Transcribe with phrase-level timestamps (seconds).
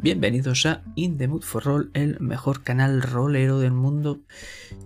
[0.00, 4.20] Bienvenidos a In the Mood for Roll, el mejor canal rolero del mundo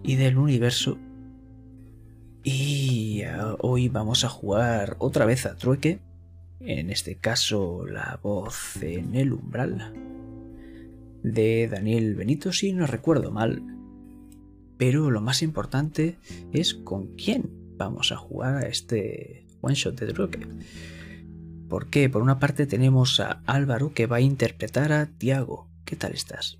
[0.02, 0.96] y del universo.
[2.42, 6.00] Y eh, hoy vamos a jugar otra vez a trueque.
[6.60, 9.92] En este caso, la voz en el umbral
[11.22, 13.62] de Daniel Benito, si no recuerdo mal.
[14.78, 16.16] Pero lo más importante
[16.54, 20.46] es con quién vamos a jugar a este one shot de trueque.
[21.72, 22.10] ¿Por qué?
[22.10, 25.68] Por una parte tenemos a Álvaro que va a interpretar a Tiago.
[25.86, 26.58] ¿Qué tal estás?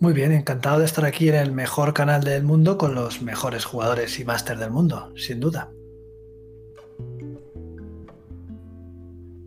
[0.00, 3.64] Muy bien, encantado de estar aquí en el mejor canal del mundo con los mejores
[3.64, 5.70] jugadores y máster del mundo, sin duda.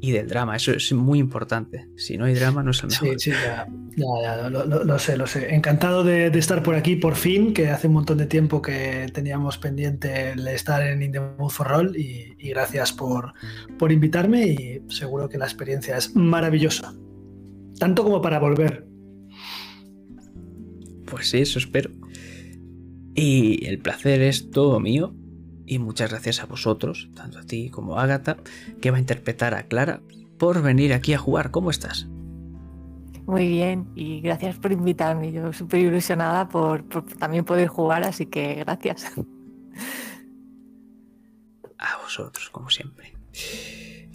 [0.01, 0.55] Y del drama.
[0.55, 1.87] Eso es muy importante.
[1.95, 3.19] Si no hay drama, no es el mejor.
[3.19, 5.53] Sí, sí, ya, ya, lo, sé, lo sé.
[5.53, 9.57] Encantado de, estar por aquí por fin, que hace un montón de tiempo que teníamos
[9.57, 13.33] pendiente el estar en In the Mood for Roll y, gracias por,
[13.77, 16.93] por invitarme y seguro que la experiencia es maravillosa.
[17.77, 18.85] Tanto como para volver.
[21.05, 21.91] Pues sí, eso espero.
[23.15, 25.15] Y el placer es todo mío
[25.69, 28.37] y muchas gracias a vosotros, tanto a ti como a Agatha,
[28.81, 30.01] que va a interpretar a Clara,
[30.39, 31.51] por venir aquí a jugar.
[31.51, 32.07] ¿Cómo estás?
[33.27, 35.31] Muy bien, y gracias por invitarme.
[35.31, 36.83] Yo súper ilusionada por,
[37.19, 39.11] también poder jugar, así que gracias.
[41.77, 43.13] A vosotros, como siempre.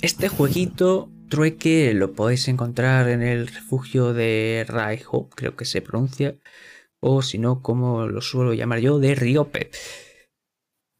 [0.02, 6.36] Este jueguito trueque lo podéis encontrar en el refugio de Raiho, creo que se pronuncia,
[6.98, 9.70] o si no, como lo suelo llamar yo, de Riope.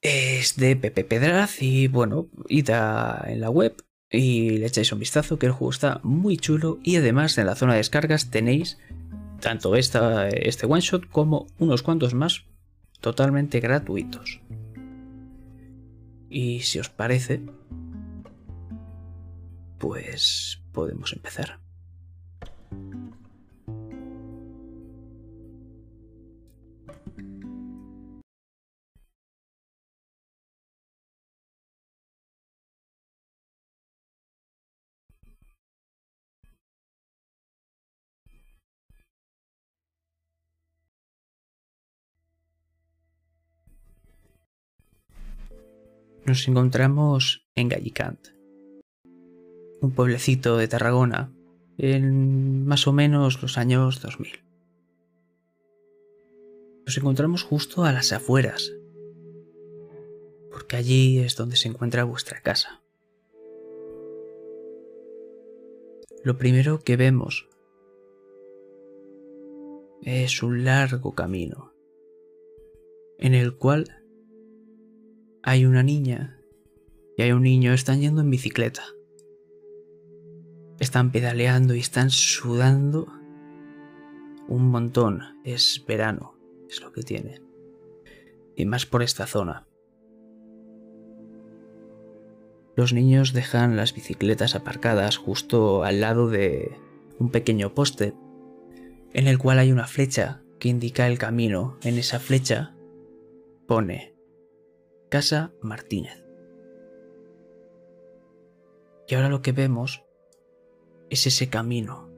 [0.05, 3.75] Es de Pepe Pedraz y bueno, id en la web
[4.11, 7.55] y le echáis un vistazo que el juego está muy chulo y además en la
[7.55, 8.77] zona de descargas tenéis
[9.41, 12.45] tanto esta, este one shot como unos cuantos más
[13.01, 14.43] totalmente gratuitos.
[16.29, 17.41] Y si os parece,
[19.79, 21.64] pues podemos empezar.
[46.27, 48.29] Nos encontramos en Gallicant,
[49.81, 51.33] un pueblecito de Tarragona,
[51.77, 54.43] en más o menos los años 2000.
[56.87, 58.73] Nos encontramos justo a las afueras,
[60.51, 62.83] porque allí es donde se encuentra vuestra casa.
[66.23, 67.49] Lo primero que vemos
[70.03, 71.75] es un largo camino
[73.19, 74.04] en el cual
[75.45, 76.41] hay una niña
[77.17, 78.83] y hay un niño, están yendo en bicicleta.
[80.81, 83.07] Están pedaleando y están sudando
[84.49, 85.21] un montón.
[85.45, 86.35] Es verano,
[86.69, 87.41] es lo que tiene.
[88.57, 89.69] Y más por esta zona.
[92.75, 96.77] Los niños dejan las bicicletas aparcadas justo al lado de
[97.21, 98.15] un pequeño poste,
[99.13, 101.79] en el cual hay una flecha que indica el camino.
[101.83, 102.75] En esa flecha
[103.69, 104.14] pone
[105.09, 106.25] Casa Martínez.
[109.07, 110.05] Y ahora lo que vemos
[111.11, 112.09] es ese camino.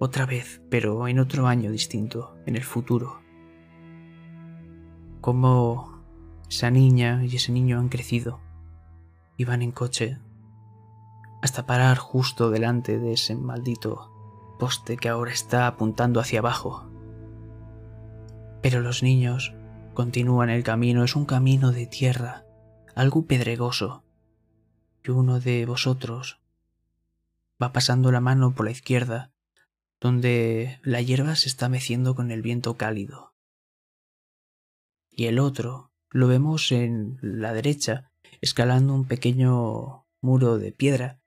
[0.00, 3.20] Otra vez, pero en otro año distinto, en el futuro.
[5.20, 6.02] Como
[6.48, 8.40] esa niña y ese niño han crecido
[9.36, 10.18] y van en coche
[11.42, 14.10] hasta parar justo delante de ese maldito
[14.58, 16.90] poste que ahora está apuntando hacia abajo.
[18.60, 19.54] Pero los niños
[19.98, 22.46] Continúan el camino, es un camino de tierra,
[22.94, 24.04] algo pedregoso,
[25.02, 26.38] y uno de vosotros
[27.60, 29.32] va pasando la mano por la izquierda,
[30.00, 33.34] donde la hierba se está meciendo con el viento cálido.
[35.10, 41.20] Y el otro lo vemos en la derecha, escalando un pequeño muro de piedra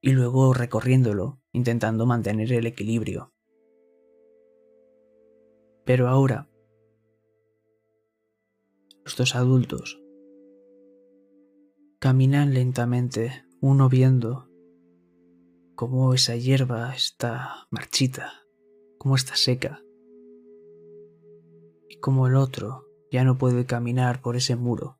[0.00, 3.32] y luego recorriéndolo, intentando mantener el equilibrio.
[5.84, 6.48] Pero ahora
[9.06, 10.02] los dos adultos
[12.00, 14.50] caminan lentamente, uno viendo
[15.76, 18.32] cómo esa hierba está marchita,
[18.98, 19.80] cómo está seca,
[21.88, 24.98] y cómo el otro ya no puede caminar por ese muro,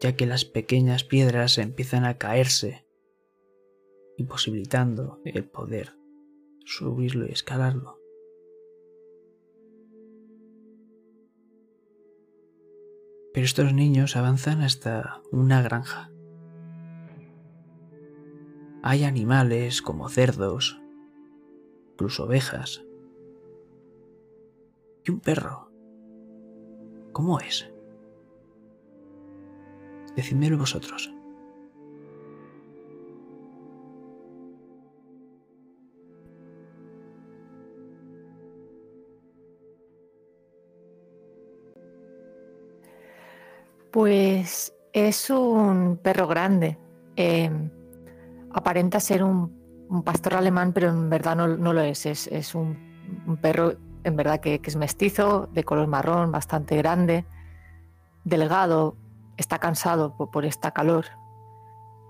[0.00, 2.86] ya que las pequeñas piedras empiezan a caerse,
[4.18, 5.96] imposibilitando el poder
[6.64, 7.98] subirlo y escalarlo.
[13.36, 16.10] Pero estos niños avanzan hasta una granja.
[18.82, 20.80] hay animales como cerdos,
[21.92, 22.82] incluso ovejas,
[25.04, 25.70] y un perro.
[27.12, 27.70] ¿Cómo es?
[30.16, 31.15] Decídmelo vosotros.
[43.96, 46.78] Pues es un perro grande.
[47.16, 47.70] Em,
[48.52, 52.04] aparenta ser un, pastor alemán, pero en verdad no, lo es.
[52.04, 52.76] Es, un,
[53.40, 53.72] perro
[54.04, 57.24] en verdad que, es mestizo, de color marrón, bastante grande,
[58.22, 58.98] delgado,
[59.38, 61.06] está cansado por, esta calor.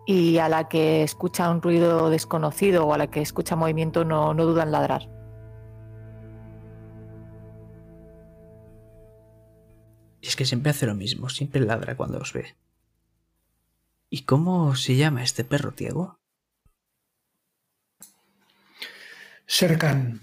[0.06, 4.34] Y a la que escucha un ruido desconocido o a la que escucha movimiento no,
[4.34, 5.08] no duda en ladrar.
[10.26, 12.56] Y es que siempre hace lo mismo, siempre ladra cuando os ve.
[14.10, 16.18] ¿Y cómo se llama este perro, Tiago?
[19.46, 20.20] Serkan.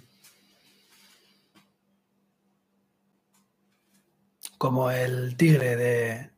[4.58, 6.32] Como el tigre de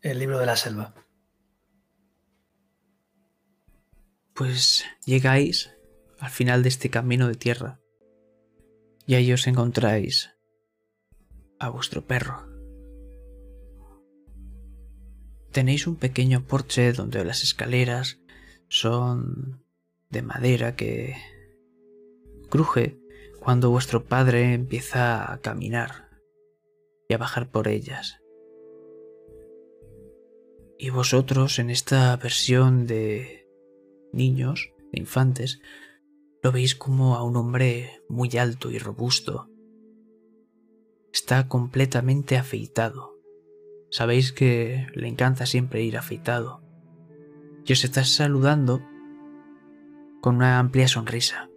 [0.00, 0.94] el libro de la selva.
[4.32, 5.70] Pues llegáis
[6.20, 7.80] al final de este camino de tierra
[9.06, 10.30] y ahí os encontráis
[11.58, 12.49] a vuestro perro.
[15.52, 18.20] Tenéis un pequeño porche donde las escaleras
[18.68, 19.64] son
[20.08, 21.16] de madera que
[22.48, 23.00] cruje
[23.40, 26.08] cuando vuestro padre empieza a caminar
[27.08, 28.20] y a bajar por ellas.
[30.78, 33.48] Y vosotros en esta versión de
[34.12, 35.60] niños, de infantes,
[36.44, 39.50] lo veis como a un hombre muy alto y robusto.
[41.12, 43.09] Está completamente afeitado
[43.90, 46.62] Sabéis que le encanta siempre ir afeitado.
[47.64, 48.80] Y os está saludando
[50.20, 51.50] con una amplia sonrisa.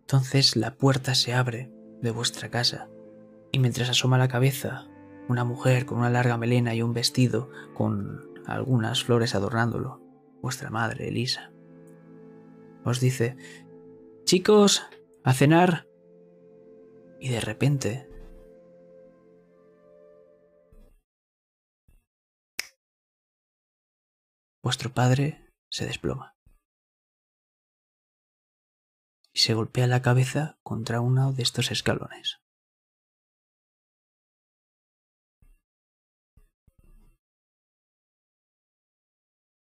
[0.00, 1.70] Entonces la puerta se abre
[2.00, 2.88] de vuestra casa
[3.50, 4.88] y mientras asoma la cabeza
[5.28, 10.02] una mujer con una larga melena y un vestido con algunas flores adornándolo,
[10.42, 11.52] vuestra madre, Elisa,
[12.84, 13.36] os dice,
[14.24, 14.82] chicos,
[15.22, 15.86] a cenar.
[17.20, 18.08] Y de repente
[24.62, 26.36] vuestro padre se desploma
[29.34, 32.38] y se golpea la cabeza contra uno de estos escalones.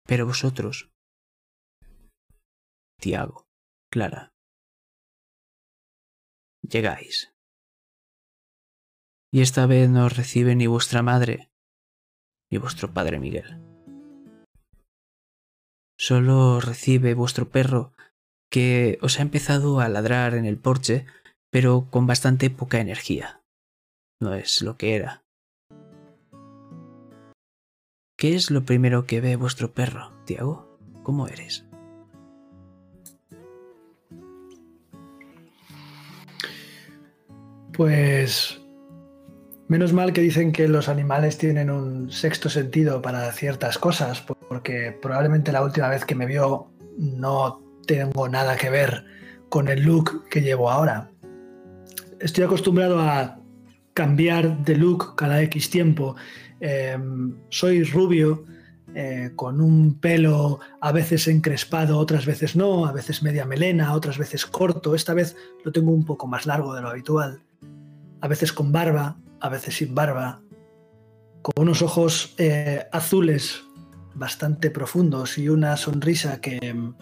[0.06, 0.92] Pero vosotros,
[3.00, 3.48] Tiago,
[3.90, 4.34] Clara,
[6.62, 7.34] llegáis.
[9.32, 11.50] Y esta vez no os recibe ni vuestra madre
[12.52, 13.73] ni vuestro padre Miguel
[15.98, 17.94] solo recibe vuestro perro
[18.50, 21.06] que os ha empezado a ladrar en el porche,
[21.50, 23.42] pero con bastante poca energía.
[24.20, 25.24] No es lo que era.
[28.18, 30.78] ¿Qué es lo primero que ve vuestro perro, Tiago?
[31.04, 31.66] ¿Cómo eres?
[37.74, 38.63] Pues
[39.74, 44.96] Menos mal que dicen que los animales tienen un sexto sentido para ciertas cosas, porque
[45.02, 46.68] probablemente la última vez que me vio
[47.00, 49.04] no tengo nada que ver
[49.50, 51.10] con el look que llevo ahora.
[52.20, 53.40] Estoy acostumbrado a
[53.96, 56.18] cambiar de look cada X tiempo.
[56.60, 58.46] Em, soy rubio,
[58.94, 64.20] eh, con un pelo a veces encrespado, otras veces no, a veces media melena, otras
[64.20, 64.94] veces corto.
[64.94, 67.42] Esta vez lo tengo un poco más largo de lo habitual.
[68.22, 70.42] A veces con barba, a veces sin barba,
[71.42, 73.62] con unos ojos eh, azules
[74.16, 76.96] bastante profundos y una sonrisa que mm,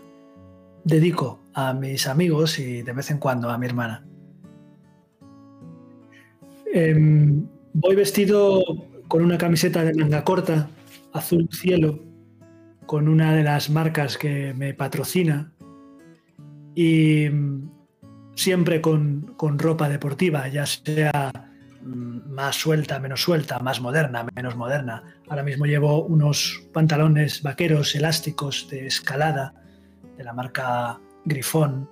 [0.84, 4.04] dedico a mis amigos y de vez en cuando a mi hermana.
[6.74, 8.64] Em, voy vestido
[9.08, 10.68] con una camiseta de manga corta,
[11.14, 12.00] azul cielo,
[12.88, 15.54] con una de las marcas que me patrocina
[16.74, 17.70] y mm,
[18.34, 21.51] siempre con, ropa deportiva, ya sea
[21.84, 25.04] más suelta, menos suelta, más moderna, menos moderna.
[25.30, 29.54] Ahora mismo llevo unos pantalones vaqueros elásticos de escalada
[30.18, 31.90] de la marca Grifón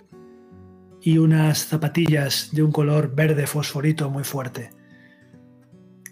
[1.02, 4.72] y unas zapatillas de un color verde fosforito muy fuerte.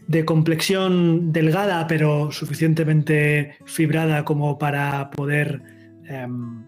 [0.07, 5.61] De complexión delgada pero suficientemente fibrada como para poder
[6.05, 6.65] em,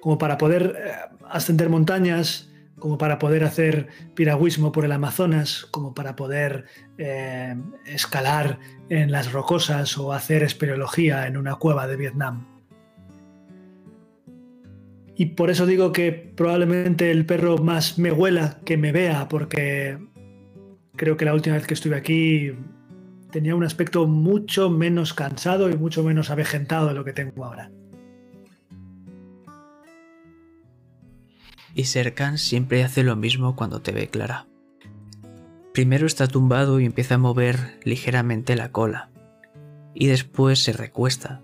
[0.00, 0.92] como para poder eh,
[1.28, 2.47] ascender montañas,
[2.78, 6.64] como para poder hacer piragüismo por el Amazonas, como para poder
[6.96, 7.56] eh,
[7.86, 8.58] escalar
[8.88, 12.46] en las rocosas o hacer espeleología en una cueva de Vietnam.
[15.14, 19.98] Y por eso digo que probablemente el perro más me huela que me vea, porque
[20.94, 22.52] creo que la última vez que estuve aquí
[23.32, 27.70] tenía un aspecto mucho menos cansado y mucho menos avejentado de lo que tengo ahora.
[31.78, 34.48] Y Serkan siempre hace lo mismo cuando te ve Clara.
[35.72, 39.10] Primero está tumbado y empieza a mover ligeramente la cola,
[39.94, 41.40] y después se recuesta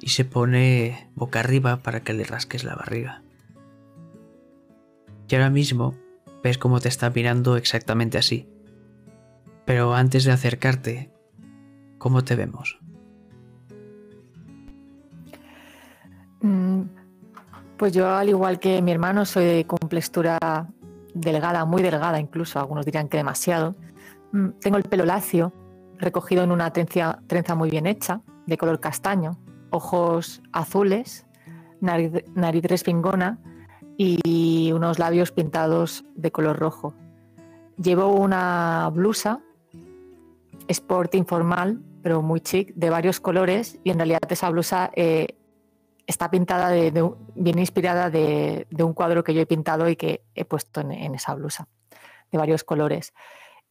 [0.00, 3.24] y se pone boca arriba para que le rasques la barriga.
[5.28, 5.96] Y ahora mismo
[6.40, 8.48] ves cómo te está mirando exactamente así.
[9.66, 11.10] Pero antes de acercarte,
[11.98, 12.78] ¿cómo te vemos?
[17.78, 20.66] Pues yo, al igual que mi hermano, soy de complexura
[21.14, 23.76] delgada, muy delgada incluso, algunos dirían que demasiado.
[24.32, 25.52] Mm, tengo el pelo lacio,
[25.96, 29.38] recogido en una trenza, muy bien hecha, de color castaño,
[29.70, 31.24] ojos azules,
[31.80, 33.38] nariz, nariz respingona
[33.96, 36.94] y unos labios pintados de color rojo.
[37.76, 39.40] Llevo una blusa
[40.66, 45.37] sport informal, pero muy chic, de varios colores y en realidad esa blusa eh,
[46.08, 50.44] está pintada, de, bien inspirada de, un cuadro que yo he pintado y que he
[50.44, 51.68] puesto en, esa blusa,
[52.32, 53.12] de varios colores.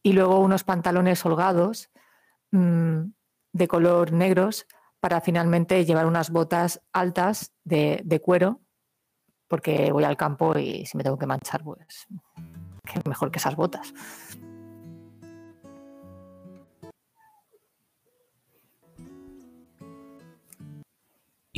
[0.02, 1.90] Y luego unos pantalones holgados
[2.52, 3.00] mm,
[3.52, 4.66] de color negros
[5.00, 8.60] para finalmente llevar unas botas altas de, cuero,
[9.48, 12.06] porque voy al campo y si me tengo que manchar, pues
[12.84, 13.92] qué mejor que esas botas.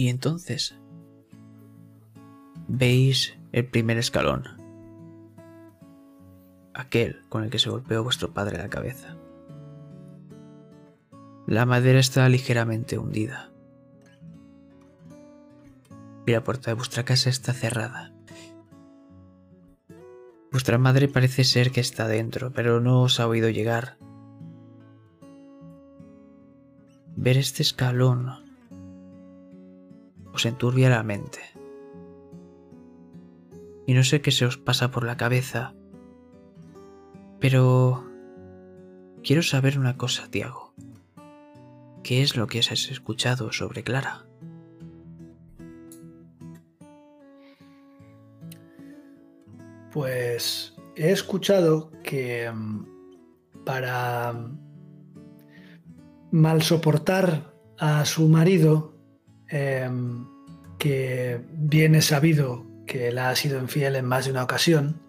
[0.01, 0.79] Y entonces
[2.69, 4.45] veis el primer escalón,
[6.73, 9.19] aquel con el que se golpeó vuestro padre la cabeza.
[11.47, 13.53] La madera está ligeramente hundida.
[16.25, 18.15] Y la puerta de vuestra casa está cerrada.
[20.51, 23.99] Vuestra madre parece ser que está dentro, pero no os ha oído llegar.
[27.17, 28.40] Ver este escalón
[30.33, 31.41] os enturbia la mente.
[33.87, 35.75] Y no sé qué se os pasa por la cabeza,
[37.41, 38.05] pero
[39.23, 40.75] quiero saber una cosa, Tiago.
[42.03, 44.27] ¿Qué es lo que has escuchado sobre Clara?
[49.93, 54.35] Pues he escuchado que mm, para
[56.31, 58.95] mal soportar a su marido,
[59.51, 60.27] Em,
[60.79, 65.01] que viene sabido que la ha sido infiel en más de una ocasión,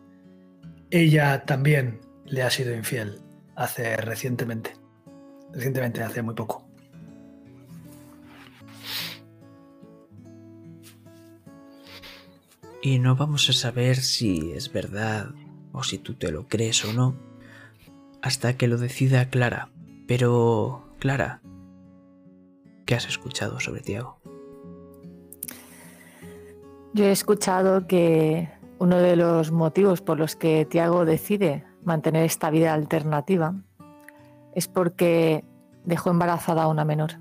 [0.89, 3.21] ella también le ha sido infiel
[3.55, 4.73] hace recientemente.
[5.53, 6.65] Recientemente, hace muy poco.
[12.81, 15.29] Y no vamos a saber si es verdad
[15.71, 17.15] o si tú te lo crees o no
[18.21, 19.69] hasta que lo decida Clara.
[20.07, 21.41] Pero, Clara,
[22.85, 24.19] ¿qué has escuchado sobre Tiago?
[26.93, 32.49] Yo he escuchado que uno de los motivos por los que Tiago decide mantener esta
[32.49, 33.55] vida alternativa
[34.53, 35.45] es porque
[35.85, 37.11] dejó embarazada a una menor.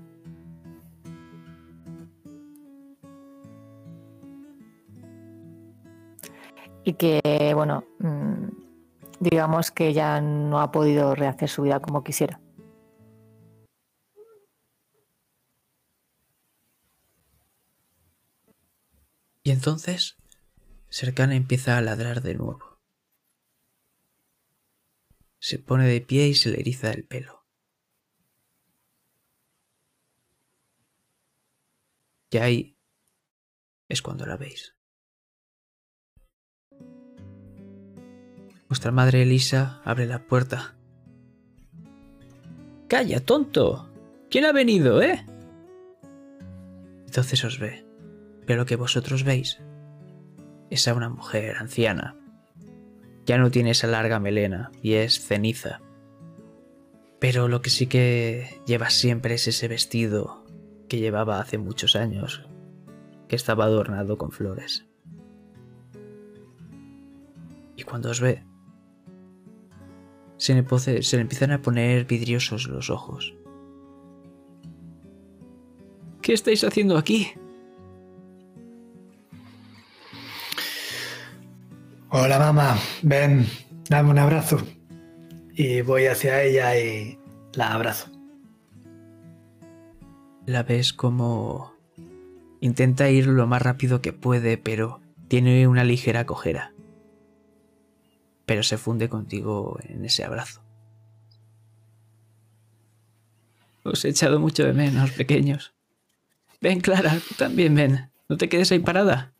[6.83, 8.47] Y que, bueno, mm,
[9.21, 12.40] digamos que ya no ha podido rehacer su vida como quisiera.
[19.43, 20.17] Y entonces
[20.89, 22.79] Sercana empieza a ladrar de nuevo.
[25.39, 27.45] Se pone de pie y se le eriza el pelo.
[32.29, 32.77] Y ahí
[33.89, 34.75] es cuando la veis.
[38.67, 40.77] Vuestra madre Elisa abre la puerta.
[42.87, 43.89] ¡Calla, tonto!
[44.29, 45.25] ¿Quién ha venido, eh?
[47.05, 47.90] Entonces os ve
[48.55, 49.61] lo que vosotros veis
[50.69, 52.15] es a una mujer anciana.
[53.25, 55.81] Ya no tiene esa larga melena y es ceniza.
[57.19, 60.43] Pero lo que sí que lleva siempre es ese vestido
[60.89, 62.43] que llevaba hace muchos años,
[63.27, 64.87] que estaba adornado con flores.
[67.75, 68.43] Y cuando os ve,
[70.37, 73.35] se le, se le empiezan a poner vidriosos los ojos.
[76.21, 77.31] ¿Qué estáis haciendo aquí?
[82.13, 83.47] Hola mamá, ven,
[83.87, 84.57] dame un abrazo.
[85.53, 87.17] Y voy hacia ella y
[87.53, 88.11] la abrazo.
[90.45, 91.73] La ves como
[92.59, 94.99] intenta ir lo más rápido que puede, pero
[95.29, 96.73] tiene una ligera cojera.
[98.45, 100.61] Pero se funde contigo en ese abrazo.
[103.85, 105.73] Os he echado mucho de menos, pequeños.
[106.59, 108.11] Ven, Clara, tú también ven.
[108.27, 109.30] No te quedes ahí parada.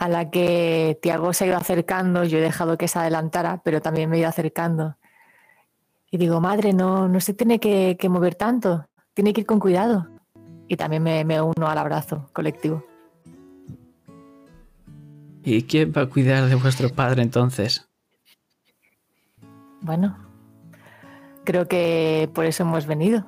[0.00, 3.82] A la que Tiago se ha ido acercando, yo he dejado que se adelantara, pero
[3.82, 4.96] también me he ido acercando.
[6.10, 9.60] Y digo, madre, no, no se tiene que, que mover tanto, tiene que ir con
[9.60, 10.08] cuidado.
[10.68, 12.82] Y también me, me uno al abrazo colectivo.
[15.44, 17.86] ¿Y quién va a cuidar de vuestro padre entonces?
[19.82, 20.16] Bueno,
[21.44, 23.26] creo que por eso hemos venido.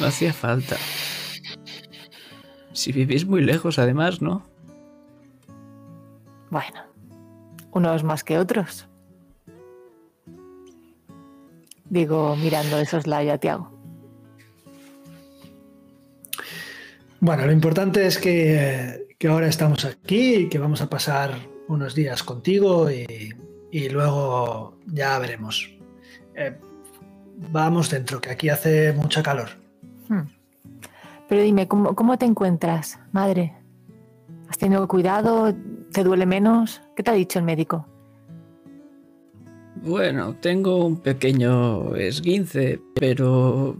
[0.00, 0.76] No hacía falta.
[2.72, 4.42] Si vivís muy lejos, además, ¿no?
[6.50, 6.82] Bueno,
[7.70, 8.88] unos más que otros.
[11.88, 13.70] Digo, mirando esos a Tiago.
[17.20, 21.38] Bueno, lo importante es que, que, ahora estamos aquí y que vamos a pasar
[21.68, 23.32] unos días contigo y,
[23.70, 25.70] y luego ya veremos.
[26.34, 26.56] Eh,
[27.50, 29.50] vamos dentro, que aquí hace mucha calor.
[30.08, 30.41] Hmm.
[31.28, 33.54] Pero dime, ¿cómo, ¿cómo, te encuentras, madre?
[34.48, 35.54] ¿Has tenido cuidado?
[35.92, 36.82] ¿Te duele menos?
[36.94, 37.86] ¿Qué te ha dicho el médico?
[39.76, 43.76] Bueno, tengo un pequeño esguince, pero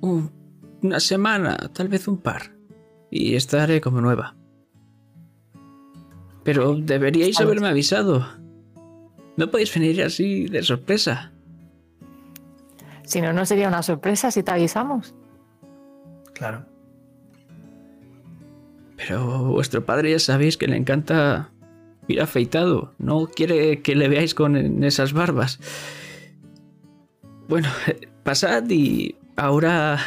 [0.00, 2.54] una semana, tal vez un par,
[3.10, 4.36] y estaré como nueva.
[6.44, 8.26] Pero deberíais haberme avisado.
[9.36, 11.32] No podéis venir así de sorpresa.
[13.04, 15.14] Si no, no sería una sorpresa si te avisamos.
[16.34, 16.71] Claro.
[19.06, 21.50] Pero vuestro padre ya sabéis que le encanta
[22.08, 22.94] ir afeitado.
[22.98, 25.58] No quiere que le veáis con esas barbas.
[27.48, 27.68] Bueno,
[28.22, 29.98] pasad y ahora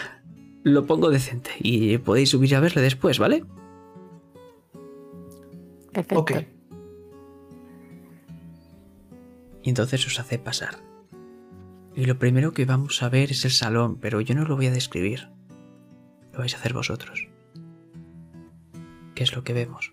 [0.64, 3.44] lo pongo decente y podéis subir a verle después, ¿vale?
[5.92, 6.20] Perfecto.
[6.20, 6.32] Ok.
[9.64, 10.78] Y entonces os hace pasar.
[11.96, 14.68] Y lo primero que vamos a ver es el salón, pero yo no lo voy
[14.68, 15.30] a describir.
[16.34, 17.28] Lo vais a hacer vosotros.
[19.16, 19.92] ¿Qué es lo que vemos?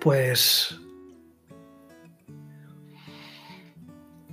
[0.00, 0.76] Pues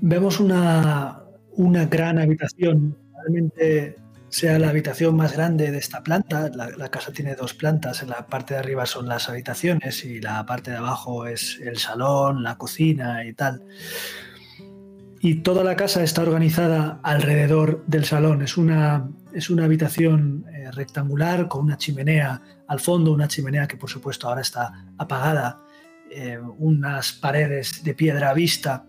[0.02, 1.22] vemos una,
[1.54, 3.96] una gran habitación, realmente
[4.30, 6.50] sea la habitación más grande de esta planta.
[6.54, 8.02] La, la, casa tiene dos plantas.
[8.02, 11.78] En la parte de arriba son las habitaciones y la parte de abajo es el
[11.78, 13.64] salón, la cocina y tal.
[15.20, 18.42] Y toda la casa está organizada alrededor del salón.
[18.42, 23.78] Es una, es una habitación eh, rectangular con una chimenea al fondo, una chimenea que
[23.78, 25.62] por supuesto ahora está apagada,
[26.10, 28.86] eh, unas paredes de piedra vista,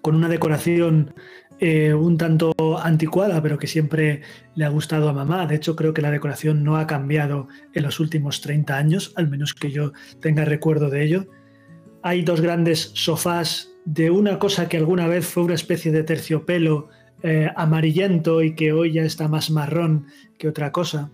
[0.00, 1.14] con una decoración
[1.58, 4.20] eh, un tanto anticuada, pero que siempre
[4.54, 5.46] le ha gustado a mamá.
[5.46, 9.28] De hecho, creo que la decoración no ha cambiado en los últimos 30 años, al
[9.28, 11.26] menos que yo tenga recuerdo de ello.
[12.02, 16.90] Hay dos grandes sofás de una cosa que alguna vez fue una especie de terciopelo
[17.22, 20.06] eh, amarillento y que hoy ya está más marrón
[20.38, 21.10] que otra cosa.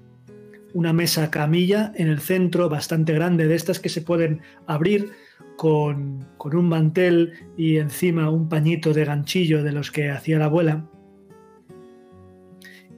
[0.74, 5.12] Una mesa camilla en el centro bastante grande, de estas que se pueden abrir
[5.56, 10.46] con, con un mantel y encima un pañito de ganchillo de los que hacía la
[10.46, 10.86] abuela.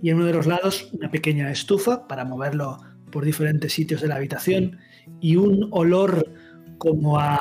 [0.00, 2.78] Y en uno de los lados una pequeña estufa para moverlo
[3.10, 4.78] por diferentes sitios de la habitación
[5.20, 6.30] y un olor
[6.78, 7.40] como a,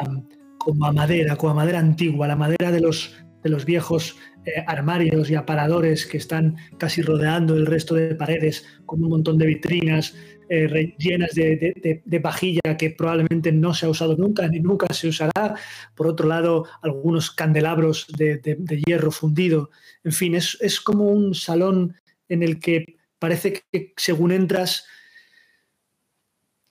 [0.58, 4.64] como a madera, como a madera antigua, la madera de los, de los viejos eh,
[4.68, 9.46] armarios y aparadores que están casi rodeando el resto de paredes, con un montón de
[9.46, 10.16] vitrinas
[10.50, 15.08] eh, llenas de, de, vajilla que probablemente no se ha usado nunca ni nunca se
[15.08, 15.56] usará.
[15.96, 19.70] Por otro lado, algunos candelabros de, hierro fundido.
[20.04, 21.96] En fin, es, es como un salón
[22.28, 24.86] en el que parece que según entras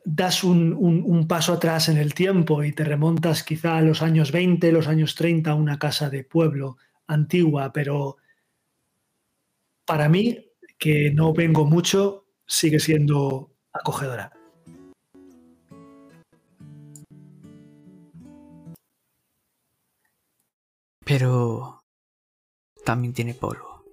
[0.04, 4.02] das un, un, un, paso atrás en el tiempo y te remontas quizá a los
[4.02, 8.16] años 20, los años 30, a una casa de pueblo antigua, pero
[9.84, 14.32] para mí, que no vengo mucho, sigue siendo acogedora.
[21.04, 21.82] Pero
[22.84, 23.84] también tiene polvo.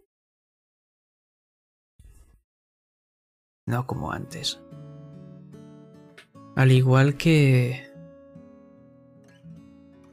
[3.65, 4.61] No como antes.
[6.55, 7.87] Al igual que...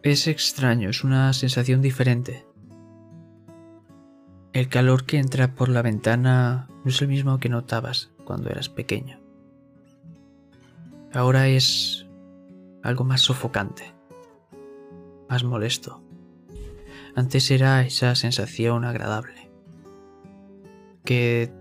[0.02, 2.45] Es extraño, es una sensación diferente.
[4.56, 8.70] El calor que entra por la ventana no es el mismo que notabas cuando eras
[8.70, 9.20] pequeño.
[11.12, 12.06] Ahora es
[12.82, 13.92] algo más sofocante,
[15.28, 16.02] más molesto.
[17.14, 19.50] Antes era esa sensación agradable,
[21.04, 21.52] que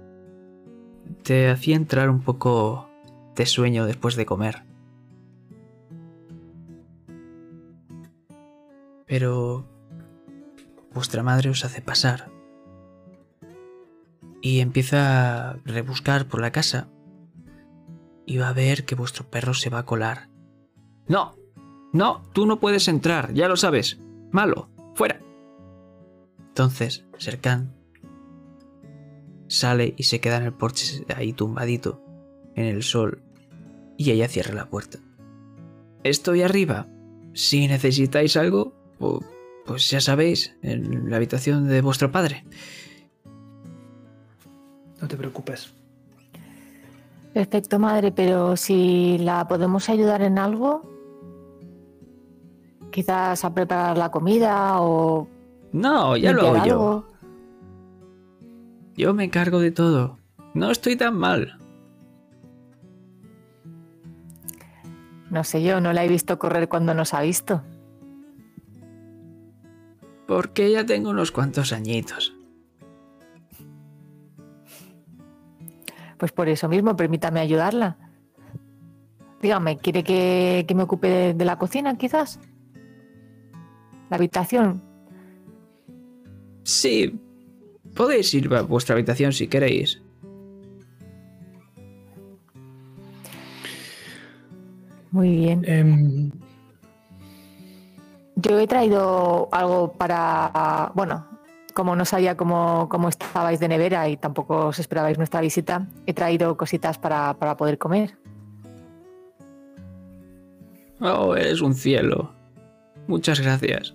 [1.21, 2.89] te hacía entrar un poco
[3.35, 4.63] de sueño después de comer.
[9.05, 9.67] Pero
[10.93, 12.33] vuestra madre os hace pasar
[14.45, 16.87] y empieza a rebuscar por la casa
[18.27, 20.29] y va a ver que vuestro perro se va a colar.
[21.07, 21.35] No,
[21.93, 23.97] no, tú no puedes entrar, ya lo sabes.
[24.31, 25.19] Malo, fuera.
[26.49, 27.73] Entonces, Serkan
[29.47, 32.03] sale y se queda en el porche ahí tumbadito,
[32.53, 33.23] en el sol,
[33.97, 34.99] y ella cierra la puerta.
[36.03, 36.87] Estoy arriba.
[37.33, 38.75] Si necesitáis algo,
[39.65, 42.45] pues ya sabéis, en la habitación de vuestro padre.
[45.01, 45.73] No te preocupes.
[47.33, 50.89] Perfecto, madre, pero si la podemos ayudar en algo,
[52.91, 55.27] quizás a preparar la comida o...
[55.73, 57.05] No, ya lo hago yo.
[58.95, 60.17] Yo me encargo de todo.
[60.53, 61.57] No estoy tan mal.
[65.29, 67.61] No sé yo, no la he visto correr cuando nos ha visto.
[70.27, 72.34] Porque ya tengo unos cuantos añitos.
[76.17, 77.97] Pues por eso mismo, permítame ayudarla.
[79.41, 82.39] Dígame, ¿quiere que, me ocupe de, la cocina quizás?
[84.09, 84.81] ¿La habitación?
[86.63, 87.19] Sí,
[87.95, 90.01] podéis ir a vuestra habitación si queréis.
[95.11, 95.63] Muy bien.
[95.65, 96.31] Em,
[98.35, 101.34] Yo he traído algo para, bueno,
[101.75, 106.55] como no sabía cómo, estabais de nevera y tampoco os esperabais nuestra visita, he traído
[106.55, 108.17] cositas para, poder comer.
[111.01, 112.31] Oh, eres un cielo.
[113.07, 113.93] Muchas gracias.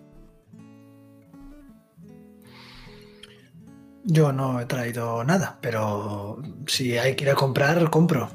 [4.04, 8.28] Yo no he traído nada, pero si hay que ir a comprar, compro.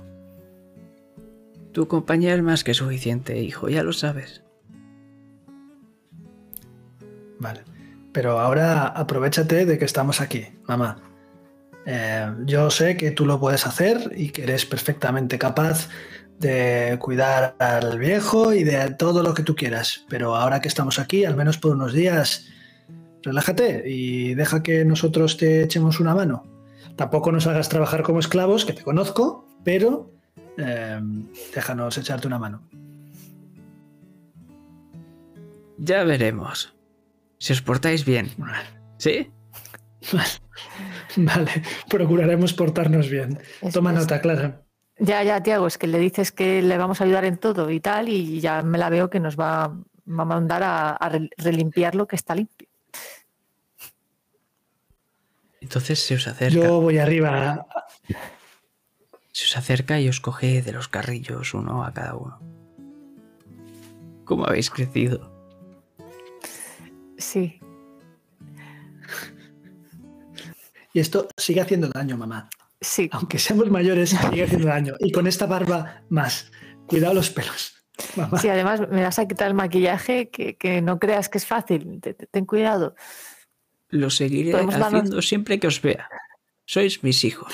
[1.71, 4.43] Tu compañía es más que suficiente, hijo, ya lo sabes.
[7.37, 7.74] Vale.
[8.15, 10.95] Pero ahora aprovechate de que estamos aquí, mamá.
[11.85, 15.89] Eh, yo sé que tú lo puedes hacer y que eres perfectamente capaz
[16.39, 20.05] de cuidar al viejo y de todo lo que tú quieras.
[20.07, 22.47] Pero ahora que estamos aquí, al menos por unos días,
[23.21, 26.45] relájate y deja que nosotros te echemos una mano.
[26.95, 30.09] Tampoco nos hagas trabajar como esclavos, que te conozco, pero
[30.57, 31.01] eh,
[31.53, 32.61] déjanos echarte una mano.
[35.77, 36.74] Ya veremos.
[37.37, 38.31] Si os portáis bien.
[38.97, 39.31] ¿Sí?
[41.17, 41.51] Vale,
[41.89, 43.39] procuraremos portarnos bien.
[43.73, 44.61] Toma nota, Clara.
[44.97, 47.79] Ya, ya, Tiago, es que le dices que le vamos a ayudar en todo y
[47.79, 49.69] tal, y ya me la veo que nos va, a
[50.05, 52.69] mandar a, relimpiar lo que está limpio.
[55.59, 56.55] Entonces se os acerca.
[56.55, 57.65] Yo voy arriba.
[59.31, 62.39] Se os acerca y os coge de los carrillos uno a cada uno.
[64.23, 65.34] ¿Cómo habéis crecido?
[67.25, 67.59] Sí.
[70.93, 72.49] Y esto sigue haciendo daño, mamá.
[72.79, 73.09] Sí.
[73.11, 74.93] Aunque seamos mayores, sigue haciendo daño.
[74.99, 76.51] Y con esta barba más.
[76.85, 77.83] Cuidado los pelos.
[78.15, 78.37] Mamá.
[78.39, 81.99] Sí, además me vas a quitar el maquillaje, que, no creas que es fácil.
[82.31, 82.95] Ten, cuidado.
[83.89, 86.07] Lo seguiré haciendo siempre que os vea.
[86.65, 87.53] Sois mis hijos.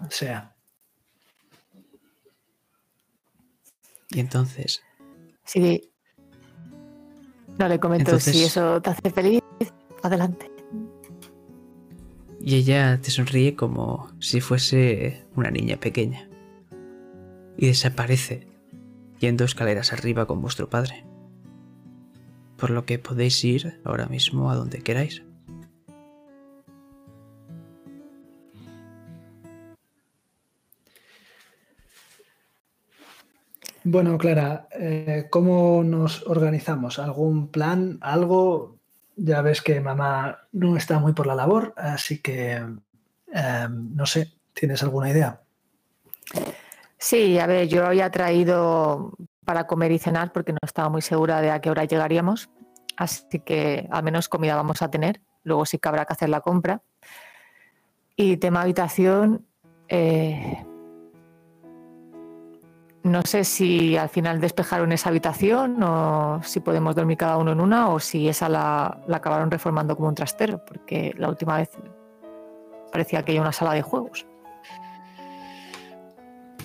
[0.00, 0.54] O sea.
[4.10, 4.82] Y entonces,
[5.48, 5.90] Sí.
[7.58, 9.42] No le comento si eso te hace feliz,
[10.02, 10.52] adelante.
[12.40, 16.28] Y ella te sonríe como si fuese una niña pequeña.
[17.56, 18.46] Y desaparece,
[19.18, 21.06] yendo escaleras arriba con vuestro padre.
[22.58, 25.24] Por lo que podéis ir ahora mismo a donde queráis.
[33.90, 36.98] Bueno, Clara, eh, ¿cómo nos organizamos?
[36.98, 37.96] ¿Algún plan?
[38.02, 38.76] ¿Algo?
[39.16, 42.80] Ya ves que mamá no está muy por la labor, así que em,
[43.96, 45.40] no sé, ¿tienes alguna idea?
[46.98, 49.14] Sí, a ver, yo había traído
[49.46, 52.50] para comer y cenar porque no estaba muy segura de a qué hora llegaríamos,
[52.94, 56.42] así que al menos comida vamos a tener, luego sí que habrá que hacer la
[56.42, 56.82] compra.
[58.16, 59.46] Y tema habitación,
[59.88, 60.62] eh,
[63.08, 67.60] no sé si al final despejaron esa habitación o si podemos dormir cada uno en
[67.60, 71.70] una o si esa la, la acabaron reformando como un trastero, porque la última vez
[72.92, 74.26] parecía que hay una sala de juegos.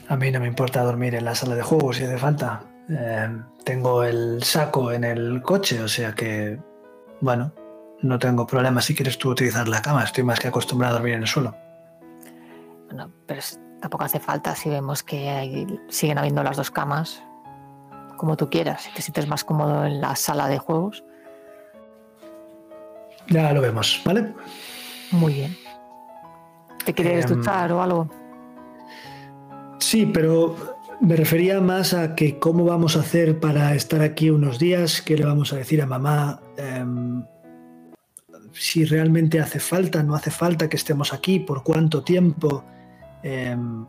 [0.08, 2.62] A mí no me importa dormir en la sala de juegos si hace falta.
[2.90, 3.30] Eh,
[3.64, 6.60] tengo el saco en el coche, o sea que,
[7.22, 7.54] bueno,
[8.02, 10.04] no tengo problema si quieres tú utilizar la cama.
[10.04, 11.56] Estoy más que acostumbrado a dormir en el suelo.
[12.88, 13.42] Bueno, pero
[13.84, 17.22] tampoco hace falta si vemos que siguen habiendo las dos camas,
[18.16, 18.84] como tú quieras.
[18.84, 21.04] Si te sientes más cómodo en la sala de juegos.
[23.28, 24.34] Ya lo vemos, ¿vale?
[25.12, 25.58] Muy bien.
[26.86, 28.10] ¿Te quieres Em, duchar o algo?
[29.80, 30.56] Sí, pero
[31.02, 35.18] me refería más a que cómo vamos a hacer para estar aquí unos días, qué
[35.18, 37.26] le vamos a decir a mamá, Em,
[38.54, 42.64] si realmente hace falta, no hace falta que estemos aquí, por cuánto tiempo.
[43.24, 43.86] Em,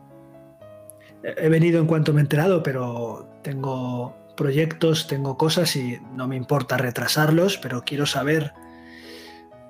[1.23, 6.35] he venido en cuanto me he enterado, pero tengo proyectos, tengo cosas y no me
[6.35, 8.53] importa retrasarlos, pero quiero saber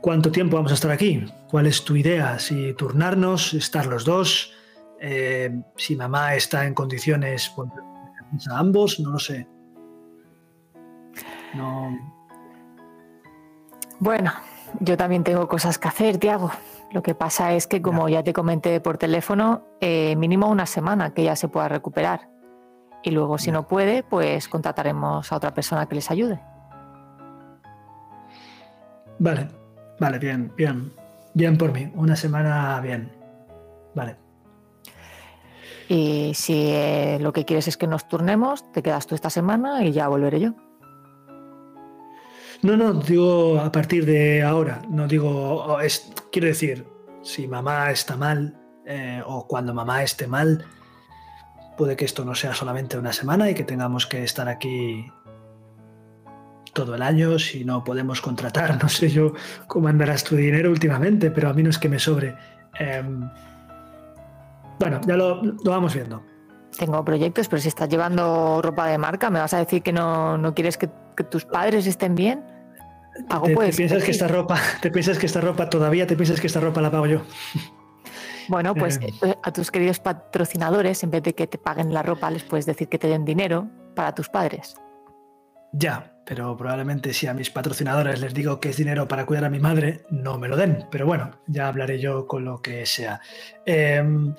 [0.02, 1.26] cuánto tiempo vamos a estar aquí.
[1.50, 2.40] ¿Cuál es tu idea?
[2.40, 4.54] Si turnarnos, estar los dos,
[5.00, 7.70] eh, si mamá está en condiciones pues,
[8.50, 9.48] a ambos, no lo sé.
[11.54, 11.98] No,
[14.00, 14.34] Bueno,
[14.82, 16.52] yo también tengo cosas que hacer, Tiago.
[16.92, 21.14] Lo que pasa es que, como ya te comenté por teléfono, eh, mínimo una semana
[21.14, 22.30] que ella se pueda recuperar.
[23.04, 23.54] Y luego, si Ya.
[23.54, 26.40] no puede, pues contrataremos a otra persona que les ayude.
[29.20, 29.48] Vale,
[30.00, 30.92] vale, bien, bien.
[31.34, 31.92] Bien por mí.
[31.96, 33.12] Una semana bien.
[33.94, 34.16] Vale.
[35.88, 39.84] Y si eh, lo que quieres es que nos turnemos, te quedas tú esta semana
[39.84, 40.54] y ya volveré yo.
[42.64, 44.82] No, no, digo a partir de ahora.
[44.90, 45.30] No digo.
[45.30, 46.86] oh, es, quiero decir,
[47.22, 50.66] si mamá está mal eh, o cuando mamá esté mal,
[51.78, 55.10] puede que esto no sea solamente una semana y que tengamos que estar aquí
[56.74, 57.40] todo el año.
[57.40, 59.32] Si no podemos contratar, no sé yo
[59.68, 62.36] cómo andarás tu dinero últimamente, pero a mí no es que me sobre.
[62.80, 63.30] Em,
[64.78, 66.22] bueno, ya lo, vamos viendo.
[66.78, 70.38] Tengo proyectos, pero si estás llevando ropa de marca, ¿me vas a decir que no,
[70.38, 70.90] no quieres que
[71.30, 72.55] tus padres estén bien?
[73.16, 76.40] ¿Te, te puede piensas que esta ropa, te piensas que esta ropa todavía te piensas
[76.42, 77.22] que esta ropa la pago yo?
[78.48, 79.12] Bueno, pues Eh.
[79.24, 82.68] eh, a tus queridos patrocinadores, en vez de que te paguen la ropa, les puedes
[82.68, 84.76] decir que te den dinero para tus padres.
[85.72, 89.50] Ya, pero probablemente si a mis patrocinadores les digo que es dinero para cuidar a
[89.50, 90.86] mi madre, no me lo den.
[90.92, 93.20] Pero bueno, ya hablaré yo con lo que sea.
[93.66, 94.36] Em,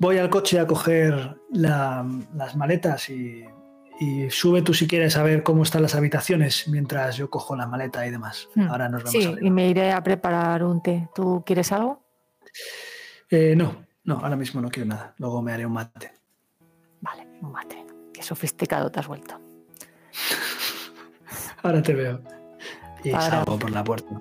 [0.00, 2.04] voy al coche a coger la-
[2.34, 3.44] las maletas y,
[3.98, 7.66] y sube tú si quieres a ver cómo están las habitaciones mientras yo cojo la
[7.66, 8.48] maleta y demás.
[8.54, 8.68] Hmm.
[8.68, 9.12] Ahora nos vemos.
[9.12, 9.46] Sí, arriba.
[9.46, 11.08] y me iré a preparar un té.
[11.14, 12.02] ¿Tú quieres algo?
[13.30, 15.14] Eh, no, no, ahora mismo no quiero nada.
[15.18, 16.12] Luego me haré un mate.
[17.00, 17.84] Vale, un mate.
[18.12, 19.40] Qué sofisticado te has vuelto.
[21.62, 22.20] Ahora te veo.
[23.02, 23.22] Y Ahora.
[23.22, 24.20] salgo por la puerta.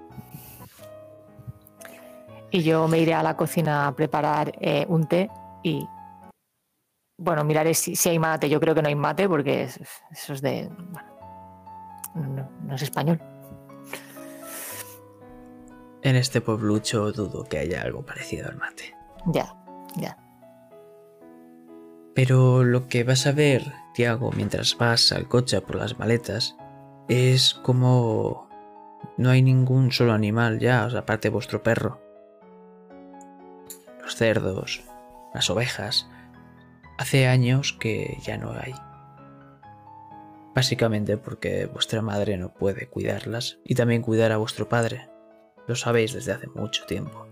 [2.52, 5.30] Y yo me iré a la cocina a preparar eh, un té
[5.64, 5.88] y,
[7.24, 8.50] bueno, miraré si, si hay mate.
[8.50, 9.80] Yo creo que no hay mate porque es-
[10.12, 10.70] eso es de...
[12.14, 13.20] Bueno, no, no es español.
[16.02, 18.94] En este pueblucho dudo que haya algo parecido al mate.
[19.28, 19.54] Ya,
[19.96, 20.18] ya.
[22.14, 26.56] Pero lo que vas a ver, Tiago, mientras vas al coche por las maletas,
[27.08, 28.50] es como
[29.18, 32.00] no hay ningún solo animal ya, aparte de vuestro perro.
[34.02, 34.84] Los cerdos,
[35.34, 36.08] las ovejas,
[36.98, 38.74] hace años que ya no hay.
[40.56, 45.10] Básicamente porque vuestra madre no puede cuidarlas y también cuidar a vuestro padre.
[45.68, 47.28] Lo sabéis desde hace mucho tiempo.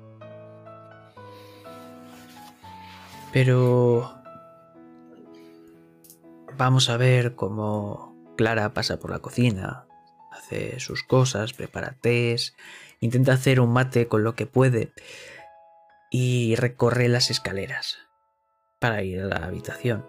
[3.31, 4.21] Pero
[6.61, 9.87] Vamos a ver cómo Clara pasa por la cocina,
[10.31, 12.55] hace sus cosas, prepara tés,
[12.99, 14.93] intenta hacer un mate con lo que puede
[16.11, 17.97] y recorre las escaleras
[18.81, 20.03] para ir a la habitación.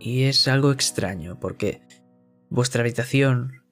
[0.00, 1.80] Y es algo extraño porque
[2.50, 3.62] vuestra habitación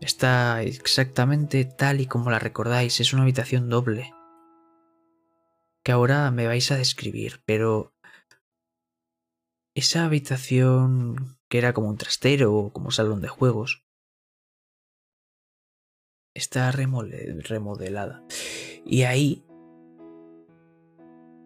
[0.00, 4.14] está exactamente tal y como la recordáis, es una habitación doble
[5.84, 7.94] que ahora me vais a describir, pero
[9.74, 13.84] esa habitación que era como un trastero o como salón de juegos
[16.34, 18.24] está remodelada.
[18.86, 19.44] Y ahí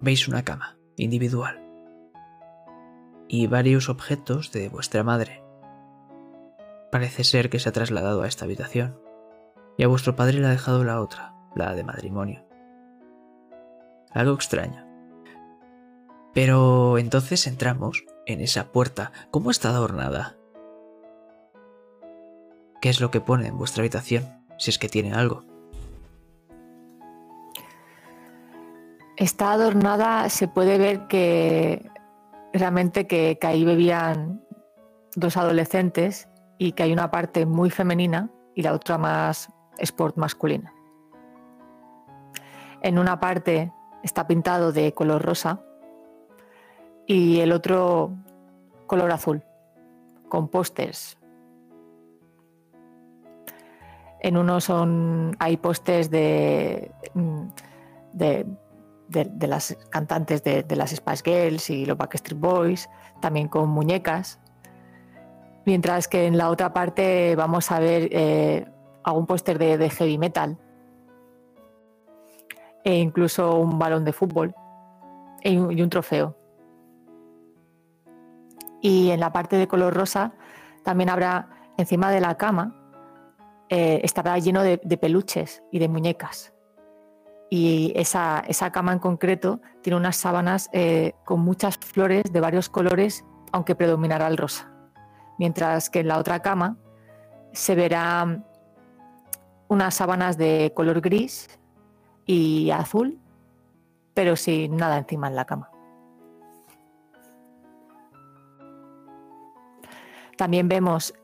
[0.05, 1.61] veis una cama individual
[3.27, 5.43] y varios objetos de vuestra madre.
[6.93, 9.01] Parece ser que se ha trasladado a esta habitación
[9.79, 12.47] y a vuestro padre le ha dejado la otra, la de matrimonio.
[14.13, 14.87] Algo extraño.
[16.35, 19.11] Pero entonces entramos en esa puerta.
[19.31, 20.37] ¿Cómo está adornada?
[22.83, 24.45] ¿Qué es lo que pone en vuestra habitación?
[24.59, 25.54] Si es que tiene algo.
[29.17, 31.89] Está adornada, se puede ver que
[32.53, 34.43] realmente que, ahí bebían
[35.15, 39.49] dos adolescentes y que hay una parte muy femenina y la otra más
[39.79, 40.73] sport masculina.
[42.83, 43.73] En una parte
[44.03, 45.61] está pintado de color rosa
[47.07, 48.13] y el otro
[48.87, 49.45] color azul,
[50.29, 51.19] con pósters.
[54.21, 56.91] En uno son, hay pósters de,
[58.13, 58.47] de,
[59.09, 62.89] de, las cantantes de, las Spice Girls y los Backstreet Boys,
[63.21, 64.41] también con muñecas.
[65.67, 68.67] Mientras que en la otra parte vamos a ver eh,
[69.03, 70.59] algún póster de, heavy metal
[72.85, 74.55] e incluso un balón de fútbol
[75.43, 76.37] e y un trofeo.
[78.83, 80.35] Y en la parte de color rosa
[80.83, 82.75] también habrá encima de la cama,
[83.69, 86.54] eh, estará lleno de, peluches y de muñecas.
[87.57, 93.25] Y esa, cama en concreto tiene unas sábanas eh, con muchas flores de varios colores,
[93.53, 94.73] aunque predominará el rosa.
[95.39, 96.77] Mientras que en la otra cama
[97.53, 98.43] se verá
[99.69, 101.49] unas sábanas de color gris
[102.27, 103.21] y azul,
[104.15, 105.71] pero sin nada encima en la cama.
[110.37, 111.15] También vemos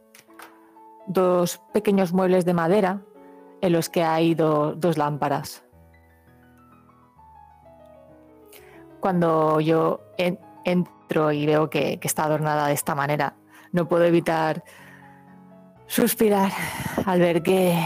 [1.09, 3.01] dos pequeños muebles de madera
[3.63, 5.65] en los que hay dos lámparas.
[9.01, 10.01] Cuando yo
[10.65, 13.35] entro y veo que, está adornada de esta manera,
[13.73, 14.63] no puedo evitar
[15.87, 16.53] suspirar
[17.07, 17.77] al ver que,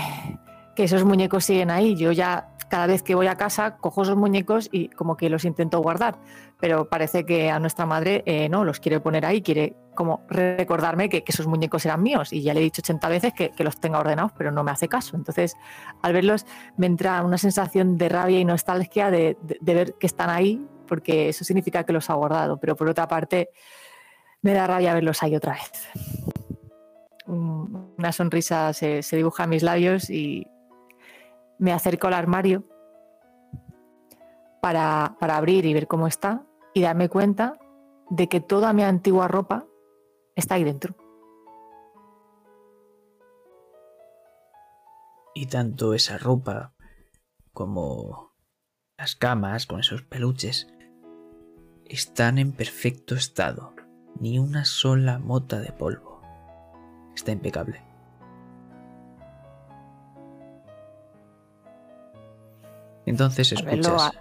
[0.76, 1.96] que esos muñecos siguen ahí.
[1.96, 5.44] Yo ya cada vez que voy a casa cojo esos muñecos y como que los
[5.44, 6.18] intento guardar,
[6.60, 11.08] pero parece que a nuestra madre eh, no, los quiere poner ahí, quiere como recordarme
[11.08, 14.00] que, esos muñecos eran míos y ya le he dicho 80 veces que, los tenga
[14.00, 15.16] ordenados, pero no me hace caso.
[15.16, 15.56] Entonces,
[16.02, 16.46] al verlos
[16.76, 21.44] me entra una sensación de rabia y nostalgia de, ver que están ahí, porque eso
[21.44, 23.50] significa que los ha guardado, pero por otra parte
[24.42, 25.72] me da rabia verlos ahí otra vez.
[27.26, 30.46] Una sonrisa se, dibuja en mis labios y
[31.58, 32.64] me acerco al armario
[34.60, 36.44] para, abrir y ver cómo está
[36.74, 37.58] y darme cuenta
[38.10, 39.66] de que toda mi antigua ropa
[40.36, 40.94] está ahí dentro.
[45.34, 46.74] Y tanto esa ropa
[47.54, 48.34] como
[48.98, 50.68] las camas con esos peluches
[51.86, 53.74] están en perfecto estado.
[54.20, 56.20] Ni una sola mota de polvo.
[57.14, 57.82] Está impecable.
[63.06, 64.12] Entonces escuchas.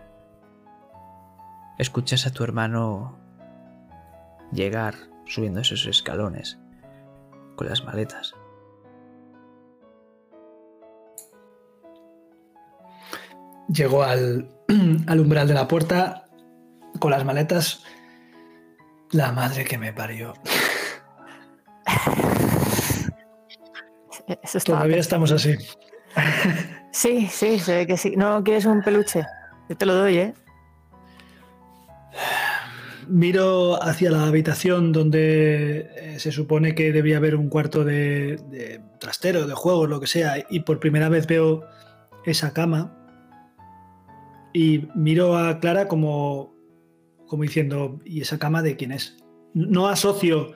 [1.77, 3.17] Escuchas a tu hermano
[4.51, 4.95] llegar
[5.25, 6.59] subiendo esos escalones
[7.55, 8.33] con las maletas.
[13.69, 14.49] Llegó al,
[15.07, 16.22] al umbral de la puerta
[16.99, 17.83] con las maletas.
[19.11, 20.33] La madre que me parió.
[24.65, 25.55] Todavía estamos así.
[26.91, 28.15] Sí, sí, se ve que sí.
[28.15, 29.25] ¿No quieres un peluche?
[29.69, 30.33] Yo te lo doy, ¿eh?
[33.07, 39.45] Miro hacia la habitación donde eh, se supone que debía haber un cuarto de, trastero,
[39.45, 41.63] de juegos, lo que sea, y por primera vez veo
[42.25, 42.95] esa cama
[44.53, 46.52] y miro a Clara como,
[47.27, 49.17] como diciendo, ¿y esa cama de quién es?
[49.53, 50.53] No asocio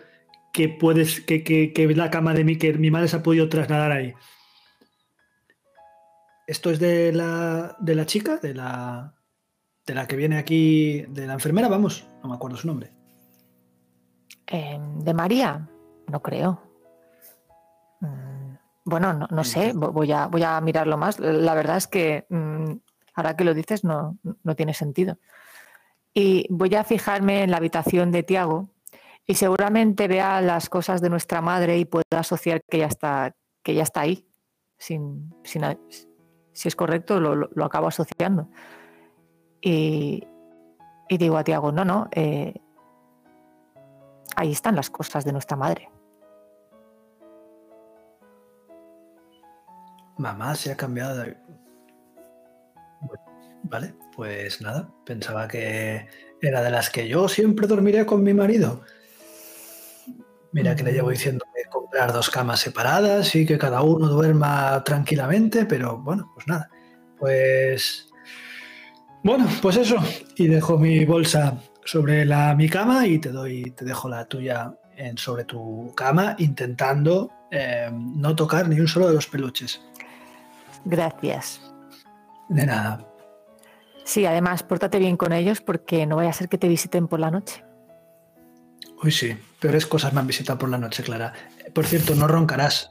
[0.53, 3.49] que puedes que, que, que la cama de mí, que mi madre se ha podido
[3.49, 4.13] trasladar ahí.
[6.47, 8.37] ¿Esto es de la, de la chica?
[8.37, 9.13] ¿De la,
[9.85, 11.01] ¿De la que viene aquí?
[11.09, 11.67] ¿De la enfermera?
[11.67, 12.91] Vamos, no me acuerdo su nombre.
[14.47, 15.69] Em, ¿De María?
[16.07, 16.61] No creo.
[17.99, 21.19] Mm, bueno, no, sé, voy a, voy a mirarlo más.
[21.19, 22.71] La verdad es que mm,
[23.15, 25.17] ahora que lo dices no, no tiene sentido.
[26.19, 28.69] Y voy a fijarme en la habitación de Tiago
[29.27, 33.75] y seguramente vea las cosas de nuestra madre y pueda asociar que ya está, que
[33.75, 34.27] ya está ahí,
[34.79, 35.31] sin,
[36.53, 38.49] si es correcto, lo, acabo asociando.
[39.61, 40.27] Y,
[41.07, 42.55] digo a Tiago, no, no, eh,
[44.35, 45.91] ahí están las cosas de nuestra madre.
[50.17, 51.37] Mamá se ha cambiado de...
[53.61, 56.07] vale, pues nada, pensaba que
[56.41, 58.81] era de las que yo siempre dormiré con mi marido.
[60.51, 64.83] Mira que le llevo diciendo que comprar dos camas separadas y que cada uno duerma
[64.83, 66.67] tranquilamente, pero bueno, pues nada.
[67.19, 68.09] Pues
[69.23, 69.97] bueno, pues eso.
[70.35, 74.73] Y dejo mi bolsa sobre la, mi cama y te doy, te dejo la tuya
[74.95, 79.79] en, sobre tu cama, intentando eh, no tocar ni un solo de los peluches.
[80.85, 81.61] Gracias.
[82.49, 83.06] De nada.
[84.07, 87.19] Sí, además, pórtate bien con ellos porque no vaya a ser que te visiten por
[87.19, 87.65] la noche.
[89.03, 91.33] Uy, sí, peores cosas me han visitado por la noche, Clara.
[91.73, 92.89] Por cierto, no roncarás.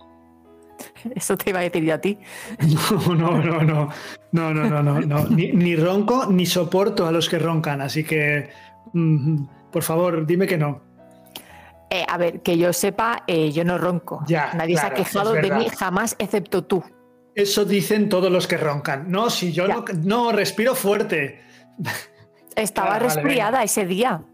[1.15, 2.19] Eso te iba a decir yo a ti.
[2.61, 3.89] No, no, no, no.
[4.33, 5.01] No, no, no, no.
[5.01, 5.25] no.
[5.29, 8.51] Ni, ni ronco ni soporto a los que roncan, así que.
[8.93, 10.83] mm, por favor, dime que no.
[11.89, 14.23] Eh, a ver, que yo sepa, eh, yo no ronco.
[14.27, 16.85] Ya, Nadie se ha quejado de mí jamás, excepto tú.
[17.37, 19.11] Eso dicen todos los que roncan.
[19.11, 21.43] No, si yo no, no respiro fuerte.
[22.57, 24.25] Estaba Vale, vale, resfriada ese día.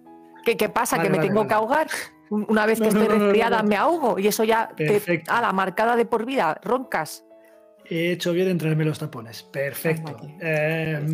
[0.45, 0.97] ¿Qué, qué pasa?
[0.97, 1.89] Vale, ¿Que me tengo que ahogar?
[2.31, 5.33] Un- Una vez que No, estoy resfriada me ahogo y eso ya te Perfecto.
[5.33, 7.25] a la marcada de por vida, roncas.
[7.85, 9.43] He hecho bien en traerme los tapones.
[9.43, 10.17] Perfecto.
[10.41, 11.05] Eh,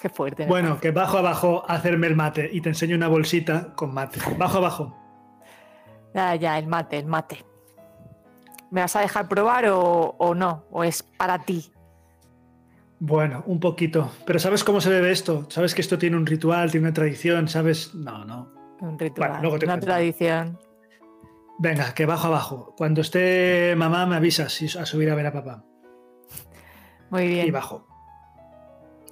[0.00, 0.46] Qué fuerte.
[0.46, 4.20] bueno, que bajo abajo a hacerme el mate y te enseño una bolsita con mate.
[4.38, 4.96] Bajo abajo.
[6.14, 7.44] Ya, ya, el mate, el mate.
[8.72, 10.64] ¿Me vas a dejar probar o, o no?
[10.72, 11.70] ¿O es para ti?
[12.98, 14.10] Bueno, un poquito.
[14.26, 15.46] Pero ¿sabes cómo se bebe esto?
[15.50, 17.48] ¿Sabes que esto tiene un ritual, tiene una tradición?
[17.48, 17.94] ¿Sabes?
[17.94, 18.50] No, no.
[18.80, 19.86] Un ritual, Bueno, luego te una cuento.
[19.86, 20.58] tradición.
[21.58, 22.74] Venga, que bajo abajo.
[22.76, 25.62] Cuando esté mamá me avisas y- a subir a ver a papá.
[27.10, 27.52] Muy Y bien.
[27.52, 27.86] bajo.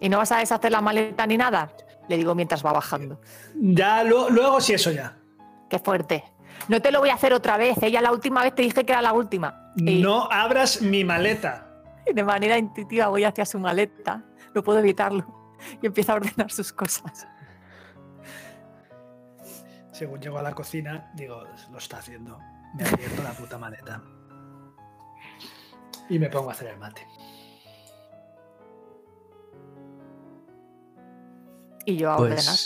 [0.01, 1.71] ¿Y no vas a deshacer la maleta ni nada?
[2.09, 3.21] Le digo mientras va bajando.
[3.61, 5.19] Ya, lo- luego sí eso ya.
[5.69, 6.25] Qué fuerte.
[6.69, 7.83] No te lo voy a hacer otra vez.
[7.83, 9.73] Ella la última vez te dije que era la última.
[9.77, 11.67] Y No abras mi maleta.
[12.15, 14.23] de manera intuitiva voy hacia su maleta.
[14.55, 15.25] No puedo evitarlo.
[15.83, 17.27] Y empieza a ordenar sus cosas.
[19.93, 22.39] Según llego a la cocina, digo, lo está haciendo.
[22.75, 24.03] Me ha abierto la puta maleta.
[26.09, 27.07] Y me pongo a hacer el mate.
[31.85, 32.57] Y yo a ordenar.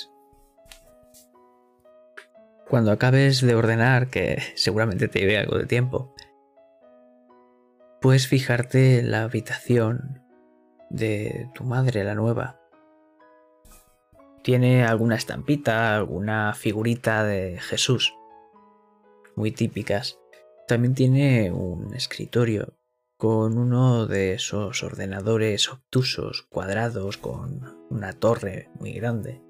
[2.68, 6.14] Cuando acabes de ordenar, que seguramente te lleve algo de tiempo,
[8.00, 10.22] puedes fijarte en la habitación
[10.90, 12.60] de tu madre, la nueva.
[14.42, 18.14] Tiene alguna estampita, alguna figurita de Jesús,
[19.36, 20.18] muy típicas.
[20.66, 22.78] También tiene un escritorio
[23.16, 29.42] con uno de esos ordenadores obtusos, cuadrados, con una torre muy grande.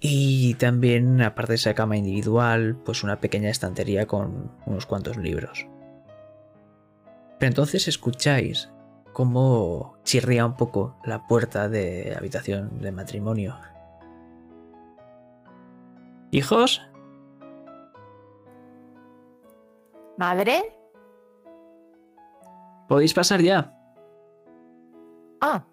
[0.00, 5.66] Y también, aparte de esa cama individual, pues una pequeña estantería con unos cuantos libros.
[7.38, 8.70] Pero entonces escucháis
[9.12, 13.56] cómo chirría un poco la puerta de habitación de matrimonio.
[16.30, 16.82] ¿Hijos?
[20.18, 20.78] ¿Madre?
[22.88, 23.74] ¿Podéis pasar ya?
[25.40, 25.64] Ah.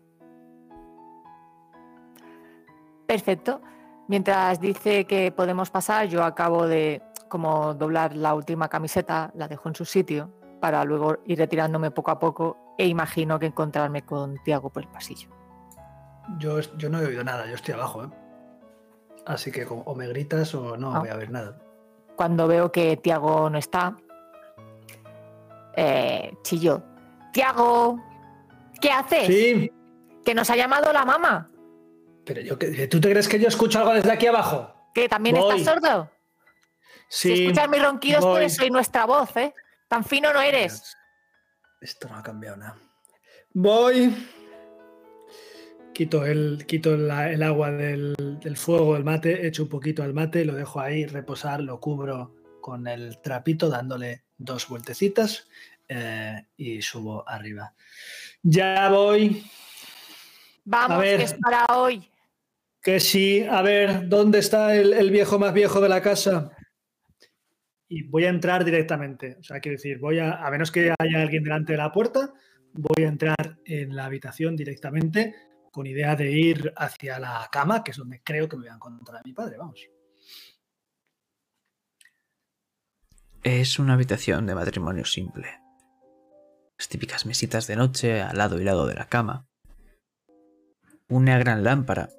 [3.08, 3.62] Perfecto.
[4.08, 9.68] Mientras dice que podemos pasar, yo acabo de como doblar la última camiseta, la dejo
[9.70, 10.30] en su sitio,
[10.60, 14.90] para luego ir retirándome poco a poco e imagino que encontrarme con Tiago por el
[14.90, 15.30] pasillo.
[16.38, 18.10] Yo, yo no he oído nada, yo estoy abajo, ¿eh?
[19.26, 21.00] Así que o me gritas o no Ah.
[21.00, 21.58] voy a ver nada.
[22.16, 23.96] Cuando veo que Tiago no está,
[25.76, 26.84] eh, chillo.
[27.32, 28.00] Tiago,
[28.80, 29.28] ¿qué haces?
[29.28, 29.72] Sí,
[30.24, 31.50] Que nos ha llamado la mamá.
[32.26, 34.74] Pero yo, que- ¿tú te crees que yo escucho algo desde aquí abajo?
[34.94, 35.60] Que también Voy.
[35.60, 36.12] estás sordo.
[37.10, 38.42] Si escuchas mis ronquidos, voy.
[38.42, 39.54] pues soy nuestra voz, ¿eh?
[39.88, 40.96] Tan fino no eres.
[41.82, 42.78] Esto no ha cambiado nada.
[43.54, 44.16] Voy.
[45.94, 50.14] Quito el, quito la- el agua del, del fuego, el mate, echo un poquito al
[50.14, 55.48] mate, lo dejo ahí reposar, lo cubro con el trapito, dándole dos vueltecitas
[55.88, 57.76] eh, y subo arriba.
[58.42, 59.46] Ya voy.
[60.66, 62.10] Vamos, que es para hoy.
[62.84, 66.52] Que sí, a ver, ¿dónde está el, el viejo más viejo de la casa?
[67.88, 69.38] Y voy a entrar directamente.
[69.40, 72.34] O sea, quiero decir, voy a, a menos que haya alguien delante de la puerta,
[72.74, 75.34] voy a entrar en la habitación directamente
[75.72, 78.76] con idea de ir hacia la cama, que es donde creo que me voy a
[78.76, 79.90] encontrar a mi padre, vamos.
[83.44, 85.48] Es una habitación de matrimonio simple.
[86.78, 89.48] Las típicas mesitas de noche al lado y lado de la cama.
[91.08, 92.10] Una gran lámpara.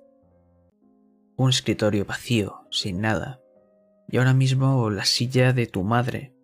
[1.37, 3.41] Un escritorio vacío, sin nada.
[4.09, 6.35] Y ahora mismo la silla de tu madre,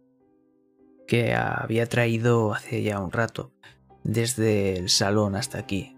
[1.07, 3.53] que había traído hace ya un rato,
[4.03, 5.97] desde el salón hasta aquí.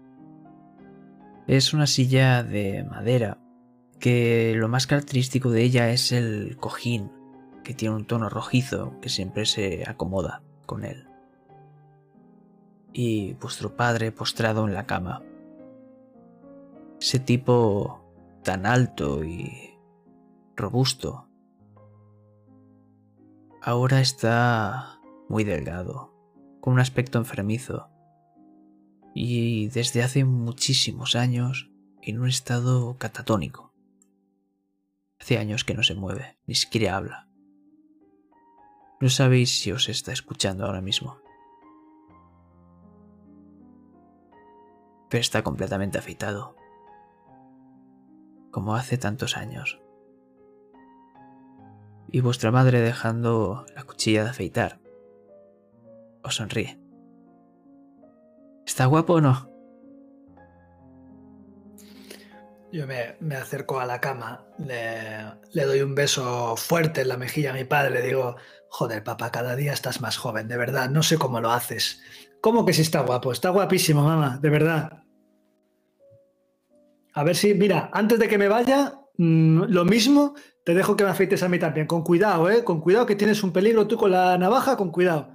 [1.47, 3.39] Es una silla de madera,
[3.99, 7.11] que lo más característico de ella es el cojín,
[7.63, 11.07] que tiene un tono rojizo que siempre se acomoda con él.
[12.91, 15.23] Y vuestro padre postrado en la cama.
[16.99, 18.02] Ese tipo
[18.43, 19.79] tan alto y
[20.55, 21.29] robusto,
[23.61, 26.13] ahora está muy delgado,
[26.59, 27.89] con un aspecto enfermizo,
[29.15, 31.71] y desde hace muchísimos años
[32.01, 33.73] en un estado catatónico.
[35.19, 37.29] Hace años que no se mueve, ni siquiera habla.
[38.99, 41.17] No sabéis si os está escuchando ahora mismo.
[45.09, 46.55] Pero está completamente afeitado.
[48.53, 49.81] Como hace tantos años.
[52.09, 54.79] Y vuestra madre dejando la cuchilla de afeitar.
[56.23, 56.79] Os sonríe.
[58.65, 59.49] ¿Está guapo o no?
[62.71, 65.17] Yo me, acerco a la cama, le,
[65.51, 68.35] le, doy un beso fuerte en la mejilla a mi padre, le digo,
[68.69, 72.01] joder, papá, cada día estás más joven, de verdad, no sé cómo lo haces.
[72.41, 73.31] ¿Cómo que si está guapo?
[73.31, 75.03] Está guapísimo, mamá, de verdad.
[77.13, 81.03] A ver si, mira, antes de que me vaya, mm, lo mismo, te dejo que
[81.03, 82.63] me afeites a mí también, con cuidado, ¿eh?
[82.63, 85.29] Con cuidado que tienes un peligro tú con la navaja, con cuidado.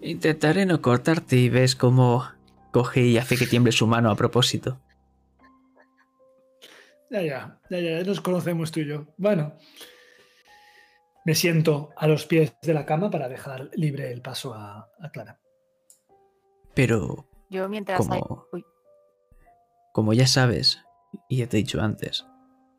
[0.00, 2.24] Intentaré no cortarte y ves cómo
[2.72, 4.80] coge y hace que tiemble su mano a propósito.
[7.10, 9.06] Ya, ya, ya, ya, nos conocemos tú y yo.
[9.18, 9.54] Bueno,
[11.24, 15.38] me siento a los pies de la cama para dejar libre el paso a, Clara.
[16.74, 17.28] Pero.
[17.52, 17.98] Yo mientras.
[17.98, 18.48] Como,
[19.92, 20.82] como ya sabes,
[21.28, 22.26] y ya te he dicho antes,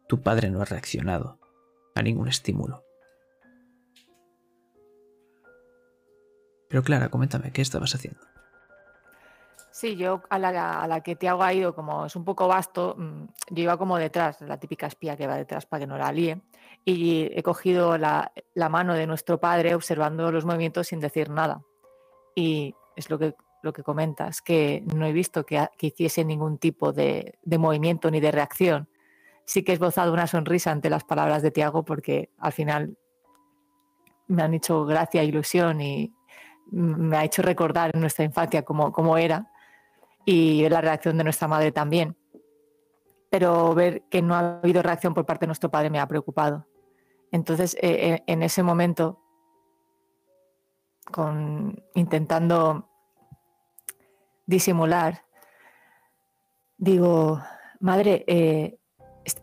[0.08, 1.40] tu padre no ha reaccionado
[1.96, 2.84] a ningún estímulo.
[6.70, 8.20] Pero Clara, coméntame, ¿qué estabas haciendo?
[9.70, 12.96] Sí, yo a la, a la que Tiago ha ido, como es un poco vasto,
[12.98, 16.12] mm, yo iba como detrás, la típica espía que va detrás para que no la
[16.12, 16.42] líe,
[16.86, 18.32] y he cogido la,
[18.70, 21.62] mano de nuestro padre observando los movimientos sin decir nada.
[22.36, 26.92] Y es lo que, lo que comentas, que no he visto que, hiciese ningún tipo
[26.92, 28.90] de, de, movimiento ni de reacción.
[29.46, 32.98] Sí que he esbozado una sonrisa ante las palabras de Tiago porque al final
[34.28, 36.14] me han hecho gracia, ilusión y
[36.72, 39.50] me ha hecho recordar en nuestra infancia cómo, cómo era
[40.26, 42.18] y la reacción de nuestra madre también.
[43.30, 46.68] Pero ver que no ha habido reacción por parte de nuestro padre me ha preocupado.
[47.32, 49.20] Entonces, eh, en ese momento,
[51.12, 52.93] con, intentando
[54.46, 55.26] disimular,
[56.78, 57.42] digo,
[57.80, 58.80] madre, eh,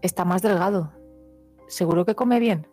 [0.02, 0.92] está más delgado,
[1.68, 2.66] seguro que come bien.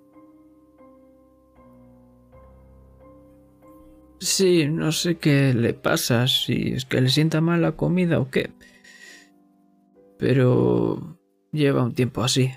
[4.20, 8.30] Sí, no sé qué le pasa, si es que le sienta mal la comida o
[8.32, 8.52] qué.
[10.18, 11.20] Pero
[11.52, 12.52] lleva un tiempo así.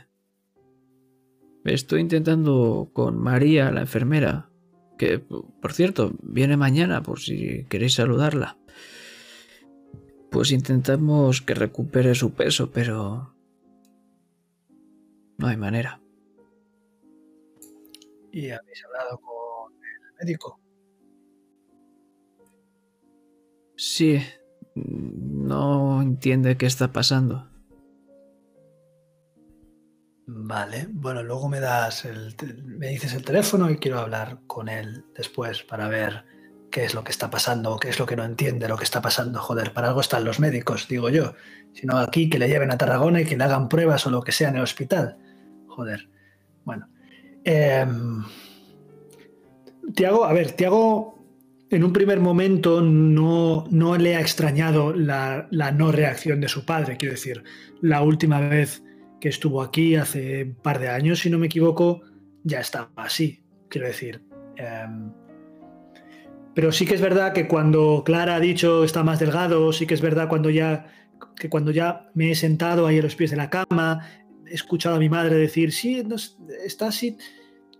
[1.64, 4.50] Estoy intentando con María, la enfermera,
[4.96, 8.56] que, por cierto, viene mañana por si queréis saludarla.
[10.30, 13.34] Pues intentamos que recupere su peso, pero...
[15.38, 16.00] No hay manera.
[18.32, 20.60] ¿Y habéis hablado con el médico?
[23.76, 24.20] Sí,
[24.74, 27.50] no entiende qué está pasando.
[30.26, 35.04] Vale, bueno, luego me das el, me dices el teléfono y quiero hablar con él
[35.14, 36.24] después para ver
[36.70, 39.02] qué es lo que está pasando, qué es lo que no entiende lo que está
[39.02, 39.40] pasando.
[39.40, 41.34] Joder, para algo están los médicos, digo yo.
[41.72, 44.32] Sino aquí que le lleven a Tarragona y que le hagan pruebas o lo que
[44.32, 45.16] sea en el hospital.
[45.66, 46.08] Joder.
[46.64, 46.88] Bueno.
[47.44, 47.86] Eh,
[49.94, 51.20] Tiago, a ver, Tiago
[51.70, 56.96] en un primer momento no, no le ha extrañado la, no reacción de su padre.
[56.96, 57.44] Quiero decir,
[57.80, 58.82] la última vez
[59.20, 62.02] que estuvo aquí, hace un par de años, si no me equivoco,
[62.42, 63.42] ya estaba así.
[63.68, 64.22] Quiero decir.
[64.56, 65.12] Em,
[66.60, 69.94] pero sí que es verdad que cuando Clara ha dicho está más delgado, sí que
[69.94, 70.88] es verdad cuando ya,
[71.34, 74.06] que cuando ya me he sentado ahí a los pies de la cama,
[74.46, 76.06] he escuchado a mi madre decir, sí,
[76.62, 77.16] está así,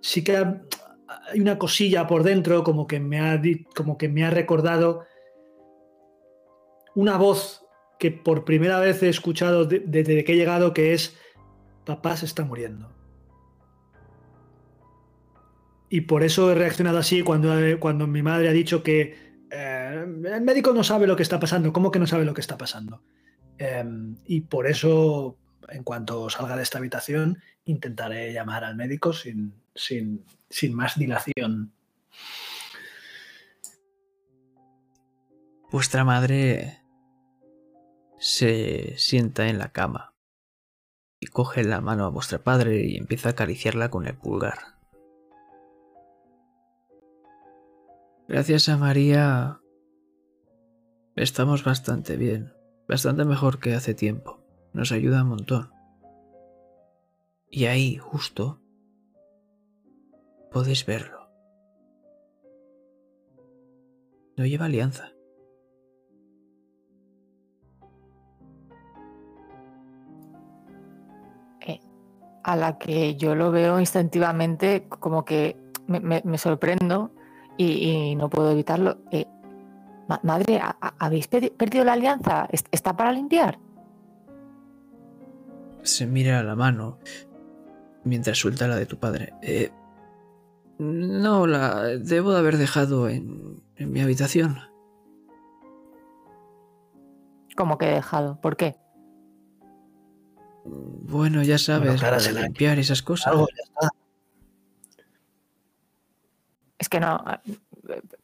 [0.00, 3.38] sí que hay una cosilla por dentro como que me ha,
[3.76, 5.04] como que me ha recordado
[6.94, 7.66] una voz
[7.98, 11.18] que por primera vez he escuchado desde que he llegado que es
[11.84, 12.99] papá se está muriendo.
[15.92, 20.42] Y por eso he reaccionado así cuando, cuando mi madre ha dicho que eh, el
[20.42, 21.72] médico no sabe lo que está pasando.
[21.72, 23.02] ¿Cómo que no sabe lo que está pasando?
[23.58, 25.36] Em, y por eso,
[25.68, 31.72] en cuanto salga de esta habitación, intentaré llamar al médico sin, sin, sin más dilación.
[35.72, 36.78] Vuestra madre
[38.20, 40.14] se sienta en la cama
[41.18, 44.79] y coge la mano a vuestro padre y empieza a acariciarla con el pulgar.
[48.30, 49.60] Gracias a María
[51.16, 52.52] estamos bastante bien.
[52.86, 54.38] Bastante mejor que hace tiempo.
[54.72, 55.72] Nos ayuda un montón.
[57.50, 58.60] Y ahí, justo,
[60.52, 61.28] podéis verlo.
[64.36, 65.10] No lleva alianza.
[71.66, 71.80] Eh,
[72.44, 75.56] a la que yo lo veo instintivamente como que
[75.88, 77.10] me, sorprendo
[77.64, 78.98] y, no puedo evitarlo.
[79.10, 79.26] Eh,
[80.22, 80.60] madre,
[80.98, 82.48] ¿habéis perdido la alianza?
[82.70, 83.58] ¿Está para limpiar?
[85.82, 86.98] Se mira la mano
[88.04, 89.34] mientras suelta la de tu padre.
[89.42, 89.70] Eh,
[90.78, 94.58] no, la debo de haber dejado en, mi habitación.
[97.56, 98.40] ¿Cómo que he dejado?
[98.40, 98.76] ¿Por qué?
[100.64, 103.34] Bueno, ya sabes, para limpiar esas cosas.
[106.80, 107.22] Es que no,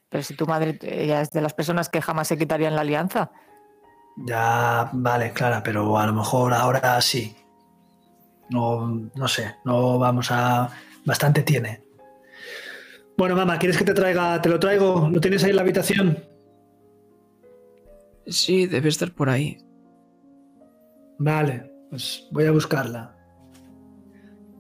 [0.09, 3.30] pero si tu madre ella es de las personas que jamás se quitarían la alianza.
[4.16, 7.36] Ya, vale, Clara, pero a lo mejor ahora sí.
[8.48, 10.70] No, no sé, no vamos a...
[11.04, 11.84] Bastante tiene.
[13.18, 14.40] Bueno, mamá, ¿quieres que te traiga?
[14.40, 15.11] ¿Te lo traigo?
[15.12, 16.24] ¿Lo tienes ahí en la habitación?
[18.26, 19.59] Sí, debe estar por ahí.
[21.18, 23.14] Vale, pues voy a buscarla.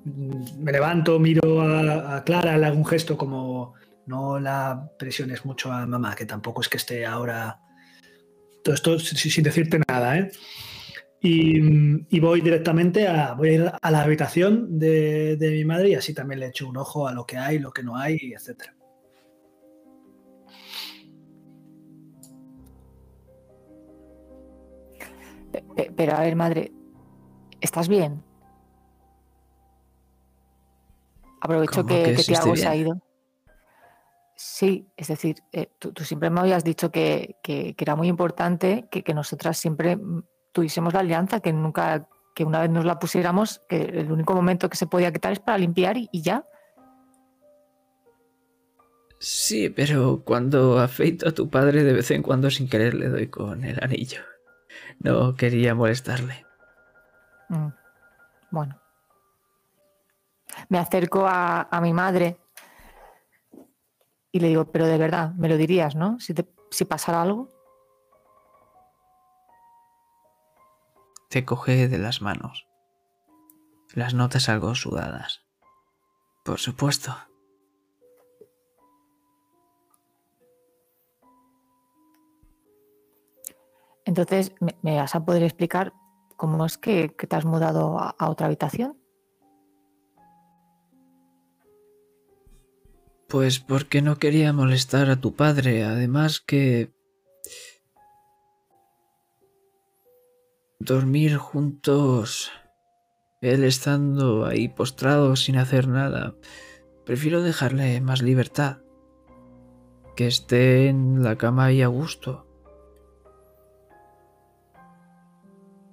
[0.04, 3.74] Me levanto, miro a, a Clara, le hago un gesto como
[4.06, 7.60] no la presiones mucho a mamá, que tampoco es que esté ahora.
[8.62, 10.30] Todo esto sin decirte nada, ¿eh?
[11.20, 16.14] Y, voy directamente a, voy a, ir a la habitación de, mi madre y así
[16.14, 18.70] también le echo un ojo a lo que hay, lo que no hay, etc.
[25.96, 26.72] Pero a ver, madre,
[27.60, 28.22] ¿estás bien?
[31.40, 33.05] Aprovecho que, que, Tiago se ha ido.
[34.36, 39.56] Sí, es decir, eh, tú, siempre me habías dicho que, era muy importante que, nosotras
[39.56, 44.12] siempre mm, tuviésemos la alianza, que nunca, que una vez nos la pusiéramos, que el
[44.12, 46.44] único momento que se podía quitar es para limpiar y, ya.
[49.18, 53.28] Sí, pero cuando afeito a tu padre de vez en cuando sin querer le doy
[53.28, 54.20] con el anillo.
[54.98, 56.44] No quería molestarle.
[57.48, 57.68] Mm,
[58.50, 58.78] bueno.
[60.68, 62.38] Me acerco a mi madre
[64.36, 66.20] y le digo, pero de verdad, me lo dirías, ¿no?
[66.20, 66.34] Si,
[66.70, 67.48] si pasara algo.
[71.30, 72.68] Te coge de las manos.
[73.94, 75.42] Las notas algo sudadas.
[76.44, 77.16] Por supuesto.
[84.04, 85.92] Entonces, ¿me, vas a poder explicar
[86.36, 89.05] cómo es que, te has mudado a otra habitación?
[93.28, 96.92] Pues porque no quería molestar a tu padre, además que...
[100.78, 102.52] Dormir juntos,
[103.40, 106.34] él estando ahí postrado sin hacer nada,
[107.04, 108.78] prefiero dejarle más libertad,
[110.14, 112.46] que esté en la cama y a gusto.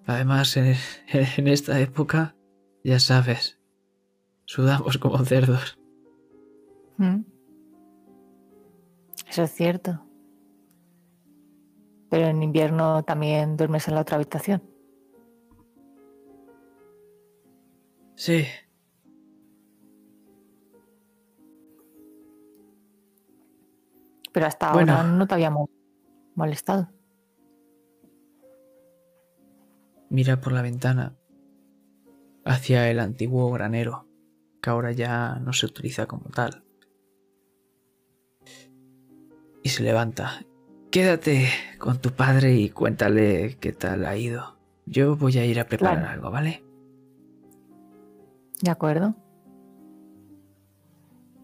[0.05, 2.35] Además, en, esta época,
[2.83, 3.59] ya sabes,
[4.45, 5.77] sudamos como cerdos.
[6.97, 7.21] Mm.
[9.29, 10.05] Eso es cierto.
[12.09, 14.61] Pero en invierno también duermes en la otra habitación.
[18.15, 18.45] Sí.
[24.31, 25.69] Pero hasta ahora no te habíamos
[26.35, 26.89] molestado.
[30.09, 31.15] Mira por la ventana
[32.45, 34.07] hacia el antiguo granero,
[34.61, 36.63] que ahora ya no se utiliza como tal
[39.63, 40.45] y se levanta.
[40.91, 41.47] Quédate
[41.79, 44.57] con tu padre y cuéntale qué tal ha ido.
[44.85, 46.63] Yo voy a ir a preparar algo, ¿vale?
[48.61, 49.15] De acuerdo.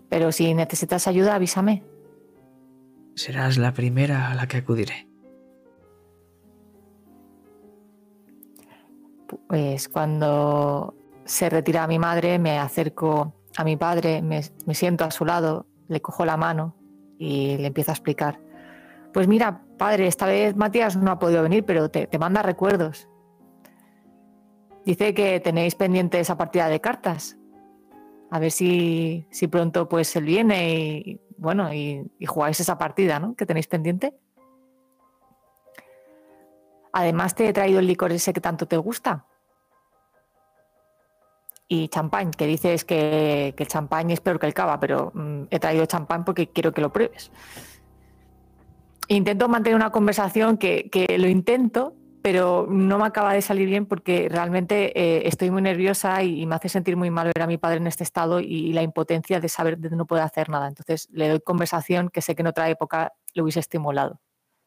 [0.09, 1.83] Pero si necesitas ayuda, avísame.
[3.15, 5.07] Serás la primera a la que acudiré.
[9.47, 10.95] Pues cuando
[11.25, 15.65] se retira mi madre, me acerco a mi padre, me, me siento a su lado,
[15.87, 16.78] le cojo la mano
[17.19, 18.39] y le empieza a explicar.
[19.13, 23.07] Pues mira, padre, esta vez Matías no ha podido venir, pero te, manda recuerdos.
[24.85, 27.37] Dice que tenéis pendiente esa partida de cartas.
[28.31, 33.35] A ver si, si pronto pues él viene y bueno, y, jugáis esa partida, ¿no?
[33.35, 34.13] Que tenéis pendiente.
[36.91, 39.25] Además te he traído el licor ese que tanto te gusta.
[41.71, 45.59] Y champán, que dices que, el champán es peor que el cava, pero mm, he
[45.59, 47.31] traído champán porque quiero que lo pruebes.
[49.07, 50.89] Intento mantener una conversación que,
[51.19, 51.93] lo intento,
[52.23, 56.55] pero no me acaba de salir bien porque realmente eh, estoy muy nerviosa y, me
[56.55, 59.47] hace sentir muy mal ver a mi padre en este estado y, la impotencia de
[59.47, 60.67] saber que no puede hacer nada.
[60.67, 64.19] Entonces le doy conversación que sé que en otra época lo hubiese estimulado,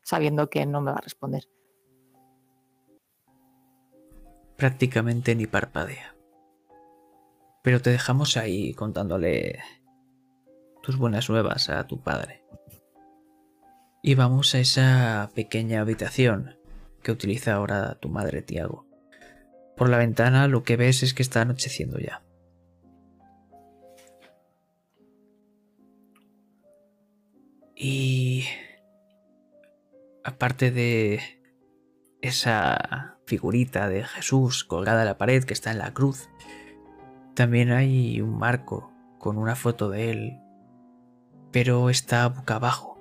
[0.02, 1.48] sabiendo que no me va a responder.
[4.56, 6.14] Prácticamente ni parpadea.
[7.62, 9.60] Pero te dejamos ahí contándole
[10.82, 12.42] tus buenas nuevas a tu padre.
[14.02, 16.56] Y vamos a esa pequeña habitación
[17.02, 18.86] que utiliza ahora tu madre, Tiago.
[19.76, 22.22] Por la ventana lo que ves es que está anocheciendo ya.
[27.76, 28.44] Y
[30.24, 31.20] aparte de
[32.20, 36.28] esa figurita de Jesús colgada en la pared que está en la cruz,
[37.34, 40.40] también hay un marco con una foto de él,
[41.50, 42.92] pero está boca abajo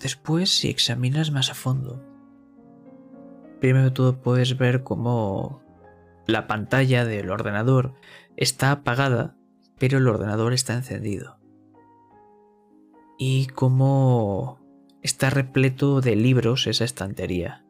[0.00, 2.00] Después, si examinas más a fondo,
[3.60, 5.60] primero de todo puedes ver cómo
[6.26, 7.94] la pantalla del ordenador
[8.36, 9.36] está apagada,
[9.78, 11.38] pero el ordenador está encendido.
[13.18, 14.60] Y cómo
[15.02, 17.64] está repleto de libros esa estantería.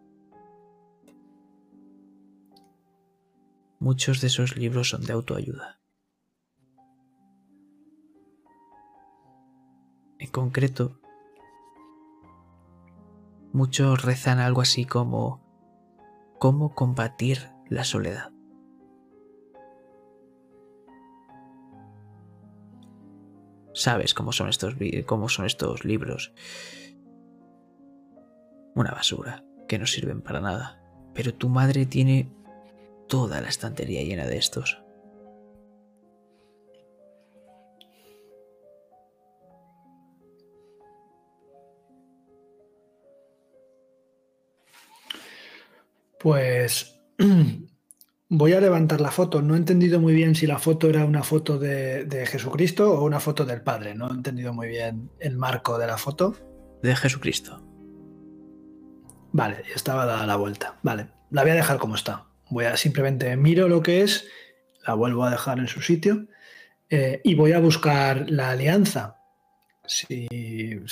[3.79, 5.81] Muchos de esos libros son de autoayuda.
[10.18, 11.01] En concreto,
[13.53, 15.41] Muchos rezan algo así como
[16.39, 18.31] cómo combatir la soledad.
[23.72, 24.76] Sabes cómo son estos,
[25.07, 26.35] cómo son estos libros.
[28.74, 30.83] Una basura, que no sirven para nada.
[31.14, 32.31] Pero tu madre tiene
[33.09, 34.82] toda la estantería llena de estos.
[46.20, 47.00] Pues
[48.28, 49.40] voy a levantar la foto.
[49.40, 53.20] No he entendido muy bien si la foto era una foto de, Jesucristo o una
[53.20, 53.94] foto del Padre.
[53.94, 56.34] No he entendido muy bien el marco de la foto.
[56.82, 57.64] De Jesucristo.
[59.32, 60.78] Vale, estaba dada la vuelta.
[60.82, 62.28] Vale, la voy a dejar como está.
[62.51, 64.26] Voy a simplemente miro lo que es,
[64.86, 66.26] la vuelvo a dejar en su sitio
[66.90, 69.16] eh, y voy a buscar la alianza.
[69.86, 70.26] Si,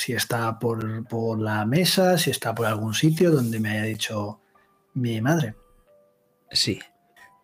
[0.08, 4.40] está por, por la mesa, si está por algún sitio donde me haya dicho
[4.94, 5.54] mi madre.
[6.50, 6.80] Sí.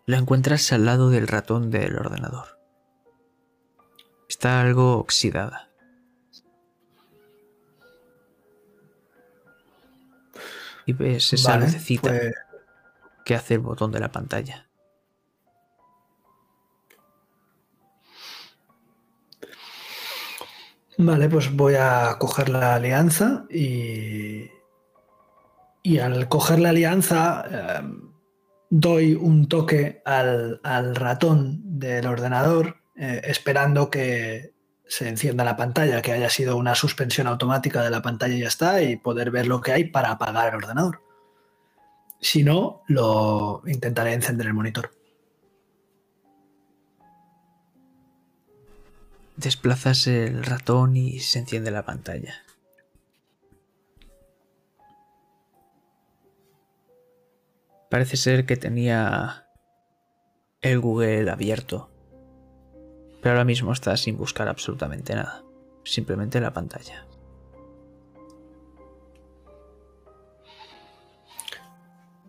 [0.06, 2.58] La encuentras al lado del ratón del ordenador.
[4.28, 5.68] Está algo oxidada.
[10.86, 12.34] Y ves esa lucecita pues-
[13.24, 14.68] que hace el botón de la pantalla.
[20.98, 24.50] Vale, pues voy a coger la alianza y,
[25.82, 28.12] y al coger la alianza em,
[28.70, 30.60] doy un toque al,
[30.94, 34.54] ratón del ordenador eh, esperando que
[34.86, 38.48] se encienda la pantalla, que haya sido una suspensión automática de la pantalla y ya
[38.48, 41.01] está, y poder ver lo que hay para apagar el ordenador.
[42.22, 44.94] Si no, lo intentaré encender el monitor.
[49.36, 52.34] Desplazas el ratón y se enciende la pantalla.
[57.90, 59.48] Parece ser que tenía
[60.60, 61.90] el Google abierto.
[63.20, 65.42] Pero ahora mismo está sin buscar absolutamente nada.
[65.84, 67.04] Simplemente la pantalla.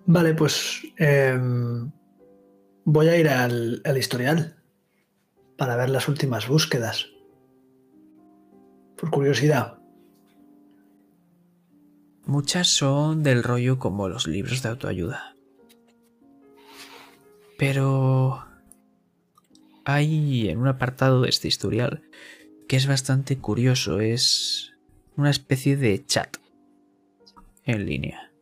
[0.05, 1.91] Vale, pues em,
[2.83, 4.57] voy a ir al, historial
[5.57, 7.07] para ver las últimas búsquedas.
[8.97, 9.79] Por curiosidad.
[12.25, 15.35] Muchas son del rollo como los libros de autoayuda.
[17.57, 18.45] Pero
[19.85, 22.03] hay en un apartado de este historial
[22.67, 24.73] que es bastante curioso, es
[25.15, 26.37] una especie de chat
[27.65, 28.32] en línea.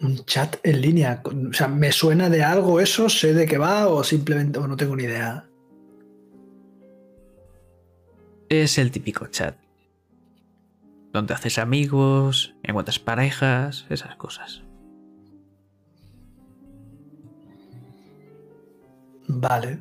[0.00, 1.22] Un chat en línea.
[1.24, 3.08] O sea, ¿me suena de algo eso?
[3.08, 5.44] ¿Sé de qué va o simplemente no tengo ni idea?
[8.48, 9.56] Es el típico chat
[11.12, 14.62] donde haces amigos, encuentras parejas, esas cosas.
[19.26, 19.78] Vale.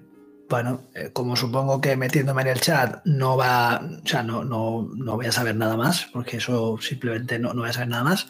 [0.49, 4.88] Bueno, eh, como supongo que metiéndome en el chat no va, o sea, no, no,
[5.15, 8.28] voy a saber nada más, porque eso simplemente no, no voy a saber nada más.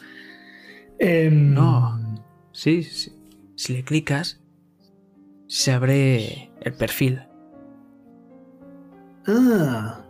[1.02, 1.98] Em, no,
[2.52, 3.10] sí, sí,
[3.56, 4.38] si le clicas,
[5.48, 7.22] se abre el perfil.
[9.26, 10.04] Ah,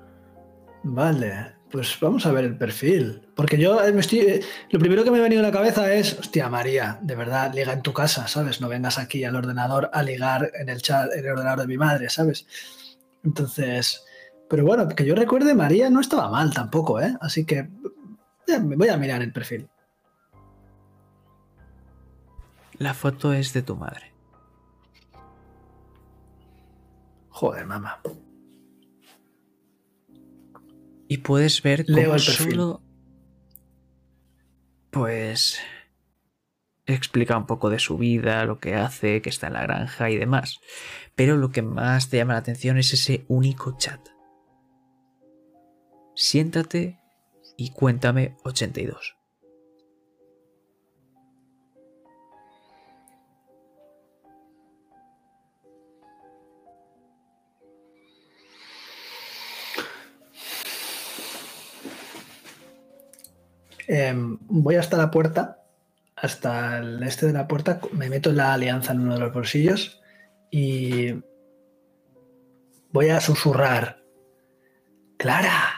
[0.83, 1.53] vale.
[1.71, 3.23] Pues vamos a ver el perfil.
[3.37, 4.19] Porque yo eh, me estoy.
[4.19, 7.55] Eh, lo primero que me ha venido a la cabeza es, hostia, María, de verdad,
[7.55, 8.61] liga en tu casa, ¿sabes?
[8.61, 11.77] No vengas aquí al ordenador a ligar en el chat, en el ordenador de mi
[11.77, 12.47] madre, ¿sabes?
[13.23, 14.03] Entonces.
[14.49, 17.17] Pero bueno, que yo recuerde, María no estaba mal tampoco, ¿eh?
[17.21, 17.69] Así que.
[18.49, 19.69] me voy a mirar el perfil.
[22.81, 24.15] La foto es de tu madre.
[27.29, 28.01] Joder, mamá.
[31.07, 32.83] Y puedes ver cómo Leo el solo.
[34.89, 35.61] Pues.
[36.87, 40.17] Explica un poco de su vida, lo que hace, que está en la granja y
[40.17, 40.59] demás.
[41.15, 44.01] Pero lo que más te llama la atención es ese único chat.
[46.15, 46.99] Siéntate
[47.59, 49.20] y cuéntame 82.
[63.93, 65.65] Em, voy hasta la puerta,
[66.15, 70.01] hasta el este de la puerta, me meto la alianza en uno de los bolsillos
[70.49, 71.13] y
[72.93, 74.01] voy a susurrar.
[75.17, 75.75] Clara.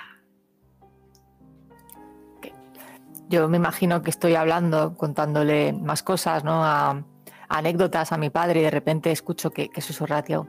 [3.31, 6.63] Yo me imagino que estoy hablando, contándole más cosas, ¿no?
[6.63, 7.03] A,
[7.49, 10.47] anécdotas a mi padre y de repente escucho que, que susurra, tío.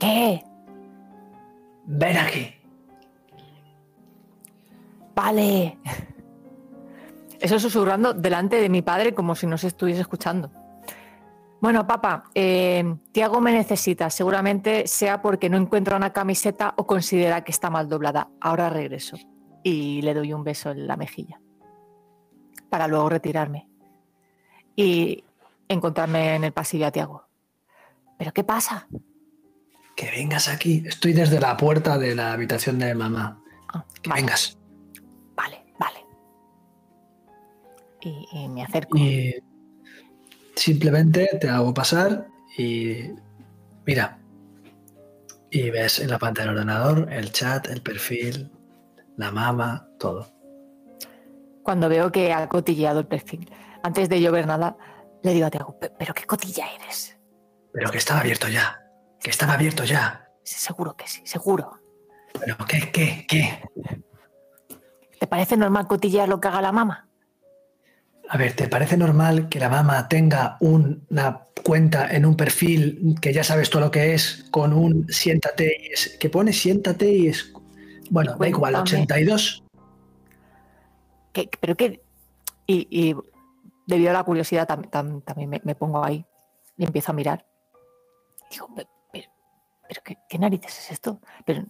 [0.00, 0.42] ¿Qué?
[1.84, 2.52] Ven aquí.
[5.14, 5.78] Vale.
[7.46, 10.50] Eso susurrando delante de mi padre como si no se estuviese escuchando.
[11.60, 14.10] Bueno, papá, eh, Tiago me necesita.
[14.10, 18.30] Seguramente sea porque no encuentra una camiseta o considera que está mal doblada.
[18.40, 19.16] Ahora regreso.
[19.62, 21.40] Y le doy un beso en la mejilla.
[22.68, 23.68] Para luego retirarme.
[24.74, 25.22] Y
[25.68, 27.28] encontrarme en el pasillo a Tiago.
[28.18, 28.88] ¿Pero qué pasa?
[29.94, 30.82] Que vengas aquí.
[30.84, 33.40] Estoy desde la puerta de la habitación de mamá.
[33.72, 34.58] Ah, que vale, vengas.
[38.06, 38.96] Y, y me acerco.
[38.96, 39.34] Y
[40.54, 43.10] simplemente te hago pasar y
[43.84, 44.18] mira.
[45.50, 48.50] Y ves en la pantalla del ordenador el chat, el perfil,
[49.16, 50.28] la mama, todo.
[51.62, 53.50] Cuando veo que ha cotilleado el perfil,
[53.82, 54.76] antes de yo ver nada,
[55.22, 57.18] le digo a Tiago, "Pe- ¿pero qué cotilla eres?
[57.72, 58.80] Pero que estaba abierto ya.
[59.20, 60.28] Que estaba abierto ya.
[60.44, 61.72] Sí, Seguro que sí, seguro.
[62.38, 63.62] Pero qué, qué, qué.
[65.18, 67.05] ¿Te parece normal cotillear lo que haga la mamá?
[68.28, 73.14] A ver, ¿te parece normal que la mamá tenga un- una cuenta en un perfil
[73.20, 77.08] que ya sabes todo lo que es, con un siéntate y es, que pone siéntate
[77.10, 77.52] y es.
[78.10, 79.02] Bueno, da igual, Cuéntame.
[79.02, 79.64] 82.
[81.32, 82.02] ¿Qué- ¿Pero qué?
[82.66, 83.14] Y, y
[83.86, 86.24] debido a la curiosidad tam- tam- también me, me pongo ahí
[86.76, 87.46] y empiezo a mirar.
[88.50, 89.28] Digo, "Pe- pero,
[89.88, 91.20] pero ¿qué, qué narices es esto?
[91.44, 91.64] Pero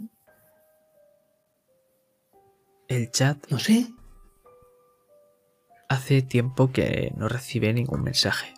[2.89, 3.87] El chat No sé.
[5.89, 8.55] Hace tiempo que no recibe ningún mensaje.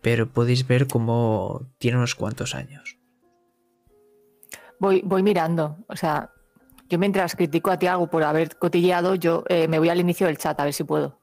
[0.00, 2.98] Pero podéis ver cómo tiene unos cuantos años.
[4.78, 5.78] voy, voy mirando.
[5.88, 6.30] O sea,
[6.88, 10.38] yo mientras critico a Tiago por haber cotilleado, yo eh, me voy al inicio del
[10.38, 11.18] chat a ver si puedo.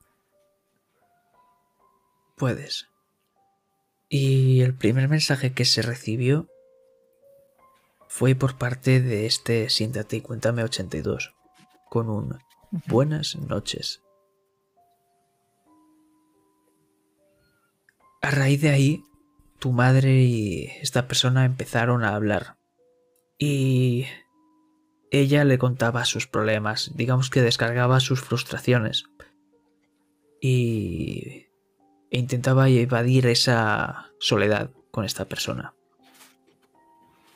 [2.35, 2.87] Puedes.
[4.09, 6.47] Y el primer mensaje que se recibió
[8.07, 11.33] fue por parte de este Siéntate y Cuéntame 82,
[11.89, 12.37] con un
[12.87, 14.04] buenas noches.
[18.25, 19.03] A raíz de ahí,
[19.59, 22.57] tu madre y esta persona empezaron a hablar.
[23.37, 24.07] Y
[25.11, 29.03] ella le contaba sus problemas, digamos que descargaba sus frustraciones.
[30.41, 31.45] Y
[32.09, 35.75] e intentaba evadir esa soledad con esta persona.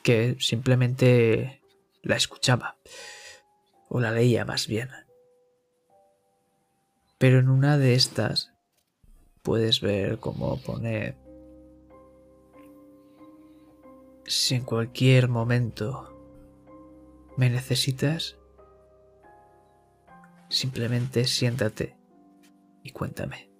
[0.02, 1.62] Que simplemente
[2.02, 2.78] la escuchaba.
[3.88, 4.88] O la leía más bien.
[7.16, 8.49] Pero en una de estas
[9.42, 11.16] puedes ver cómo pone...
[14.26, 16.16] Si en cualquier momento
[17.36, 18.38] me necesitas,
[20.48, 21.96] simplemente siéntate
[22.84, 23.50] y cuéntame.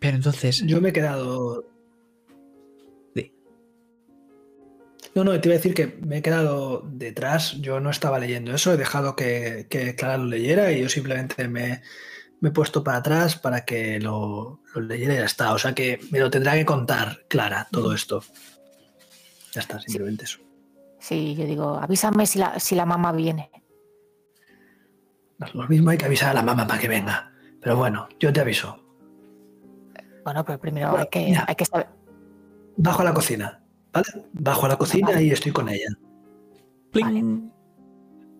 [0.00, 1.75] Pero entonces, Yo me he quedado.
[5.16, 7.52] No, no, te iba a decir que me he quedado detrás.
[7.62, 11.48] Yo no estaba leyendo eso, he dejado que, que Clara lo leyera y yo simplemente
[11.48, 11.80] me,
[12.40, 15.54] me he puesto para atrás para que lo, lo leyera y ya está.
[15.54, 18.22] O sea que me lo tendrá que contar Clara todo esto.
[19.54, 20.40] Ya está, simplemente eso.
[20.98, 23.50] Sí, yo digo, avísame si la, si la mamá viene.
[25.54, 27.32] Lo mismo hay que avisar a la mamá para que venga.
[27.62, 28.84] Pero bueno, yo te aviso.
[30.24, 31.88] Bueno, pero primero hay, que, hay que saber.
[32.76, 33.65] Bajo a la cocina,
[33.96, 34.28] ¿vale?
[34.32, 35.88] Bajo a la cocina y estoy con ella.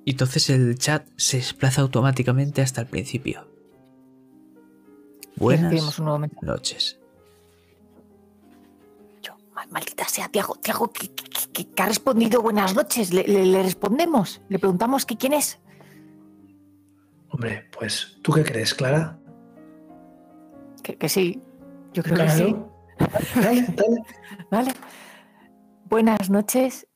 [0.04, 3.48] Y entonces el chat se desplaza automáticamente hasta el principio.
[5.36, 5.98] Buenas
[6.42, 6.98] noches.
[9.22, 9.36] Yo,
[9.70, 11.10] maldita sea, Tiago, Tiago, que,
[11.76, 13.12] ha respondido buenas noches.
[13.12, 15.58] Le, respondemos, le preguntamos que quién es.
[17.30, 19.18] Hombre, pues, ¿tú qué crees, Clara?
[20.82, 21.42] Que, sí,
[21.92, 22.56] yo creo que sí.
[23.34, 24.02] Dale, dale.
[24.50, 24.72] Vale.
[25.88, 26.86] Buenas noches.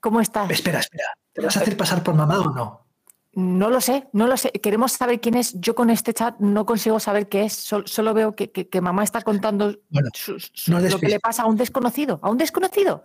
[0.00, 0.50] ¿Cómo estás?
[0.50, 1.04] Espera, espera.
[1.32, 2.86] ¿Te vas a hacer pasar por mamá o no?
[3.34, 4.50] No lo sé, no lo sé.
[4.50, 5.60] Queremos saber quién es.
[5.60, 7.52] Yo con este chat no consigo saber qué es.
[7.52, 12.18] Solo, veo que, mamá está contando lo que le pasa a un desconocido.
[12.22, 13.02] ¿A un desconocido?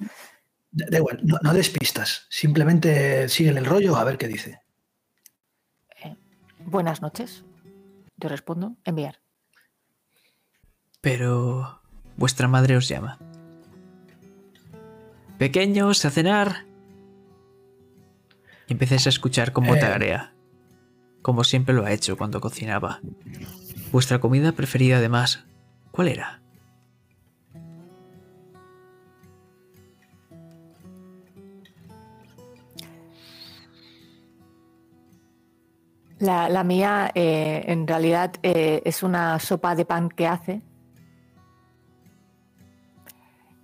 [0.72, 2.28] Da igual, no, despistas.
[2.30, 4.62] Simplemente sigue el rollo a ver qué dice.
[6.03, 6.16] Eh,
[6.59, 7.43] buenas noches.
[8.16, 9.20] Yo respondo, enviar.
[11.01, 11.82] Pero
[12.16, 13.20] vuestra madre os llama.
[15.42, 16.66] Pequeños, a cenar.
[18.68, 19.82] Y empezáis a escuchar cómo eh.
[21.24, 23.00] como siempre lo ha hecho cuando cocinaba.
[23.92, 25.44] Vuestra comida preferida además,
[25.89, 26.44] ¿cuál era?
[36.20, 40.62] La, mía eh, en realidad eh, es una sopa de pan que hace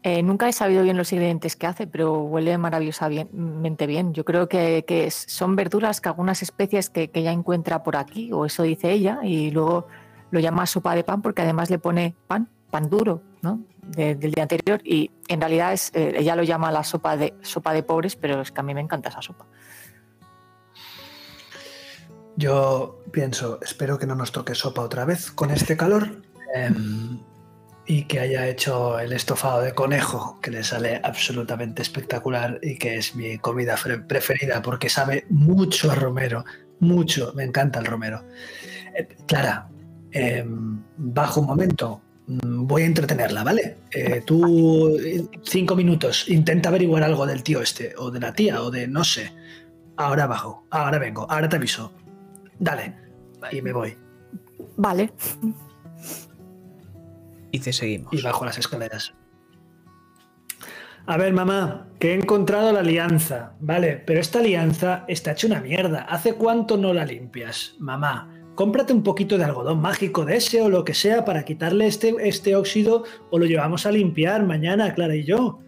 [0.09, 4.13] eh, nunca he sabido bien los ingredientes que hace, pero huele maravillosamente bien.
[4.13, 8.63] Yo creo que, son verduras que algunas especies que, ya encuentra por aquí, o eso
[8.63, 9.85] dice ella, y luego
[10.31, 13.59] lo llama sopa de pan porque además le pone pan, pan duro, ¿no?
[13.81, 14.79] del día anterior.
[14.85, 18.39] Y en realidad es, eh, ella lo llama la sopa de, sopa de pobres, pero
[18.39, 19.45] es que a mí me encanta esa sopa.
[22.37, 26.21] Yo pienso, espero que no nos toque sopa otra vez con este calor.
[26.55, 27.19] Em,
[27.87, 32.97] y que haya hecho el estofado de conejo, que le sale absolutamente espectacular y que
[32.97, 33.77] es mi comida
[34.07, 36.43] preferida porque sabe mucho a romero,
[36.81, 38.25] mucho, me encanta el romero.
[38.93, 39.69] Eh, Clara,
[40.11, 43.77] em, bajo un momento, mm, voy a entretenerla, ¿vale?
[43.91, 44.97] Eh, tú,
[45.43, 49.05] cinco minutos, intenta averiguar algo del tío este, o de la tía, o de no
[49.05, 49.31] sé.
[49.95, 51.93] Ahora bajo, ahora vengo, ahora te aviso.
[52.59, 52.93] Dale,
[53.51, 53.95] y me voy.
[54.75, 55.13] Vale
[57.57, 58.13] y te seguimos.
[58.13, 59.13] Y bajo las escaleras.
[61.05, 64.03] A ver, mamá, que he encontrado la alianza, ¿vale?
[64.05, 66.01] Pero esta alianza está hecha una mierda.
[66.01, 67.75] ¿Hace cuánto no la limpias?
[67.79, 71.87] Mamá, cómprate un poquito de algodón mágico de ese o lo que sea para quitarle
[71.87, 75.59] este, este óxido o lo llevamos a limpiar mañana, Clara y yo.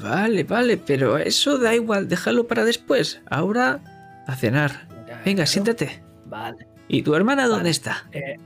[0.00, 3.20] Vale, vale, pero eso da igual, déjalo para después.
[3.30, 3.80] Ahora,
[4.26, 4.88] a cenar.
[5.24, 6.02] Venga, siéntate.
[6.26, 6.66] Vale.
[6.88, 8.08] ¿Y tu hermana dónde está?
[8.12, 8.36] Eh,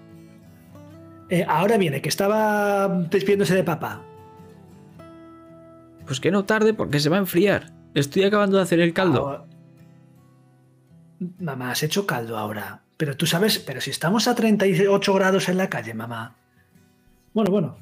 [1.28, 4.02] eh, ahora viene, que estaba despidiéndose de papá.
[6.06, 7.72] Pues que no tarde porque se va a enfriar.
[7.94, 9.46] Estoy acabando de hacer el caldo.
[11.38, 12.82] Mamá, has hecho caldo ahora.
[12.96, 16.36] Pero tú sabes, pero si estamos a 38 grados en la calle, mamá.
[17.32, 17.76] Bueno, bueno.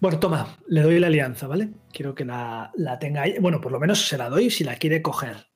[0.00, 1.70] Bueno, toma, le doy la alianza, ¿vale?
[1.92, 3.38] Quiero que la, la tenga ahí.
[3.40, 5.51] Bueno, por lo menos se la doy si la quiere coger.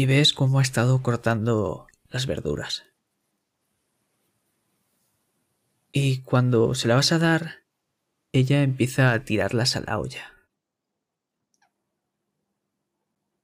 [0.00, 2.84] Y ves cómo ha estado cortando las verduras.
[5.92, 7.66] Y cuando se la vas a dar,
[8.32, 10.32] ella empieza a tirarlas a la olla.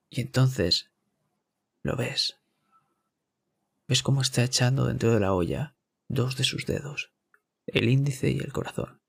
[0.08, 0.90] Y entonces
[1.82, 2.38] lo ves.
[3.86, 5.76] Ves cómo está echando dentro de la olla
[6.08, 7.12] dos de sus dedos,
[7.66, 9.02] el índice y el corazón.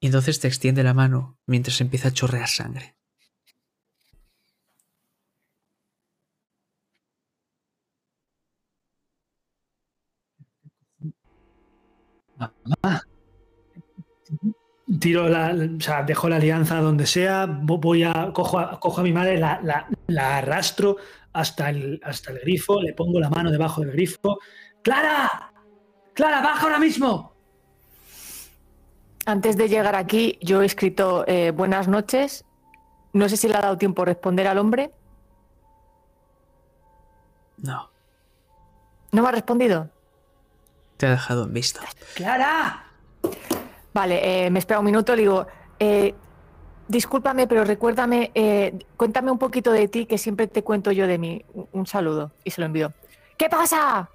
[0.00, 2.96] Y entonces te extiende la mano mientras empieza a chorrear sangre.
[15.00, 19.04] Tiro la, o sea, dejo la alianza donde sea, voy a, cojo a, cojo a
[19.04, 19.60] mi madre, la,
[20.06, 20.96] la, arrastro
[21.32, 24.38] hasta el, hasta el grifo, le pongo la mano debajo del grifo.
[24.82, 25.52] ¡Clara!
[26.14, 27.37] ¡Clara, baja ahora mismo!
[29.28, 32.46] Antes de llegar aquí, yo he escrito eh, buenas noches.
[33.12, 34.90] No sé si le ha dado tiempo a responder al hombre.
[37.58, 37.90] No.
[39.12, 39.90] ¿No me ha respondido?
[40.96, 41.82] Te ha dejado en vista.
[42.14, 42.86] ¡Clara!
[43.92, 45.14] Vale, eh, me espera un minuto.
[45.14, 45.46] Le digo,
[45.78, 46.14] eh,
[46.88, 48.32] discúlpame, pero recuérdame,
[48.96, 51.44] cuéntame un poquito de ti, que siempre te cuento yo de mí.
[51.72, 52.32] Un, saludo.
[52.44, 52.94] Y se lo envío.
[53.36, 54.08] ¿Qué pasa?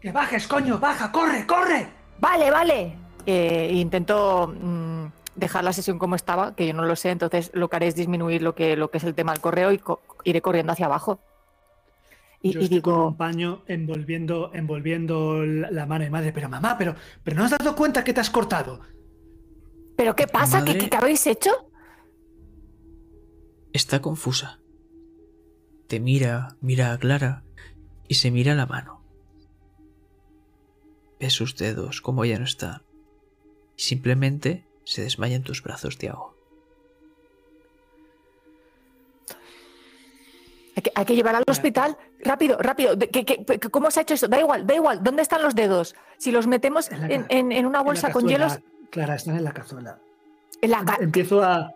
[0.00, 1.88] Que bajes, coño, baja, corre, corre.
[2.18, 3.09] vale, vale.
[3.26, 5.06] Eh, intento mm,
[5.36, 7.94] dejar la sesión como estaba, que yo no lo sé, entonces lo que haré es
[7.96, 9.80] disminuir lo que, lo que es el tema del correo y
[10.24, 11.20] iré corriendo hacia abajo.
[12.42, 16.94] Y, Yo digo, con un paño envolviendo, envolviendo la mano de madre, pero mamá, pero,
[17.22, 18.80] pero ¿no has dado cuenta que te has cortado?
[19.96, 20.64] ¿Pero qué pasa?
[20.64, 21.50] ¿Qué, ¿Qué, habéis hecho?
[23.74, 24.60] Está confusa.
[25.86, 27.44] Te mira, mira a Clara
[28.08, 29.04] y se mira la mano.
[31.18, 32.82] Ve sus dedos como ya no están.
[33.80, 36.34] Y simplemente se desmaya en tus brazos, Tiago.
[40.94, 41.96] Hay que, llevar al hospital.
[42.22, 42.92] Rápido, rápido.
[43.70, 44.28] cómo se ha hecho eso?
[44.28, 45.02] Da igual, da igual.
[45.02, 45.94] ¿Dónde están los dedos?
[46.18, 48.60] Si los metemos en, una bolsa con hielos.
[48.90, 49.98] Clara, están en la cazuela.
[51.00, 51.72] empiezo, a,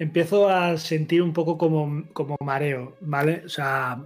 [0.00, 3.44] empiezo a sentir un poco como, como mareo, ¿vale?
[3.46, 4.02] O sea.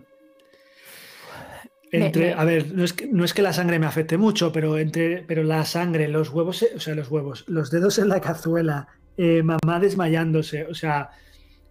[1.93, 4.79] Entre, A ver, no es, que, no es que la sangre me afecte mucho, pero
[4.79, 8.89] entre pero la sangre, los huevos, o sea, los huevos, los dedos en la cazuela,
[9.19, 11.11] eh, mamá desmayándose, o sea,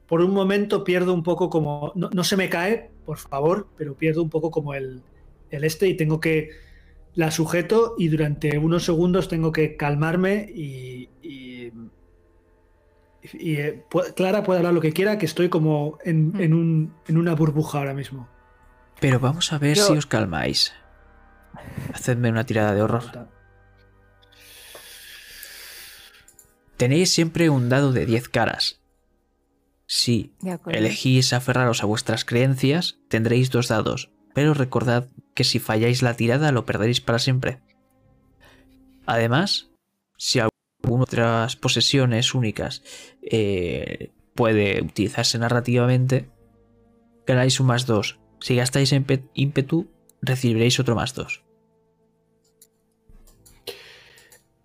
[0.05, 4.22] por un momento pierdo un poco como, no, se me cae, por favor, pero pierdo
[4.22, 5.01] un poco como el,
[5.49, 6.51] este y tengo que,
[7.15, 11.72] la sujeto y durante unos segundos tengo que calmarme y, y,
[13.24, 13.84] eh,
[14.15, 16.53] Clara puede hablar lo que quiera, que estoy como en, hmm.
[16.53, 18.28] un, en una burbuja ahora mismo.
[19.02, 20.74] Pero vamos a ver si os calmáis.
[21.91, 23.28] Hacedme una tirada de horror.
[26.78, 28.80] Tenéis siempre un dado de 10 caras.
[29.88, 30.34] Si
[30.68, 36.52] elegís aferraros a vuestras creencias, tendréis dos dados, pero recordad que si falláis la tirada
[36.52, 37.60] lo perderéis para siempre.
[39.08, 39.72] Además,
[40.16, 40.52] si alguna
[40.84, 42.84] de otras posesiones únicas
[43.24, 46.30] eh, puede utilizarse narrativamente,
[47.26, 48.20] ganáis un más dos.
[48.41, 49.87] Si gastáis ímpetu,
[50.21, 51.43] recibiréis otro más dos.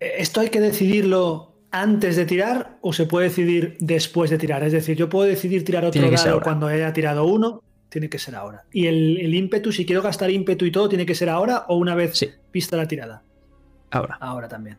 [0.00, 4.64] Esto hay que decidirlo antes de tirar o se puede decidir después de tirar.
[4.64, 8.34] Es decir, yo puedo decidir tirar otro dado cuando haya tirado uno, tiene que ser
[8.34, 8.64] ahora.
[8.72, 11.94] Y el, ímpetu, si quiero gastar ímpetu y todo, tiene que ser ahora o una
[11.94, 12.18] vez
[12.52, 13.22] vista la tirada.
[13.90, 14.16] Ahora.
[14.20, 14.78] Ahora también.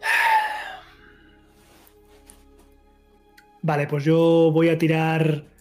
[3.62, 5.53] Vale, pues yo voy a tirar.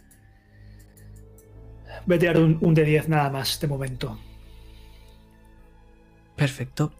[2.05, 4.17] Voy a tirar un, un de 10 nada más de momento.
[6.35, 6.91] Perfecto.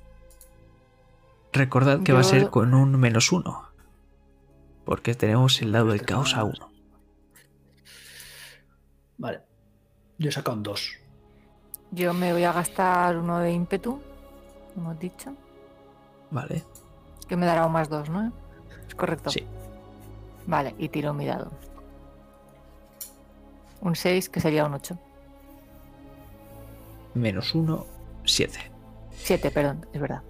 [1.51, 3.69] Recordad que va a ser con un menos uno.
[4.85, 6.71] Porque tenemos el lado del caos a uno.
[9.17, 9.41] Vale.
[10.17, 10.97] Yo he sacado un dos.
[11.91, 14.01] Yo me voy a gastar uno de ímpetu,
[14.73, 15.35] como hemos dicho.
[16.31, 16.63] Vale.
[17.27, 18.33] Que me dará un más dos, ¿no?
[18.87, 19.29] Es correcto.
[19.29, 19.45] Sí.
[20.47, 21.51] Vale, y tiro mi dado.
[23.83, 24.97] Un 6, que sería un 8.
[27.13, 27.85] Menos 1,
[28.25, 28.71] 7.
[29.11, 30.23] 7, perdón, es verdad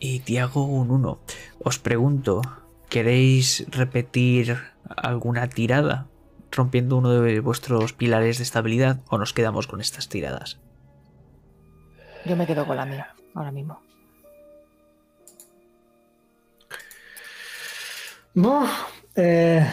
[0.00, 1.20] y Tiago un 1.
[1.62, 2.40] Os pregunto,
[2.88, 4.58] ¿queréis repetir
[4.96, 6.08] alguna tirada
[6.50, 10.58] rompiendo uno de vuestros pilares de estabilidad o nos quedamos con estas tiradas?
[12.24, 13.80] Yo me quedo con la mía, ahora mismo.
[19.16, 19.66] Eh,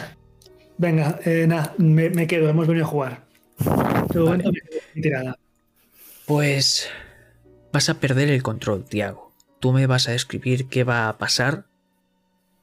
[0.78, 3.24] venga, eh, nada, me, quedo, hemos venido a jugar.
[4.94, 5.38] tirada.
[6.26, 6.88] Pues
[7.72, 9.28] vas a perder el control, Tiago
[9.60, 11.66] tú me vas a describir qué va a pasar,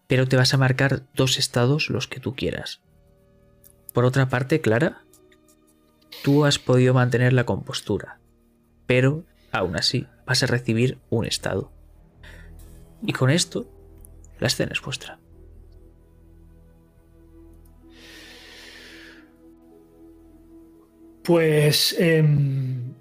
[0.07, 2.81] pero te vas a marcar dos estados los que tú quieras.
[3.93, 5.01] Por otra parte, Clara,
[6.23, 8.19] tú has podido mantener la compostura,
[8.85, 11.71] pero aún así vas a recibir un estado.
[13.01, 13.69] Y con esto,
[14.39, 15.19] la escena es vuestra.
[21.25, 22.93] Pues, em,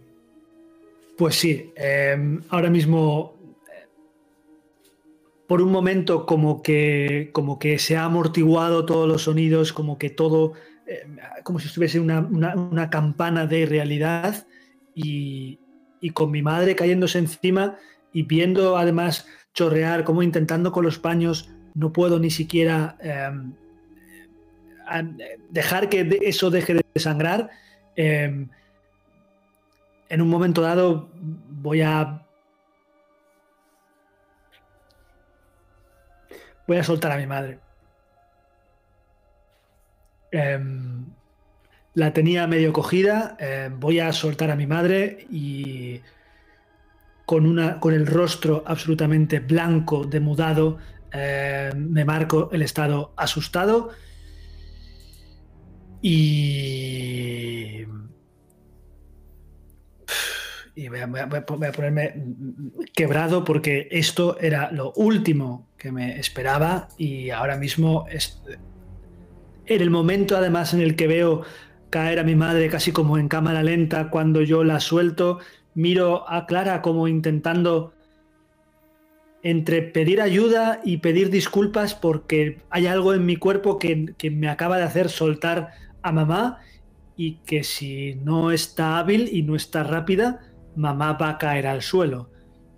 [1.16, 3.34] pues sí, em, ahora mismo
[5.46, 10.10] por un momento como que, como que se ha amortiguado todos los sonidos, como que
[10.10, 10.54] todo,
[10.86, 11.06] eh,
[11.42, 14.46] como si estuviese una, una, campana de realidad
[14.94, 15.58] y,
[16.00, 17.76] y, con mi madre cayéndose encima
[18.12, 23.52] y viendo además chorrear, como intentando con los paños, no puedo ni siquiera em,
[25.50, 27.50] dejar que eso deje de sangrar.
[27.96, 28.48] Em,
[30.08, 32.20] en un momento dado voy a
[36.66, 37.58] voy a soltar a mi madre.
[40.30, 41.06] Em,
[41.94, 46.00] la tenía medio cogida, em, voy a soltar a mi madre y
[47.24, 50.78] con, una, con el rostro absolutamente blanco, demudado,
[51.12, 53.90] em, me marco el estado asustado
[56.06, 57.86] y...
[60.76, 62.14] y voy a, ponerme
[62.94, 68.42] quebrado porque esto era lo último que me esperaba y ahora mismo es
[69.66, 71.42] en el momento además en el que veo
[71.88, 75.38] caer a mi madre casi como en cámara lenta cuando yo la suelto,
[75.74, 77.94] miro a Clara como intentando
[79.42, 84.50] entre pedir ayuda y pedir disculpas porque hay algo en mi cuerpo que, que me
[84.50, 86.60] acaba de hacer soltar a mamá
[87.16, 90.40] y que si no está hábil y no está rápida,
[90.76, 92.30] mamá va a caer al suelo.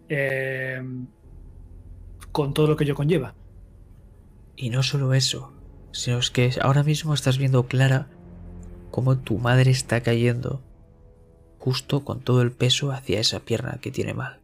[0.09, 0.81] Eh,
[2.37, 3.35] con todo lo que ello conlleva.
[4.57, 5.55] Y no solo eso,
[5.91, 8.09] sino es que ahora mismo estás viendo clara
[8.91, 10.63] cómo tu madre está cayendo
[11.59, 14.41] justo con todo el peso hacia esa pierna que tiene mal.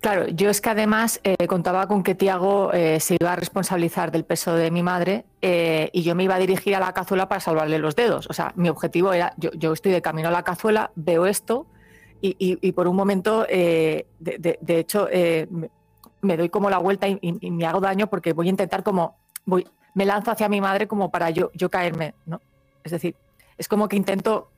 [0.00, 4.12] Claro, yo es que además eh, contaba con que Tiago eh, se iba a responsabilizar
[4.12, 7.28] del peso de mi madre eh, y yo me iba a dirigir a la cazuela
[7.28, 8.28] para salvarle los dedos.
[8.30, 11.66] O sea, mi objetivo era, yo, estoy de camino a la cazuela, veo esto
[12.20, 14.06] y, por un momento, de,
[14.66, 15.08] hecho,
[16.20, 17.18] me doy como la vuelta y,
[17.50, 19.16] me hago daño porque voy a intentar como,
[19.46, 22.40] voy, me lanzo hacia mi madre como para yo, yo caerme, ¿no?
[22.82, 23.14] Es decir,
[23.56, 24.50] es como que intento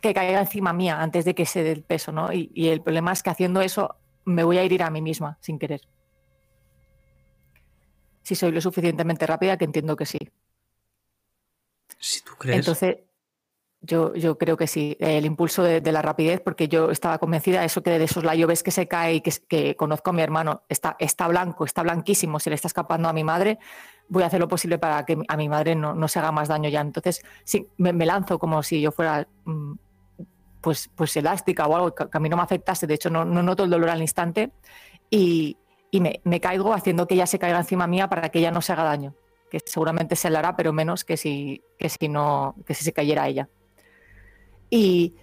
[0.00, 2.32] que caiga encima mía antes de que se dé el peso, ¿no?
[2.32, 3.96] y el problema es que haciendo eso
[4.26, 5.80] me voy a herir a mí misma sin querer.
[8.22, 10.18] Si soy lo suficientemente rápida, que entiendo que sí.
[11.98, 12.58] Si tú crees.
[12.58, 12.98] Entonces,
[13.80, 14.96] yo, yo creo que sí.
[14.98, 18.48] El impulso de, la rapidez, porque yo estaba convencida de eso que de esos soslayo
[18.48, 22.40] ves que se cae y que, conozco a mi hermano, está, está blanco, está blanquísimo,
[22.40, 23.58] se le está escapando a mi madre,
[24.08, 26.68] voy a hacer lo posible para que a mi madre no, se haga más daño
[26.68, 26.80] ya.
[26.80, 29.74] Entonces, sí, me, lanzo como si yo fuera mm,
[30.66, 33.62] pues, pues elástica o algo que a mí no me afectase, de hecho no, noto
[33.62, 34.50] el dolor al instante
[35.08, 35.56] y,
[35.92, 38.82] me, caigo haciendo que ella se caiga encima mía para que ella no se haga
[38.82, 39.14] daño,
[39.48, 42.92] que seguramente se le hará, pero menos que si, que si, no, que si se
[42.92, 43.48] cayera ella.
[44.68, 45.14] Y,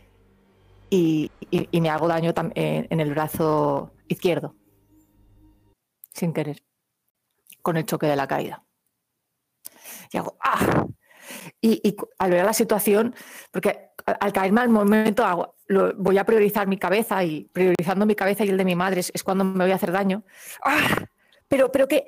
[0.90, 1.30] y,
[1.74, 4.56] me hago daño en, en el brazo izquierdo,
[6.14, 6.64] sin querer,
[7.62, 8.64] con el choque de la caída.
[10.10, 10.88] Y hago ¡ah!
[11.62, 13.14] Y, al ver la situación,
[13.52, 15.24] porque al caerme al momento
[15.98, 19.24] voy a priorizar mi cabeza y priorizando mi cabeza y el de mi madre es,
[19.24, 20.24] cuando me voy a hacer daño.
[20.64, 21.06] ¡Ah!
[21.48, 22.08] Pero, pero qué,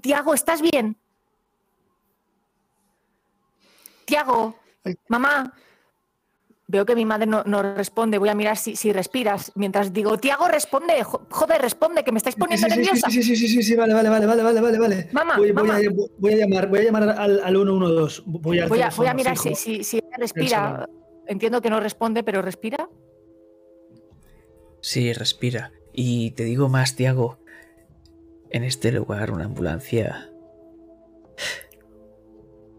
[0.00, 0.96] Tiago, ¿estás bien?
[4.04, 4.56] Tiago,
[5.08, 5.52] mamá,
[6.70, 9.52] Veo que mi madre no, responde, voy a mirar si, si, respiras.
[9.54, 13.08] Mientras digo, Tiago, responde, joder, responde, que me estáis poniendo nerviosa.
[13.08, 15.08] Sí, sí, sí, sí, sí, vale, vale, vale, vale, vale, vale.
[15.12, 15.78] Mamá, voy, mamá.
[16.18, 18.22] Voy, a, llamar, voy a llamar al, al 112.
[18.26, 20.86] Voy a, voy a, voy a mirar si, si, si respira.
[21.28, 22.88] Entiendo que no responde, pero respira.
[24.80, 25.72] Sí, respira.
[25.92, 27.38] Y te digo más, Tiago.
[28.50, 30.30] En este lugar, una ambulancia.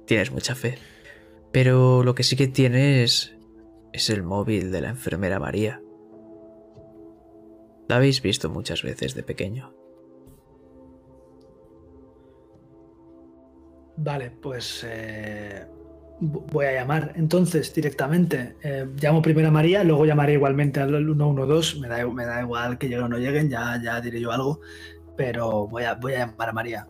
[0.06, 0.80] Tienes mucha fe.
[1.52, 3.36] Pero lo que sí que tienes
[3.94, 5.84] es el móvil de la enfermera María.
[7.88, 9.76] La habéis visto muchas veces de pequeño.
[13.98, 15.68] Vale, pues eh,
[16.20, 18.56] voy a llamar entonces directamente.
[18.62, 21.80] Eh, llamo primero a María, luego llamaré igualmente al 112.
[21.80, 24.62] Me da, me da igual que lleguen o no lleguen, ya, ya diré yo algo.
[25.16, 26.88] Pero voy a, voy a llamar a María.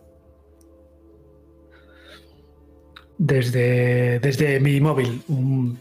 [3.18, 5.22] Desde, desde mi móvil.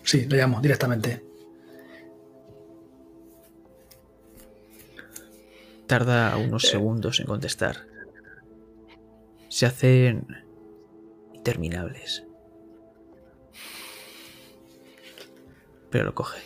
[0.04, 1.24] sí, lo llamo directamente.
[5.88, 7.88] Tarda unos segundos en contestar.
[9.48, 10.28] Se hacen
[11.34, 12.29] interminables.
[15.90, 16.40] Pero lo coge.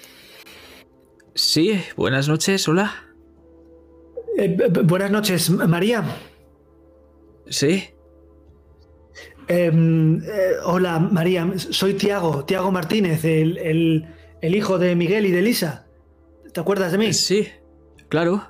[1.35, 2.93] Sí, buenas noches, hola.
[4.37, 6.03] Eh, buenas noches, María.
[7.47, 7.89] Sí.
[9.47, 11.51] Em, eh, hola, María.
[11.57, 14.05] Soy Tiago, Tiago Martínez, el,
[14.41, 15.87] hijo de Miguel y de Lisa.
[16.53, 17.13] ¿Te acuerdas de mí?
[17.13, 17.47] Sí,
[18.09, 18.47] claro.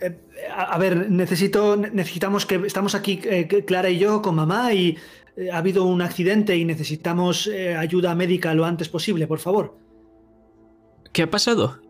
[0.00, 0.16] Eh,
[0.54, 3.18] a, ver, necesito, necesitamos que estamos aquí
[3.66, 4.96] Clara y yo con mamá y
[5.52, 7.48] ha habido un accidente y necesitamos
[7.78, 9.76] ayuda médica lo antes posible, por favor.
[11.12, 11.80] ¿Qué ha pasado?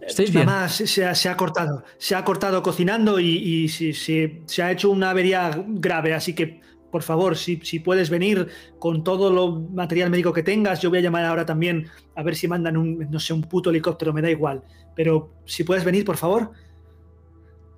[0.00, 0.46] ¿Estáis bien?
[0.46, 6.14] Mamá se, ha, cortado, se ha cortado cocinando y, se ha hecho una avería grave,
[6.14, 6.60] así que
[6.92, 8.48] por favor, si, puedes venir
[8.78, 12.36] con todo lo material médico que tengas, yo voy a llamar ahora también a ver
[12.36, 14.62] si mandan un, no sé, un puto helicóptero, me da igual.
[14.94, 16.52] Pero si puedes venir, por favor.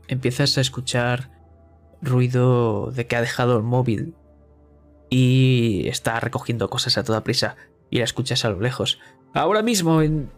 [0.09, 1.31] Empiezas a escuchar
[2.05, 4.15] ruido de que ha dejado el móvil
[5.11, 7.57] y está recogiendo cosas a toda prisa
[7.91, 8.99] y la escuchas a lo lejos.
[9.33, 10.31] Ahora mismo, en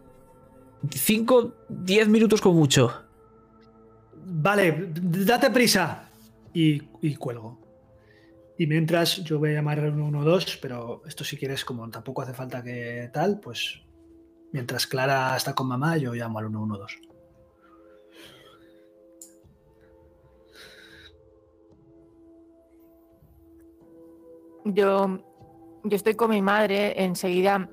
[0.91, 2.93] 5, 10 minutos con mucho.
[4.25, 6.11] Vale, date prisa.
[6.53, 6.81] Y,
[7.17, 7.61] cuelgo.
[8.59, 12.33] Y mientras yo voy a llamar al 112, pero esto si quieres, como tampoco hace
[12.33, 13.83] falta que tal, pues
[14.53, 17.06] mientras Clara está con mamá, yo llamo al 112.
[24.67, 25.19] Yo,
[25.85, 27.71] yo estoy con mi madre, enseguida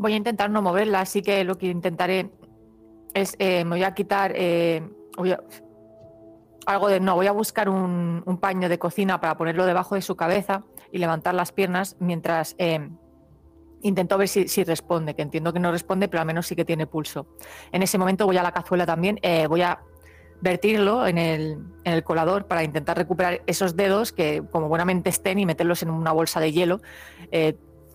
[0.00, 2.30] voy a intentar no moverla, así que lo que intentaré
[3.12, 4.82] es, eh, me voy a quitar, eh,
[6.64, 10.16] algo de, no, voy a buscar un, paño de cocina para ponerlo debajo de su
[10.16, 12.88] cabeza y levantar las piernas mientras eh,
[13.82, 16.86] intento ver si, responde, que entiendo que no responde, pero al menos sí que tiene
[16.86, 17.26] pulso.
[17.70, 19.80] En ese momento voy a la cazuela también, voy a
[20.40, 25.38] vertirlo en el, en el, colador para intentar recuperar esos dedos que como buenamente estén
[25.38, 26.80] y meterlos en una bolsa de hielo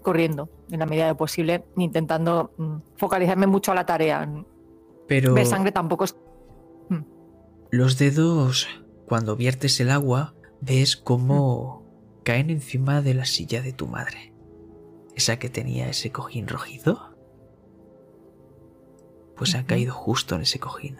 [0.05, 4.31] corriendo en la medida de posible, intentando mm, focalizarme mucho a la tarea.
[5.07, 6.15] Pero ver sangre tampoco es...
[6.89, 7.01] Mm.
[7.72, 8.67] Los dedos,
[9.07, 12.23] cuando viertes el agua, ves cómo mm.
[12.23, 14.31] caen encima de la silla de tu madre.
[15.15, 17.15] Esa que tenía ese cojín rojizo.
[19.35, 20.97] Pues ha caído justo en ese cojín.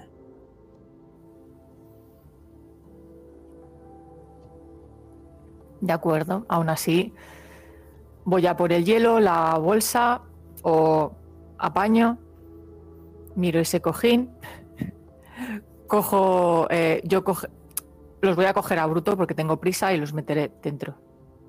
[5.86, 7.14] De acuerdo, aún así,
[8.24, 10.24] voy a por el hielo, la bolsa
[10.64, 11.12] o
[11.60, 12.18] apaño,
[13.36, 14.32] miro ese cojín,
[15.88, 17.24] cojo, eh, yo
[18.22, 20.96] los voy a coger a bruto porque tengo prisa y los meteré dentro.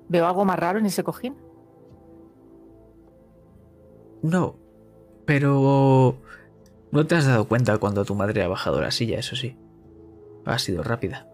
[0.07, 1.35] ¿Veo algo más raro en ese cojín?
[4.21, 4.55] No,
[5.25, 6.15] pero
[6.91, 9.57] no te has dado cuenta cuando tu madre ha bajado la silla, eso sí.
[10.45, 11.27] Ha sido rápida.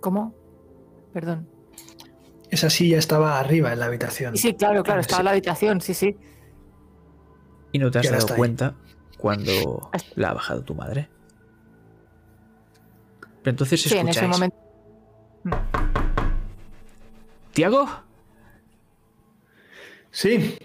[0.00, 0.34] ¿Cómo?
[1.12, 1.48] Perdón.
[2.50, 4.36] Esa silla estaba arriba en la habitación.
[4.36, 6.16] Sí, claro, claro, estaba en la habitación, sí, sí.
[7.72, 8.74] Y no te has dado cuenta
[9.18, 11.08] cuando la ha bajado tu madre.
[13.42, 14.56] Pero entonces sí, en ese momento.
[17.52, 17.88] ¿Tiago?
[20.10, 20.58] Sí.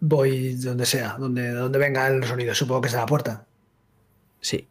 [0.00, 2.54] Voy donde sea, donde, donde venga el sonido.
[2.54, 3.46] Supongo que es de la puerta.
[4.40, 4.68] Sí.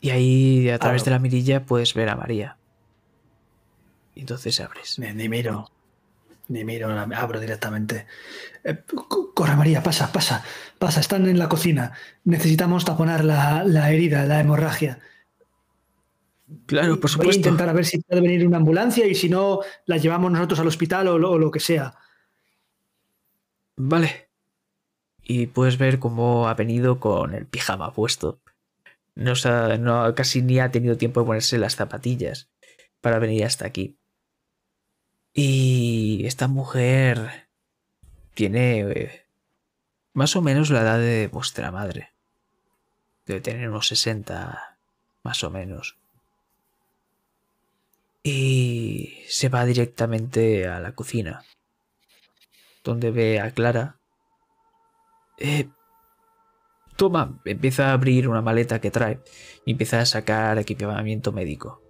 [0.00, 2.58] Y ahí, a través de la mirilla, puedes ver a María.
[4.14, 4.98] Y entonces abres.
[4.98, 5.70] Ni, miro.
[6.48, 8.06] Ni miro, abro directamente.
[8.62, 8.78] Eh,
[9.34, 10.44] corre, María, pasa, pasa,
[10.78, 11.00] pasa.
[11.00, 11.92] Están en la cocina.
[12.24, 15.00] Necesitamos taponar la, herida, la hemorragia.
[16.66, 17.28] Claro, por supuesto.
[17.28, 20.30] Voy a intentar a ver si puede venir una ambulancia y si no, la llevamos
[20.30, 21.94] nosotros al hospital o lo, que sea.
[23.76, 24.28] Vale.
[25.22, 28.40] Y puedes ver cómo ha venido con el pijama puesto.
[29.16, 29.32] No,
[29.78, 32.50] no, casi ni ha tenido tiempo de ponerse las zapatillas
[33.00, 33.98] para venir hasta aquí.
[35.34, 37.48] Y esta mujer
[38.34, 39.26] tiene eh,
[40.12, 42.12] más o menos la edad de vuestra madre.
[43.26, 44.78] Debe tener unos 60,
[45.24, 45.96] más o menos.
[48.22, 51.44] Y se va directamente a la cocina,
[52.84, 53.98] donde ve a Clara.
[55.38, 55.68] Eh,
[56.96, 59.18] toma, empieza a abrir una maleta que trae
[59.66, 61.82] y empieza a sacar equipamiento médico.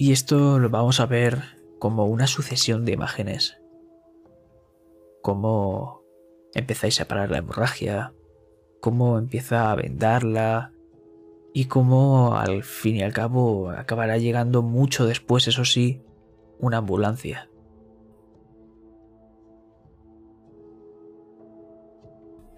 [0.00, 1.42] Y esto lo vamos a ver
[1.78, 3.60] como una sucesión de imágenes.
[5.20, 6.04] Cómo
[6.54, 8.14] empezáis a parar la hemorragia,
[8.80, 10.72] cómo empieza a vendarla
[11.52, 16.00] y cómo al fin y al cabo acabará llegando mucho después, eso sí,
[16.58, 17.50] una ambulancia.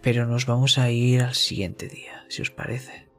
[0.00, 3.11] Pero nos vamos a ir al siguiente día, si os parece.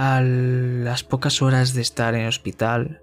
[0.00, 3.02] A las pocas horas de estar en hospital,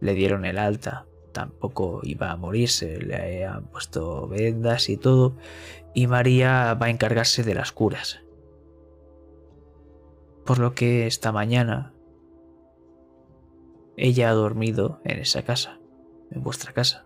[0.00, 1.04] le dieron el alta.
[1.32, 5.36] Tampoco iba a morirse, le han puesto vendas y todo.
[5.92, 8.22] Y María va a encargarse de las curas.
[10.46, 11.92] Por lo que esta mañana
[13.98, 15.80] ella ha dormido en esa casa,
[16.30, 17.04] en vuestra casa.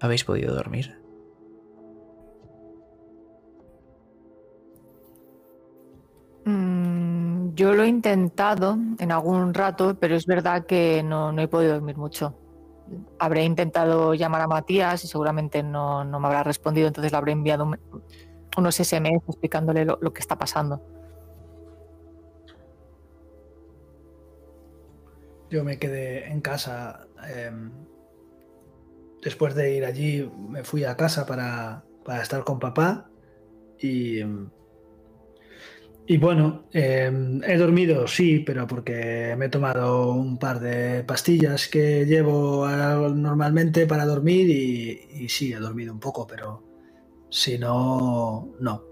[0.00, 0.99] ¿Habéis podido dormir?
[6.50, 11.74] Mm, yo lo he intentado en algún rato, pero es verdad que no, he podido
[11.74, 12.34] dormir mucho.
[13.18, 17.70] Habré intentado llamar a Matías y seguramente no, me habrá respondido, entonces le habré enviado
[18.56, 20.80] unos SMS explicándole lo, que está pasando.
[25.50, 27.06] Yo me quedé en casa.
[27.28, 27.70] Em,
[29.22, 33.08] después de ir allí, me fui a casa para, para estar con papá
[33.78, 34.50] y em,
[36.10, 41.68] Y bueno, em, he dormido, sí, pero porque me he tomado un par de pastillas
[41.68, 42.68] que llevo
[43.14, 46.64] normalmente para dormir y, y sí, he dormido un poco, pero
[47.30, 48.82] si no, no.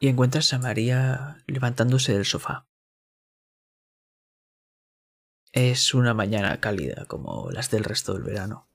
[0.00, 2.64] Y encuentras a María levantándose del sofá.
[5.54, 8.66] Es una mañana cálida como las del resto del verano.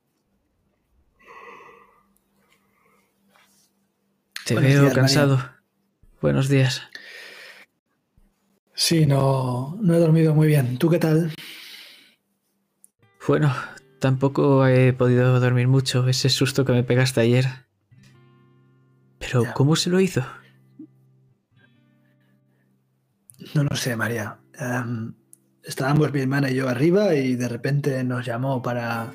[4.46, 5.44] Te veo cansado.
[6.22, 6.82] Buenos días.
[8.74, 10.78] Sí, no, no he dormido muy bien.
[10.78, 11.34] ¿Tú qué tal?
[13.28, 13.54] Bueno,
[14.00, 16.08] tampoco he podido dormir mucho.
[16.08, 17.46] Ese susto que me pegaste ayer.
[19.20, 20.26] Pero, ¿cómo se lo hizo?
[23.54, 24.40] No lo sé, María.
[25.70, 29.14] Estábamos mi hermana y yo arriba y de repente nos llamó para,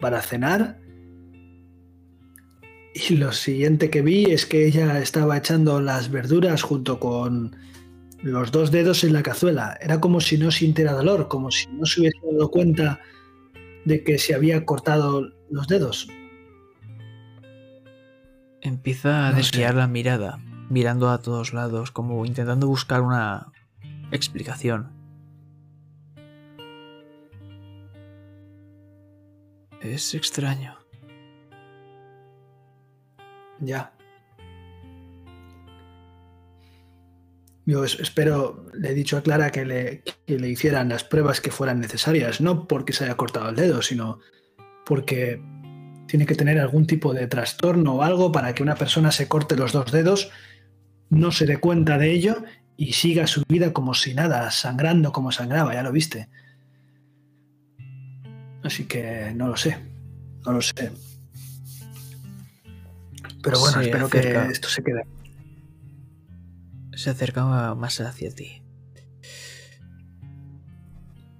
[0.00, 0.78] para cenar.
[2.94, 7.56] Y lo siguiente que vi es que ella estaba echando las verduras junto con
[8.22, 9.78] los dos dedos en la cazuela.
[9.80, 13.00] Era como si no sintiera dolor, como si no se hubiese dado cuenta
[13.84, 16.08] de que se había cortado los dedos.
[18.62, 20.38] Empieza a desviar la mirada,
[20.70, 23.52] mirando a todos lados, como intentando buscar una
[24.10, 25.01] explicación.
[29.82, 30.78] Es extraño.
[33.60, 33.92] Ya.
[37.64, 41.50] Yo espero, le he dicho a Clara que le, que le hicieran las pruebas que
[41.50, 44.18] fueran necesarias, no porque se haya cortado el dedo, sino
[44.84, 45.40] porque
[46.06, 49.56] tiene que tener algún tipo de trastorno o algo para que una persona se corte
[49.56, 50.30] los dos dedos,
[51.08, 52.42] no se dé cuenta de ello
[52.76, 56.28] y siga su vida como si nada, sangrando como sangraba, ya lo viste.
[58.62, 59.78] Así que no lo sé.
[60.44, 60.92] No lo sé.
[63.42, 65.04] Pero bueno, espero que esto se quede.
[66.94, 68.62] Se acercaba más hacia ti.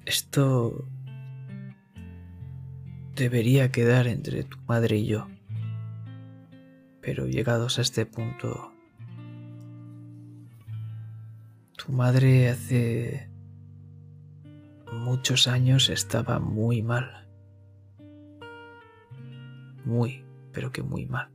[0.04, 0.84] Esto
[3.14, 5.28] debería quedar entre tu madre y yo.
[7.00, 8.72] Pero llegados a este punto,
[11.76, 13.31] tu madre hace
[14.92, 17.26] muchos años estaba muy mal.
[19.84, 21.30] Muy, pero que muy mal.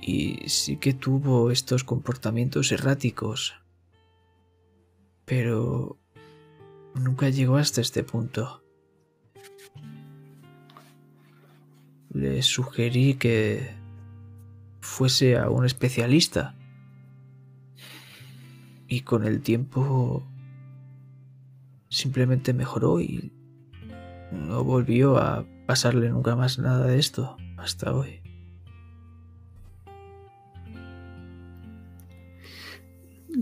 [0.00, 3.54] Y sí que tuvo estos comportamientos erráticos.
[5.26, 5.98] Pero
[6.94, 8.62] nunca llegó hasta este punto.
[12.12, 13.74] Le sugerí que
[14.80, 16.56] fuese a un especialista.
[18.88, 20.26] Y con el tiempo
[21.90, 23.32] simplemente mejoró y
[24.30, 28.22] no volvió a pasarle nunca más nada de esto hasta hoy.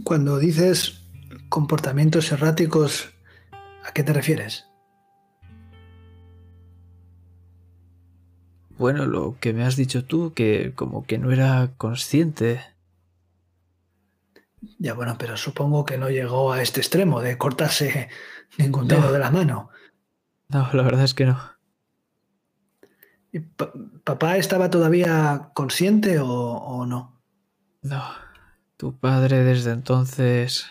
[0.02, 1.04] Cuando dices
[1.48, 3.10] comportamientos erráticos,
[3.84, 4.66] ¿a qué te refieres?
[8.78, 12.60] Bueno, lo que me has dicho tú, que como que no era consciente
[14.78, 18.08] ya bueno, pero supongo que no llegó a este extremo de cortarse
[18.58, 19.70] ningún dedo de la mano.
[20.48, 21.38] No, la verdad es que no.
[24.04, 27.20] ¿Papá estaba todavía consciente o, no?
[27.82, 28.02] No.
[28.76, 30.66] Tu padre desde entonces...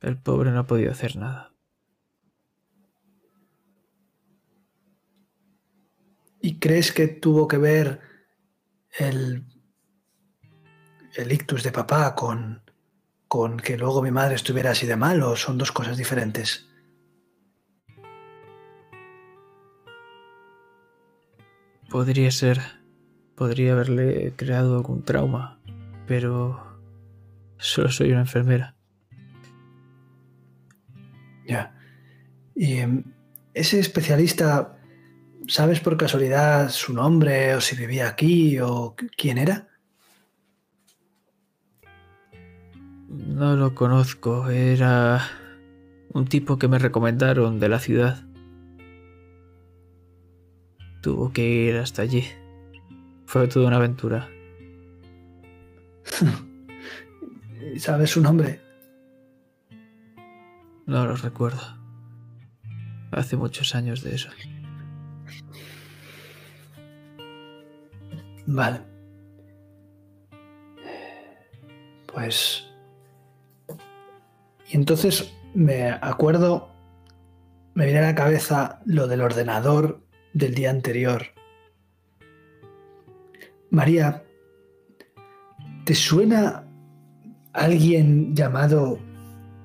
[0.00, 1.52] El pobre no ha podido hacer nada.
[6.40, 8.00] ¿Y crees que tuvo que ver
[8.96, 9.44] el,
[11.16, 12.62] el ictus de papá con,
[13.28, 16.66] con que luego mi madre estuviera así de mal o son dos cosas diferentes?
[21.90, 22.60] Podría ser.
[23.34, 25.60] Podría haberle creado algún trauma,
[26.06, 26.60] pero
[27.56, 28.74] solo soy una enfermera.
[31.46, 31.72] Ya.
[32.56, 33.04] Y em,
[33.54, 34.76] ese especialista,
[35.46, 39.68] ¿sabes por casualidad su nombre o si vivía aquí o quién era?
[43.08, 44.50] No lo conozco.
[44.50, 45.26] Era
[46.12, 48.22] un tipo que me recomendaron de la ciudad.
[51.02, 52.24] Tuvo que ir hasta allí.
[53.24, 54.28] Fue toda una aventura.
[57.78, 58.60] ¿Sabes su nombre?
[60.86, 61.60] No lo recuerdo.
[63.10, 64.28] Hace muchos años de eso.
[68.46, 68.80] Vale.
[72.06, 72.67] Pues
[74.70, 76.70] y entonces me acuerdo,
[77.74, 80.02] me viene a la cabeza lo del ordenador
[80.34, 81.26] del día anterior.
[83.70, 84.24] María,
[85.84, 86.64] ¿te suena
[87.52, 88.98] alguien llamado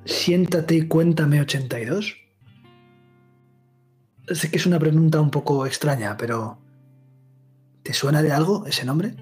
[0.05, 2.17] Siéntate y cuéntame 82?
[4.27, 6.59] Sé que es una pregunta un poco extraña, pero
[7.83, 9.15] ¿te suena de algo ese nombre?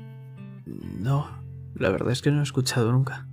[0.66, 1.28] No,
[1.76, 3.28] la verdad es que no he escuchado nunca.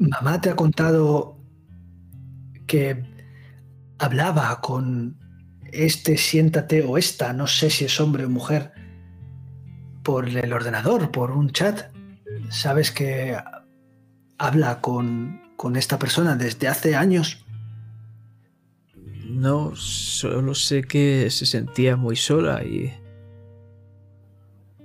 [0.00, 1.36] Mamá te ha contado
[2.66, 3.04] que
[3.98, 5.18] hablaba con
[5.72, 8.72] este siéntate o esta, no sé si es hombre o mujer,
[10.02, 11.92] por el ordenador, por un chat.
[12.48, 13.36] Sabes que
[14.38, 17.44] habla con, con esta persona desde hace años.
[19.28, 22.90] No, solo sé que se sentía muy sola y...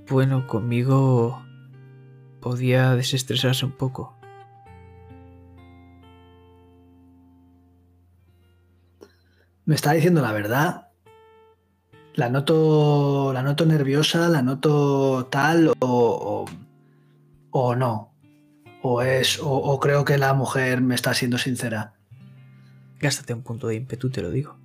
[0.10, 1.42] Bueno, conmigo
[2.42, 4.15] podía desestresarse un poco.
[9.66, 10.88] Me está diciendo la verdad.
[12.14, 16.46] La noto, la noto nerviosa, la noto tal o,
[17.52, 18.14] o, no.
[18.82, 21.96] O es, o, creo que la mujer me está siendo sincera.
[23.00, 24.58] Gástate un punto de ímpetu, te lo digo.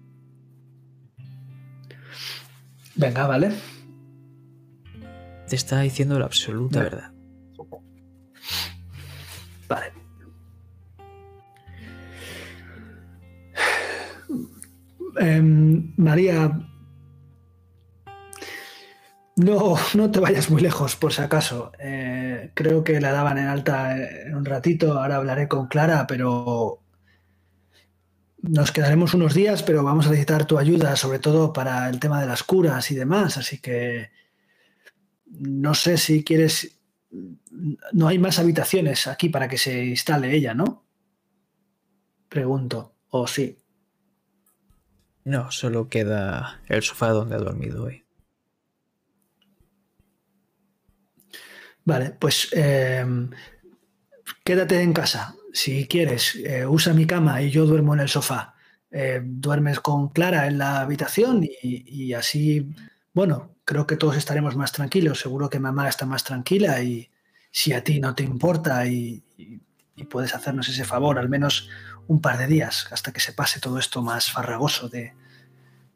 [2.94, 3.52] Venga, vale.
[5.48, 7.12] Te está diciendo la absoluta verdad.
[15.19, 16.53] Em, María,
[19.37, 21.73] no, no te vayas muy lejos, por si acaso.
[21.78, 25.01] Eh, creo que la daban en alta en un ratito.
[25.01, 26.82] Ahora hablaré con Clara, pero
[28.43, 32.20] nos quedaremos unos días, pero vamos a necesitar tu ayuda, sobre todo para el tema
[32.20, 33.39] de las curas y demás.
[33.39, 34.11] Así que
[35.27, 36.78] no sé si quieres.
[37.93, 40.85] No hay más habitaciones aquí para que se instale ella, ¿no?
[42.28, 42.95] Pregunto.
[43.09, 43.60] ¿O sí?
[45.25, 48.05] No, solo queda el sofá donde ha dormido hoy.
[51.85, 53.31] Vale, pues em,
[54.45, 55.35] quédate en casa.
[55.53, 58.55] Si quieres, eh, usa mi cama y yo duermo en el sofá.
[58.91, 62.75] Eh, duermes con Clara en la habitación y, así,
[63.13, 65.21] bueno, creo que todos estaremos más tranquilos.
[65.21, 67.11] Seguro que mamá está más tranquila y
[67.51, 69.23] si a ti no te importa y
[70.09, 71.69] puedes hacernos ese favor, al menos
[72.11, 75.15] un par de días hasta que se pase todo esto más farragoso de,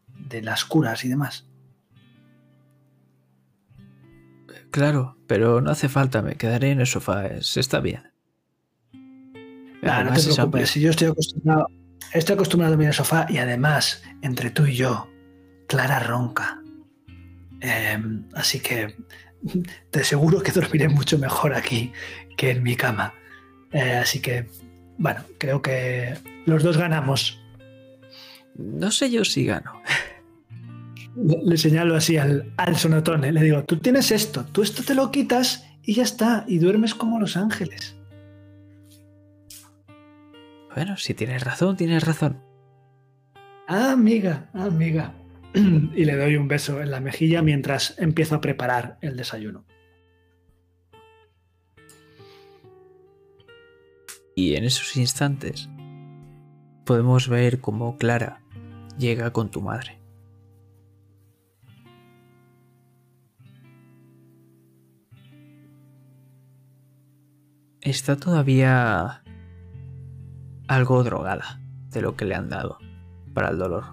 [0.06, 1.44] de las curas y demás.
[4.70, 8.12] Claro, pero no hace falta, me quedaré en el sofá, se está bien.
[9.82, 11.66] no te preocupes, si yo estoy acostumbrado,
[12.12, 15.08] estoy acostumbrado a dormir en el sofá y además, entre tú y yo,
[15.66, 16.62] Clara ronca.
[17.60, 18.96] Em, así que
[19.90, 21.92] te aseguro que dormiré mucho mejor aquí
[22.36, 23.14] que en mi cama.
[23.72, 24.48] Eh, así que
[24.98, 26.14] bueno, creo que
[26.46, 27.40] los dos ganamos.
[28.56, 29.80] No sé yo si gano.
[31.16, 33.32] Le, señalo así al, al sonotone.
[33.32, 36.94] Le digo, tú tienes esto, tú esto te lo quitas y ya está, y duermes
[36.94, 37.96] como los ángeles.
[40.74, 42.42] Bueno, si tienes razón, tienes razón.
[43.68, 45.14] Ah, amiga, amiga.
[45.54, 49.64] y le doy un beso en la mejilla mientras empiezo a preparar el desayuno.
[54.34, 55.68] Y en esos instantes
[56.84, 58.42] podemos ver cómo Clara
[58.98, 60.00] llega con tu madre.
[67.80, 69.22] Está todavía
[70.68, 72.78] algo drogada de lo que le han dado
[73.34, 73.84] para el dolor.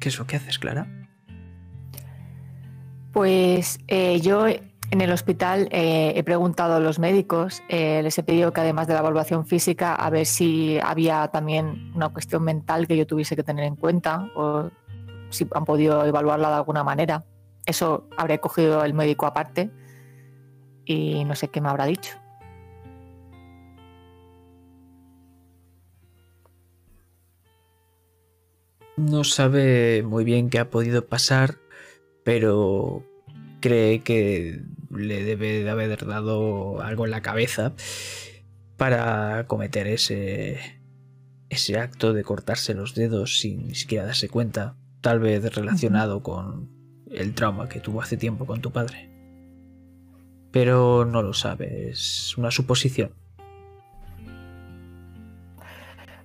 [0.00, 1.01] ¿Qué es lo que haces, Clara?
[3.12, 8.22] Pues eh, yo en el hospital eh, he preguntado a los médicos, eh, les he
[8.22, 12.86] pedido que además de la evaluación física, a ver si había también una cuestión mental
[12.86, 14.70] que yo tuviese que tener en cuenta o
[15.28, 17.24] si han podido evaluarla de alguna manera.
[17.66, 19.70] Eso habré cogido el médico aparte
[20.84, 22.18] y no sé qué me habrá dicho.
[28.96, 31.61] No sabe muy bien qué ha podido pasar
[32.24, 33.04] pero
[33.60, 37.72] cree que le debe de haber dado algo en la cabeza
[38.76, 40.58] para cometer ese,
[41.48, 46.70] ese acto de cortarse los dedos sin ni siquiera darse cuenta, tal vez relacionado con
[47.10, 49.10] el trauma que tuvo hace tiempo con tu padre.
[50.50, 53.12] Pero no lo sabe, es una suposición.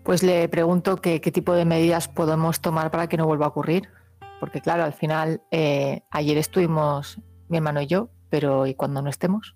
[0.04, 3.90] Pues le pregunto qué tipo de medidas podemos tomar para que no vuelva a ocurrir
[4.40, 7.20] porque claro, al final eh, ayer estuvimos
[7.50, 9.56] mi hermano y yo pero ¿y cuando no estemos?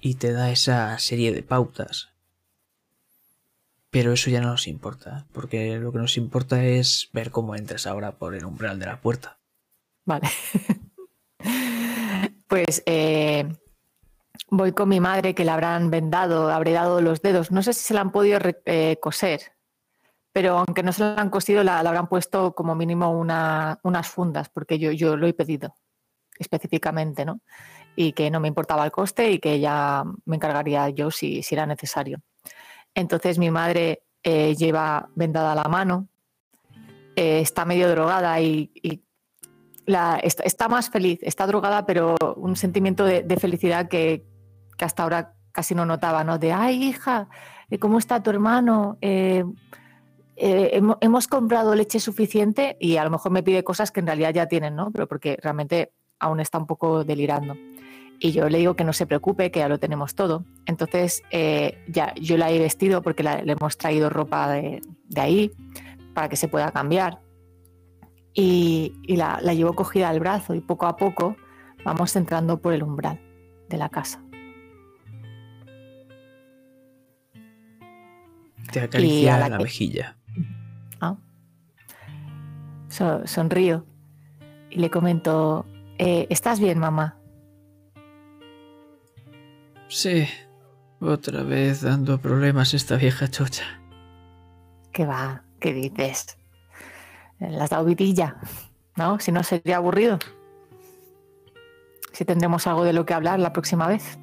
[0.00, 2.10] Y te da esa serie de pautas.
[3.90, 7.86] Pero eso ya no nos importa, porque lo que nos importa es ver cómo entras
[7.86, 9.40] ahora por el umbral de la puerta.
[10.04, 10.28] Vale.
[12.48, 13.48] pues eh,
[14.50, 17.50] voy con mi madre que le habrán vendado, habré dado los dedos.
[17.50, 19.52] No sé si se la han podido eh, coser,
[20.38, 24.78] pero aunque no se la han cosido, la, habrán puesto como mínimo unas fundas, porque
[24.78, 25.74] yo, yo lo he pedido
[26.38, 27.40] específicamente, ¿no?
[27.96, 31.56] Y que no me importaba el coste y que ya me encargaría yo si, si
[31.56, 32.20] era necesario.
[32.94, 36.06] Entonces mi madre eh, lleva vendada la mano,
[37.16, 38.70] eh, está medio drogada y,
[40.22, 44.24] está, más feliz, está drogada, pero un sentimiento de, felicidad que,
[44.78, 46.38] hasta ahora casi no notaba, ¿no?
[46.38, 47.28] De, ay, hija,
[47.70, 48.98] eh, ¿cómo está tu hermano?
[50.40, 54.46] Hemos, comprado leche suficiente y a lo mejor me pide cosas que en realidad ya
[54.46, 54.90] tienen, ¿no?
[54.92, 57.56] Pero porque realmente aún está un poco delirando.
[58.20, 60.44] Y yo le digo que no se preocupe, que ya lo tenemos todo.
[60.66, 64.80] Entonces, eh, ya yo la he vestido porque le hemos traído ropa de,
[65.16, 65.52] ahí
[66.14, 67.20] para que se pueda cambiar.
[68.34, 71.36] Y, la, llevo cogida al brazo y poco a poco
[71.84, 73.20] vamos entrando por el umbral
[73.68, 74.22] de la casa.
[78.72, 80.17] Te acaricia la, la mejilla.
[83.00, 83.22] Ah.
[83.26, 83.84] sonrío
[84.70, 85.66] y le comento,
[85.98, 87.16] eh, ¿estás bien, mamá?
[89.88, 90.26] Sí,
[91.00, 93.64] otra vez dando problemas esta vieja chocha.
[94.92, 95.44] ¿Qué va?
[95.60, 96.36] ¿Qué dices?
[97.38, 98.36] ¿Le has dado vidilla?
[98.96, 99.18] ¿No?
[99.20, 100.18] Si no sería aburrido.
[102.12, 104.18] Si tendremos algo de lo que hablar la próxima vez.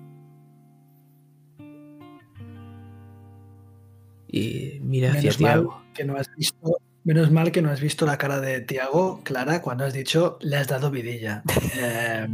[4.28, 5.82] Y mira hacia Tiago.
[5.94, 9.62] Que no has visto, menos mal que no has visto la cara de Tiago, Clara,
[9.62, 11.44] cuando has dicho le has dado vidilla.
[11.78, 12.28] eh,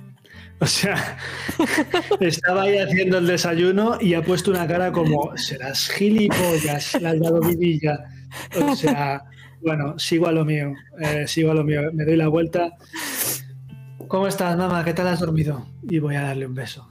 [0.60, 1.16] o sea,
[2.20, 7.20] estaba ahí haciendo el desayuno y ha puesto una cara como, serás gilipollas, le has
[7.20, 7.98] dado vidilla.
[8.60, 9.22] O sea,
[9.62, 12.72] bueno, sigo a lo mío, eh, sigo a lo mío, me doy la vuelta.
[14.08, 14.84] ¿Cómo estás, mamá?
[14.84, 15.66] ¿Qué tal has dormido?
[15.88, 16.88] Y voy a darle un beso.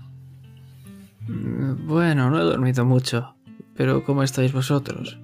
[1.28, 3.36] Mm, bueno, no he dormido mucho,
[3.76, 5.20] pero ¿cómo estáis vosotros?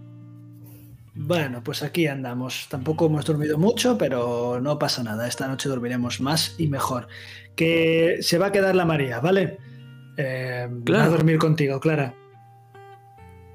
[1.15, 2.67] Bueno, pues aquí andamos.
[2.69, 5.27] Tampoco hemos dormido mucho, pero no pasa nada.
[5.27, 7.07] Esta noche dormiremos más y mejor.
[7.55, 9.59] Que se va a quedar la María, ¿vale?
[10.17, 12.15] Eh, Va a dormir contigo, Clara.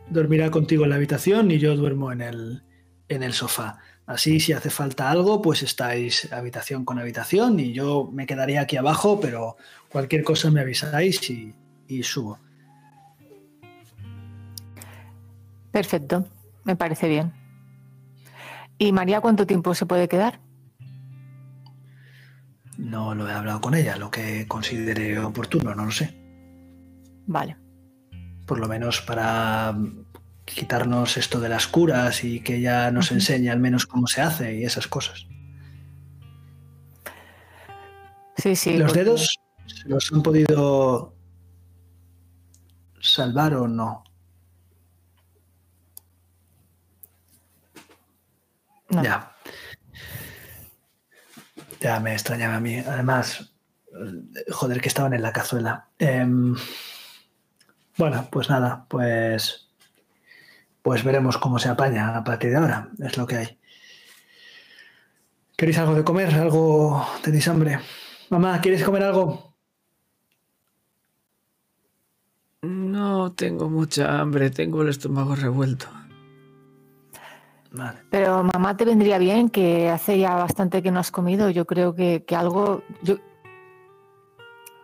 [0.09, 2.63] Dormirá contigo en la habitación y yo duermo en el,
[3.09, 3.79] en el sofá.
[4.07, 8.77] Así, si hace falta algo, pues estáis habitación con habitación y yo me quedaría aquí
[8.77, 9.57] abajo, pero
[9.91, 11.55] cualquier cosa me avisáis y,
[11.89, 12.39] y subo.
[15.73, 16.27] Perfecto,
[16.65, 17.48] me parece bien.
[18.79, 20.41] ¿Y María cuánto tiempo se puede quedar?
[22.77, 26.15] No lo he hablado con ella, lo que considere oportuno, no lo sé.
[27.27, 27.57] Vale.
[28.47, 29.77] Por lo menos para
[30.45, 34.57] quitarnos esto de las curas y que ella nos enseñe al menos cómo se hace
[34.57, 35.27] y esas cosas.
[38.37, 38.79] Sí, sí.
[38.79, 41.15] ¿Los dedos se los han podido
[43.01, 44.05] salvar o no?
[48.89, 49.35] Ya.
[51.81, 52.79] Ya me extrañaba a mí.
[52.79, 53.53] Además,
[54.51, 55.89] joder, que estaban en la cazuela.
[55.99, 56.57] Em,
[57.97, 59.69] bueno, pues nada, pues.
[60.83, 62.89] Pues veremos cómo se apaña a partir de ahora.
[63.01, 63.59] Es lo que hay.
[65.57, 66.35] ¿Queréis algo de comer?
[66.35, 67.07] ¿Algo?
[67.23, 67.81] ¿Tenéis hambre?
[68.31, 69.57] Mamá, ¿quieres comer algo?
[72.63, 75.89] No tengo mucha hambre, tengo el estómago revuelto.
[78.11, 81.51] Pero mamá te vendría bien, que hace ya bastante que no has comido.
[81.51, 83.17] Yo creo que, algo, yo,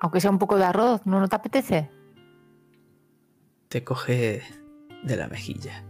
[0.01, 1.90] aunque sea un poco de arroz, ¿no, te apetece?
[3.69, 4.43] Te coge
[5.02, 5.85] de la mejilla.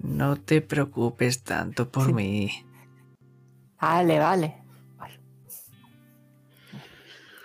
[0.00, 2.50] No te preocupes tanto por mí.
[3.80, 4.62] Vale, vale.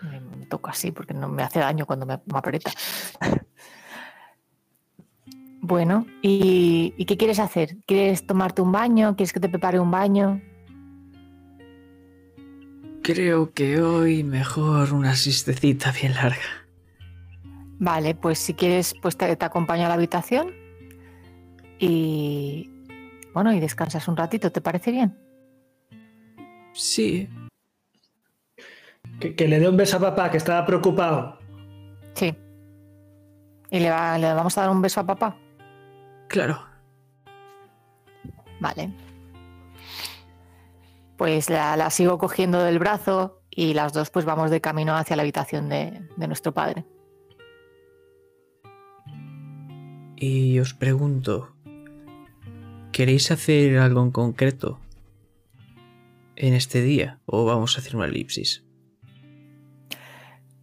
[0.02, 2.72] Me, toco así porque no me hace daño cuando me, me aprieta.
[5.62, 7.78] Bueno, ¿y, qué quieres hacer?
[7.86, 9.16] ¿Quieres tomarte un baño?
[9.16, 10.42] ¿Quieres que te prepare un baño?
[13.04, 16.66] Creo que hoy mejor una siestecita bien larga.
[17.78, 20.52] Vale, pues si quieres, pues te, acompaño a la habitación
[21.80, 22.70] y
[23.34, 25.18] bueno, y descansas un ratito, ¿te parece bien?
[26.74, 27.30] Sí.
[29.20, 31.38] Que, que le dé un beso a papá, que estaba preocupado.
[32.16, 32.36] Sí.
[33.70, 33.90] ¿Y le,
[34.20, 35.38] le vamos a dar un beso a papá?
[36.32, 36.64] Claro.
[38.62, 38.90] Vale.
[41.18, 45.24] Pues la, sigo cogiendo del brazo y las dos pues vamos de camino hacia la
[45.24, 46.86] habitación de, de nuestro padre.
[50.16, 51.54] Y os pregunto,
[52.94, 54.80] ¿queréis hacer algo en concreto
[56.38, 58.64] en este día o vamos a hacer una elipsis?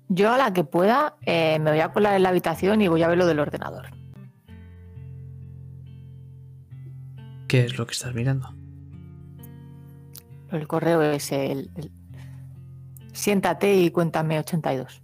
[0.09, 3.03] Yo a la que pueda eh, me voy a colar en la habitación y voy
[3.03, 3.98] a ver lo del ordenador.
[7.49, 8.55] ¿Qué es lo que estás mirando?
[10.53, 11.91] El correo es el, el-
[13.13, 15.03] Siéntate y cuéntame 82.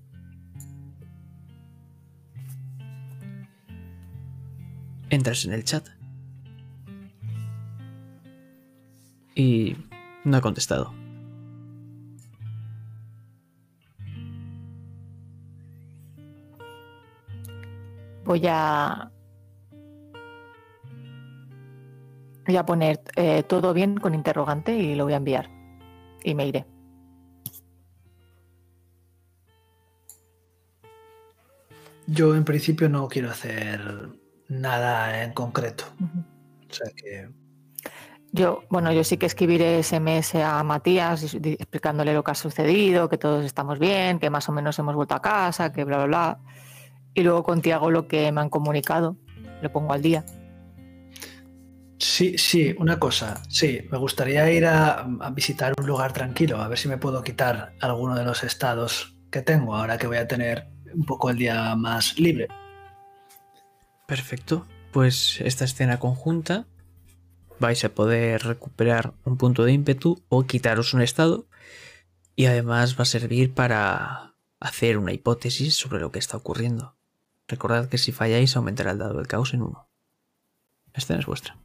[5.10, 5.88] Entras en el chat.
[9.34, 9.76] Y
[10.24, 10.92] no ha contestado.
[18.24, 19.10] Voy a.
[22.46, 25.48] Voy a poner eh, todo bien con interrogante y lo voy a enviar.
[26.22, 26.66] Y me iré.
[32.06, 33.80] Yo en principio no quiero hacer
[34.48, 35.84] nada en concreto.
[36.70, 37.30] O sea que
[38.32, 43.16] Yo, bueno, yo sí que escribiré SMS a Matías explicándole lo que ha sucedido, que
[43.16, 46.38] todos estamos bien, que más o menos hemos vuelto a casa, que bla, bla, bla.
[47.14, 49.16] Y luego con Tiago lo que me han comunicado,
[49.62, 50.24] lo pongo al día.
[51.98, 53.42] Sí, sí, una cosa.
[53.48, 57.74] Sí, me gustaría ir a, visitar un lugar tranquilo, a ver si me puedo quitar
[57.80, 61.74] alguno de los estados que tengo ahora que voy a tener un poco el día
[61.74, 62.48] más libre.
[64.06, 64.66] Perfecto.
[64.92, 66.66] Pues esta escena conjunta
[67.58, 71.46] vais a poder recuperar un punto de ímpetu o quitaros un estado
[72.36, 76.96] y además va a servir para hacer una hipótesis sobre lo que está ocurriendo.
[77.48, 79.88] Recordad que si falláis aumentará el dado del caos en uno.
[80.94, 81.56] Escena es vuestra.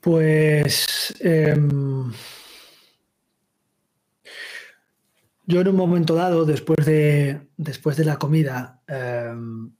[0.00, 2.12] Pues em,
[5.46, 9.72] yo en un momento dado, después de, después de la comida, em,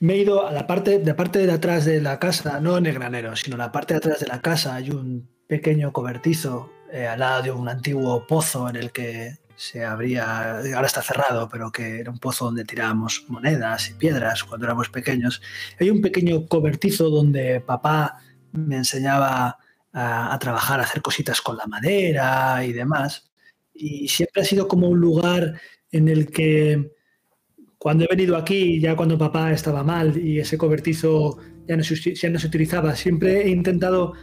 [0.00, 2.86] me he ido a la parte, de parte de atrás de la casa, no en
[2.86, 6.70] el granero, sino en la parte de atrás de la casa hay un pequeño cobertizo
[6.92, 11.46] eh, al lado de un antiguo pozo en el que se abría, ahora está cerrado,
[11.52, 15.42] pero que era un pozo donde tirábamos monedas y piedras cuando éramos pequeños.
[15.78, 18.22] Hay un pequeño cobertizo donde papá
[18.52, 19.58] me enseñaba
[19.92, 23.30] a, trabajar, a hacer cositas con la madera y demás.
[23.74, 25.60] Y siempre ha sido como un lugar
[25.92, 26.92] en el que
[27.76, 31.36] cuando he venido aquí, ya cuando papá estaba mal y ese cobertizo
[31.68, 34.14] ya no se, ya no se utilizaba, siempre he intentado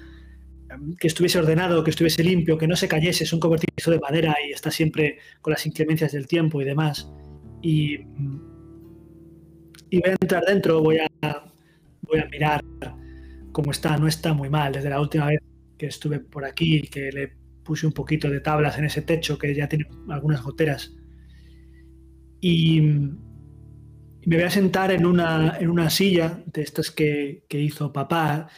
[1.00, 3.24] que estuviese ordenado, que estuviese limpio, que no se cayese.
[3.24, 7.12] Es un cobertizo de madera y está siempre con las inclemencias del tiempo y demás.
[7.62, 8.42] Y, mm,
[9.90, 11.08] y voy a entrar dentro, voy a,
[12.02, 12.64] voy a mirar
[13.52, 13.98] cómo está.
[13.98, 14.74] No está muy mal.
[14.74, 15.40] Desde la última vez
[15.78, 17.34] que estuve por aquí, que le
[17.64, 20.96] puse un poquito de tablas en ese techo que ya tiene algunas goteras.
[22.40, 27.60] Y, y me voy a sentar en una, en una silla de estas que, que
[27.62, 28.50] hizo papá.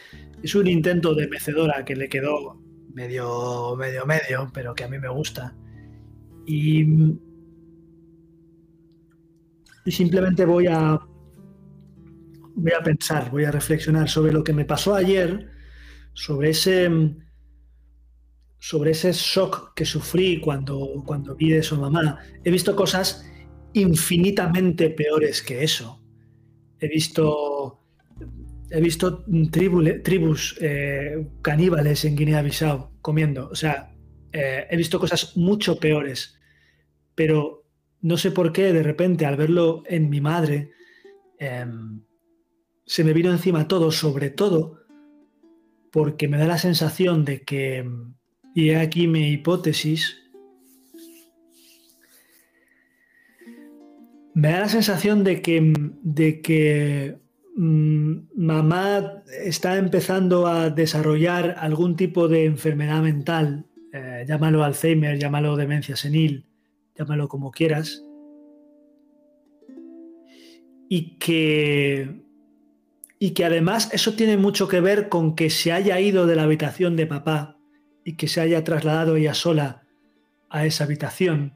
[0.41, 2.61] Es un intento de mecedora que le quedó
[2.93, 5.55] medio, medio, medio, pero que a mí me gusta.
[6.45, 6.83] Y,
[9.85, 10.99] y simplemente voy a,
[12.55, 15.49] voy a pensar, voy a reflexionar sobre lo que me pasó ayer,
[16.13, 16.89] sobre ese,
[18.57, 22.19] sobre ese shock que sufrí cuando, cuando vi su mamá.
[22.43, 23.25] He visto cosas
[23.73, 26.01] infinitamente peores que eso.
[26.79, 27.78] He visto,
[28.71, 33.49] he visto tribu- tribus eh, caníbales en Guinea-Bissau comiendo.
[33.49, 33.95] O sea,
[34.31, 36.39] eh, he visto cosas mucho peores.
[37.15, 37.65] Pero
[38.01, 40.71] no sé por qué, de repente, al verlo en mi madre,
[41.37, 42.01] em,
[42.85, 44.79] se me vino encima todo, sobre todo
[45.91, 47.89] porque me da la sensación de que,
[48.53, 50.17] y aquí mi hipótesis,
[54.33, 55.73] me da la sensación de que,
[56.03, 57.17] de que
[57.61, 65.97] mamá está empezando a desarrollar algún tipo de enfermedad mental, eh, llámalo Alzheimer, llámalo demencia
[65.97, 66.45] senil,
[66.95, 68.05] llámalo como quieras,
[70.87, 72.21] y que,
[73.19, 76.43] y que además eso tiene mucho que ver con que se haya ido de la
[76.43, 77.57] habitación de papá
[78.05, 79.83] y que se haya trasladado ella sola
[80.49, 81.53] a esa habitación.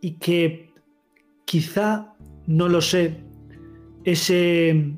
[0.00, 0.69] Y que
[1.50, 2.14] quizá,
[2.46, 3.24] no lo sé,
[4.04, 4.94] ese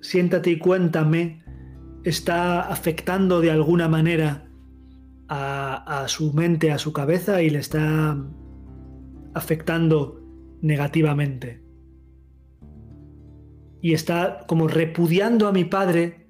[0.00, 1.42] siéntate y cuéntame
[2.02, 4.48] está afectando de alguna manera
[5.28, 8.16] a, su mente, a su cabeza y le está
[9.34, 10.22] afectando
[10.62, 11.62] negativamente.
[13.82, 16.26] y está como repudiando a mi padre.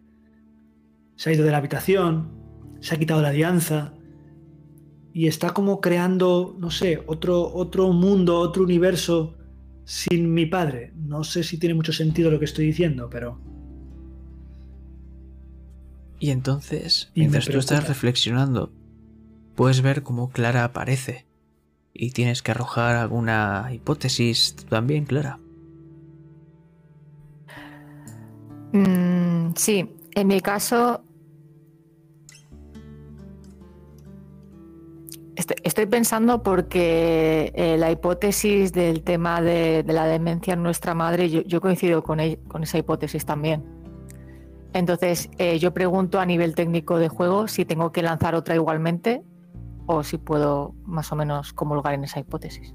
[1.15, 2.33] Se ha ido de la habitación,
[2.81, 3.95] se ha quitado la alianza
[5.17, 9.35] y está como creando, no sé, otro, otro mundo, otro universo
[9.87, 10.93] sin mi padre.
[10.95, 13.41] No sé si tiene mucho sentido lo que estoy diciendo, pero...
[16.19, 18.71] Y entonces, mientras tú estás reflexionando,
[19.55, 21.25] puedes ver cómo Clara aparece.
[21.95, 25.39] Y tienes que arrojar alguna hipótesis también, Clara.
[28.75, 31.03] Mm, sí, en mi caso
[35.37, 41.61] Estoy pensando porque eh, la hipótesis del tema de, la demencia en nuestra madre, yo,
[41.61, 42.19] coincido con,
[42.49, 43.63] con, esa hipótesis también.
[44.73, 49.23] Entonces, eh, yo pregunto a nivel técnico de juego si tengo que lanzar otra igualmente
[49.85, 52.75] o si puedo más o menos comulgar en esa hipótesis.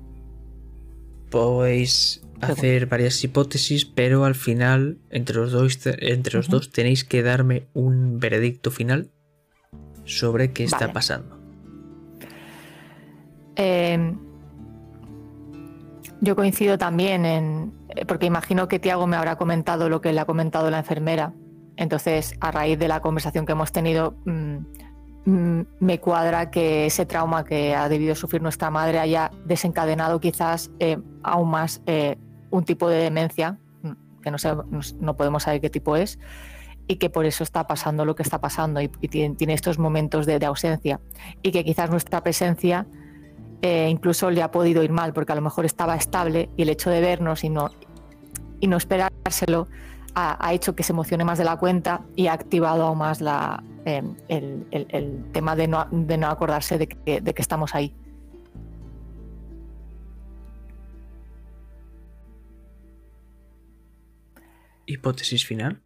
[1.32, 7.24] Podéis hacer varias hipótesis, pero al final, entre los dos, entre los dos tenéis que
[7.24, 9.10] darme un veredicto final
[10.06, 11.41] sobre qué está pasando.
[13.64, 14.16] Eh,
[16.20, 20.20] yo coincido también en, eh, porque imagino que Tiago me habrá comentado lo que le
[20.20, 21.34] ha comentado la enfermera.
[21.78, 24.58] Entonces, a raíz de la conversación que hemos tenido, mm,
[25.26, 30.72] mm, me cuadra que ese trauma que ha debido sufrir nuestra madre haya desencadenado quizás
[30.80, 31.82] eh, aún más
[32.50, 34.54] un tipo de demencia, mm, que no, sé,
[35.00, 36.20] no, podemos saber qué tipo es,
[36.88, 40.44] y que por eso está pasando lo que está pasando y, tiene, estos momentos de
[40.46, 41.00] ausencia.
[41.44, 42.88] Y que quizás nuestra presencia
[43.62, 46.70] eh, incluso le ha podido ir mal porque a lo mejor estaba estable y el
[46.70, 47.70] hecho de vernos y no,
[48.60, 49.68] y no esperárselo
[50.16, 53.64] ha, hecho que se emocione más de la cuenta y ha activado aún más la,
[53.86, 57.96] em, el, tema de no, de no acordarse de que, de que estamos ahí.
[64.86, 65.82] Hipótesis final.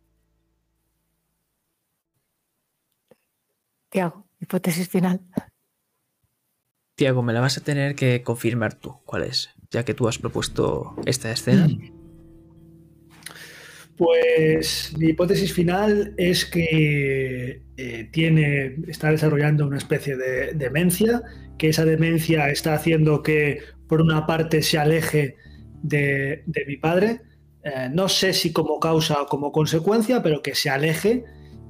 [3.90, 4.26] ¿Qué hago?
[4.40, 5.22] Hipótesis final.
[6.96, 8.96] Tiago, me la vas a tener que confirmar tú.
[9.06, 9.50] ¿Cuál es?
[9.70, 11.68] Ya que tú has propuesto esta escena.
[13.98, 21.22] Pues mi hipótesis final es que eh, tiene, está desarrollando una especie de demencia,
[21.58, 25.36] que esa demencia está haciendo que por una parte se aleje
[25.82, 27.22] de, mi padre,
[27.64, 31.24] eh, no sé si como causa o como consecuencia, pero que se aleje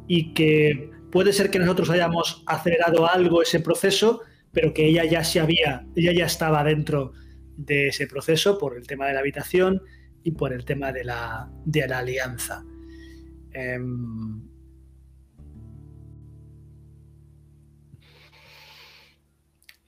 [0.07, 4.21] y que puede ser que nosotros hayamos acelerado algo ese proceso
[4.55, 7.11] pero que ella ya se había, ella ya estaba dentro
[7.57, 9.81] de ese proceso por el tema de la habitación
[10.23, 12.63] y por el tema de la, de la alianza.
[13.51, 14.41] Em,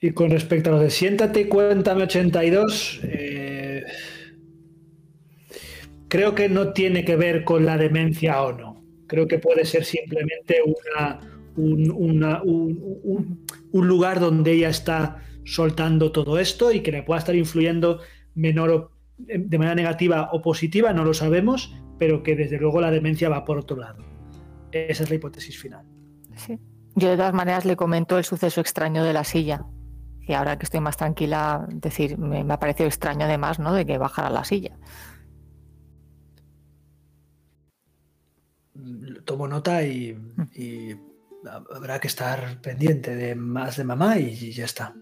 [0.00, 3.84] y con respecto a lo de siéntate, cuéntame 82, eh,
[6.08, 8.84] creo que no tiene que ver con la demencia o no.
[9.06, 11.20] Creo que puede ser simplemente una,
[11.56, 18.00] un, lugar donde ella está soltando todo esto y que le pueda estar influyendo
[18.34, 23.28] menor de manera negativa o positiva, no lo sabemos, pero que desde luego la demencia
[23.28, 24.04] va por otro lado.
[24.70, 25.84] Esa es la hipótesis final.
[26.36, 26.58] Sí.
[26.94, 29.64] Yo de todas maneras le comento el suceso extraño de la silla.
[30.20, 33.72] Y ahora que estoy más tranquila, decir, me, ha parecido extraño además, ¿no?
[33.72, 34.76] De que bajara la silla.
[39.24, 40.16] Tomo nota y
[41.44, 44.94] habrá que estar pendiente de más de mamá y ya está.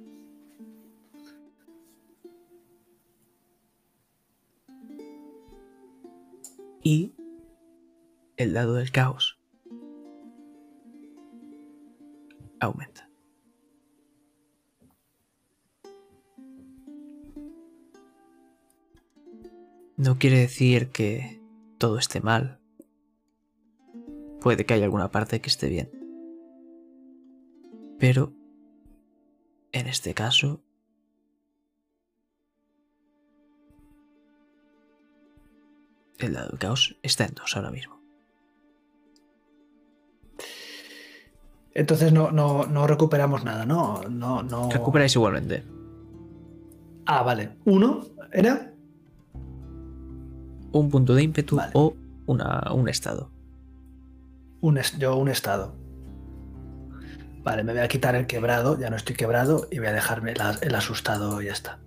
[6.82, 7.14] Y
[8.36, 9.40] el dado del caos
[12.60, 13.10] aumenta.
[19.96, 21.40] No quiere decir que
[21.78, 22.60] todo esté mal.
[24.40, 25.95] Puede que haya alguna parte que esté bien.
[27.98, 28.32] Pero,
[29.72, 30.60] en este caso,
[36.18, 37.96] el lado del caos está en dos ahora mismo.
[41.74, 44.02] Entonces no, no, recuperamos nada, ¿no?
[44.08, 44.70] No, no.
[44.70, 45.62] Recuperáis igualmente.
[47.04, 47.50] Ah, vale.
[47.66, 48.72] ¿Uno era?
[50.72, 51.94] Un punto de ímpetu o
[52.26, 53.30] una, un estado.
[54.62, 55.85] Un, yo un estado.
[57.46, 60.34] Vale, me voy a quitar el quebrado, ya no estoy quebrado y voy a dejarme
[60.62, 61.78] el asustado y ya está.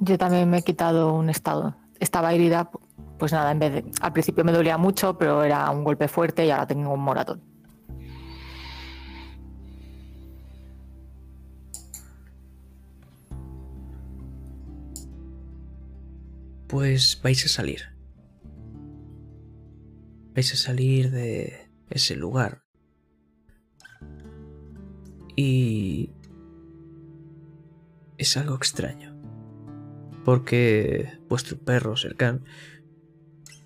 [0.00, 1.76] Yo también me he quitado un estado.
[2.00, 2.68] Estaba herida,
[3.16, 3.84] pues nada, en vez de.
[4.00, 7.40] Al principio me dolía mucho, pero era un golpe fuerte y ahora tengo un moratón.
[16.66, 17.82] Pues vais a salir.
[20.34, 22.69] vais a salir de ese lugar.
[25.36, 26.10] Y
[28.18, 29.16] es algo extraño.
[30.24, 32.40] Porque vuestro perro cercano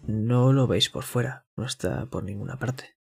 [0.06, 2.96] no lo veis por fuera, no está por ninguna parte.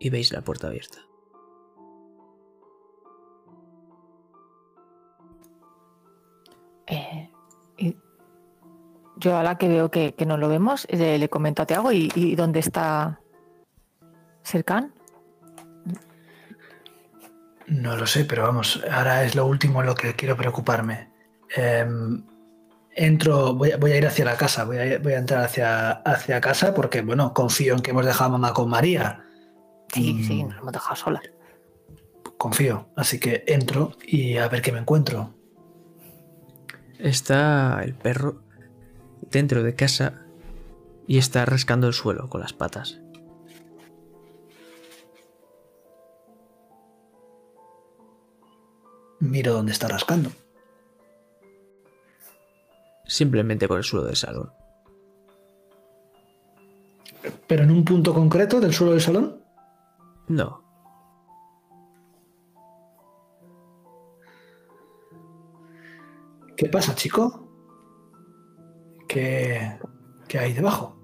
[0.00, 0.98] Y veis la puerta abierta.
[6.86, 7.30] Eh,
[9.20, 12.10] yo ahora que veo que, que no lo vemos, le, le comento a Tiago, ¿y,
[12.14, 13.20] y dónde está
[14.42, 14.92] Serkan?
[17.66, 21.08] No lo sé, pero vamos, ahora es lo último en lo que quiero preocuparme.
[21.54, 22.24] Em,
[22.96, 25.90] entro, voy, a- voy a ir hacia la casa, voy a, voy a entrar hacia,
[25.90, 29.24] hacia casa porque, bueno, confío en que hemos dejado a mamá con María.
[29.92, 30.48] Sí, sí, Mm.
[30.48, 31.22] nos hemos dejado solas.
[32.38, 35.34] Confío, así que entro y a ver qué me encuentro.
[36.98, 38.42] Está el perro
[39.22, 40.26] dentro de casa
[41.06, 43.00] y está rascando el suelo con las patas.
[49.18, 50.30] Miro dónde está rascando.
[53.04, 54.52] Simplemente por el suelo del salón.
[57.46, 59.44] ¿Pero en un punto concreto del suelo del salón?
[60.28, 60.70] No,
[66.60, 67.49] ¿Qué pasa, chico?
[69.12, 69.78] ¿Qué,
[70.28, 70.96] qué hay debajo?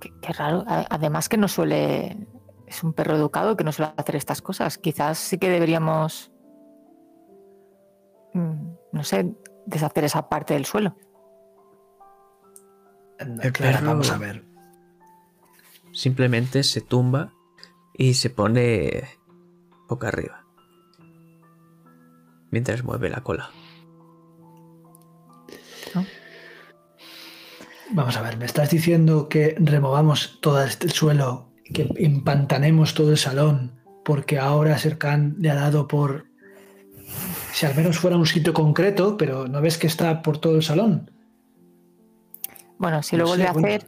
[0.00, 0.64] Qué, qué raro.
[0.66, 2.26] Además que no suele...
[2.66, 4.76] Es un perro educado que no suele hacer estas cosas.
[4.78, 6.32] Quizás sí que deberíamos...
[8.32, 9.32] mm, No sé,
[9.66, 10.96] deshacer esa parte del suelo.
[13.20, 14.44] El Clara, perro- vamos a ver.
[15.92, 17.32] simplemente se tumba
[17.96, 19.04] y se pone
[19.88, 20.44] boca arriba.
[22.50, 23.50] Mientras mueve la cola.
[27.90, 33.18] Vamos a ver, me estás diciendo que removamos todo este suelo, que empantanemos todo el
[33.18, 36.26] salón, porque ahora Serkan le ha dado por...
[37.52, 40.62] Si al menos fuera un sitio concreto, pero ¿no ves que está por todo el
[40.62, 41.10] salón?
[42.78, 43.68] Bueno, si No lo vuelve sé, a bueno.
[43.68, 43.86] hacer,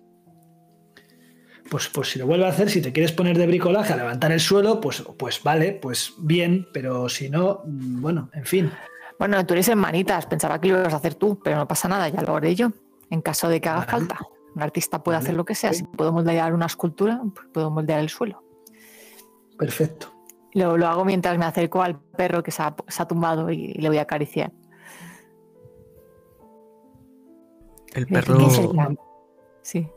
[1.70, 4.30] Pues, pues si lo vuelve a hacer, si te quieres poner de bricolaje a levantar
[4.30, 8.72] el suelo, pues, pues vale, pues bien, pero si no, mm, bueno, en fin.
[9.18, 12.08] bueno, tú eres hermanitas, pensaba que lo ibas a hacer tú, pero no pasa nada,
[12.08, 12.70] ya lo haré yo,
[13.10, 14.18] en caso de que haga falta.
[14.54, 18.00] Un artista puede hacer lo que sea, si puedo moldear una escultura, pues puedo moldear
[18.00, 18.42] el suelo.
[19.58, 20.12] Perfecto.
[20.54, 23.74] Lo, lo hago mientras me acerco al perro que se ha, se ha tumbado y,
[23.74, 24.52] le voy a acariciar.
[27.94, 28.38] El perro.
[29.62, 29.88] Sí.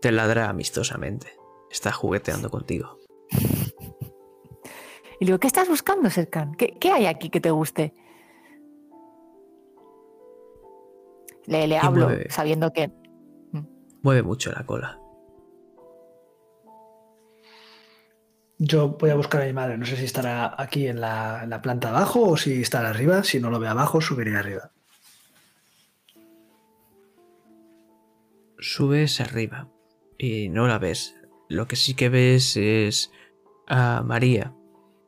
[0.00, 1.28] te ladra amistosamente.
[1.70, 2.98] Está jugueteando contigo.
[5.20, 6.54] Y digo, ¿qué estás buscando, Serkan?
[6.54, 7.94] ¿Qué, qué hay aquí que te guste?
[11.46, 12.30] Le, le hablo, mueve.
[12.30, 12.90] sabiendo que
[14.02, 14.98] Mueve mucho la cola.
[18.58, 21.50] Yo voy a buscar a mi madre, no sé si estará aquí en la, en
[21.50, 23.24] la planta abajo o si estará arriba.
[23.24, 24.70] Si no lo ve abajo, subiré arriba.
[28.58, 29.68] Subes arriba
[30.18, 31.16] y no la ves.
[31.48, 33.10] Lo que sí que ves es
[33.66, 34.54] a María,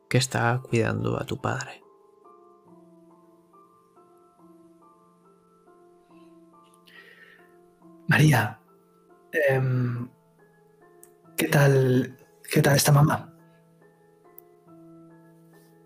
[0.09, 1.84] que está cuidando a tu padre.
[8.07, 8.59] María,
[9.31, 10.07] em,
[11.37, 12.17] ¿qué tal,
[12.51, 13.33] qué tal está mamá?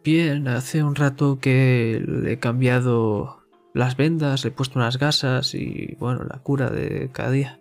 [0.04, 3.40] Bien, hace un rato que le he cambiado
[3.74, 7.60] las vendas, le he puesto unas gasas y bueno, la cura de cada día.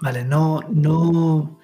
[0.00, 1.58] Vale, no, no,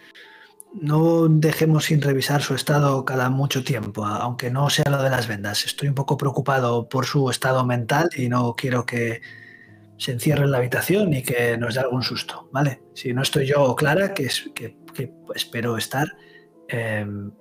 [0.75, 5.27] no dejemos sin revisar su estado cada mucho tiempo, aunque no sea lo de las
[5.27, 5.65] vendas.
[5.65, 9.23] Estoy un poco preocupado por su estado mental y no quiero que
[9.99, 12.83] se encierre en la habitación y que nos dé algún susto, ¿vale?
[12.95, 16.09] Si no estoy yo o Clara, que, es, que, que espero estar,
[16.69, 17.33] em,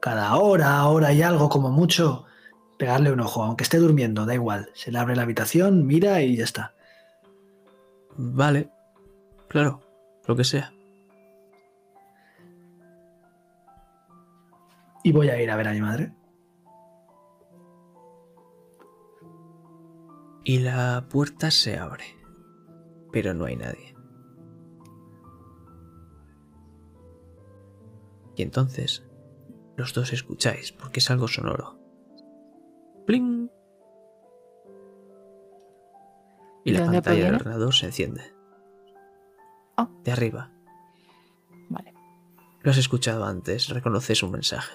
[0.00, 2.24] cada hora, hora y algo como mucho,
[2.78, 4.70] pegarle un ojo, aunque esté durmiendo, da igual.
[4.74, 6.74] Se le abre la habitación, mira y ya está.
[8.16, 8.70] Vale,
[9.48, 9.80] claro,
[10.26, 10.72] lo que sea.
[15.02, 16.12] Y voy a ir a ver a mi madre.
[20.50, 22.02] Y la puerta se abre,
[23.12, 23.94] pero no hay nadie.
[28.34, 29.06] Y entonces
[29.76, 31.78] los dos escucháis, porque es algo sonoro.
[33.06, 33.48] ¡Pling!
[36.64, 38.34] Y ¿De la pantalla del ordenador se enciende.
[39.76, 39.88] Ah.
[40.02, 40.50] De arriba.
[41.68, 41.94] Vale.
[42.62, 44.74] Lo has escuchado antes, reconoces un mensaje.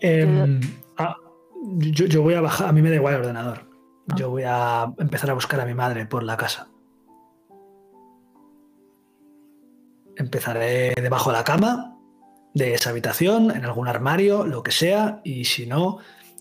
[0.00, 0.60] Em,
[0.96, 1.16] ah,
[1.62, 3.68] yo, yo voy a bajar, a mí me da igual el ordenador.
[4.16, 6.68] Yo voy a empezar a buscar a mi madre por la casa.
[10.16, 11.96] Empezaré debajo de la cama,
[12.54, 15.98] de esa habitación, en algún armario, lo que sea, y si no,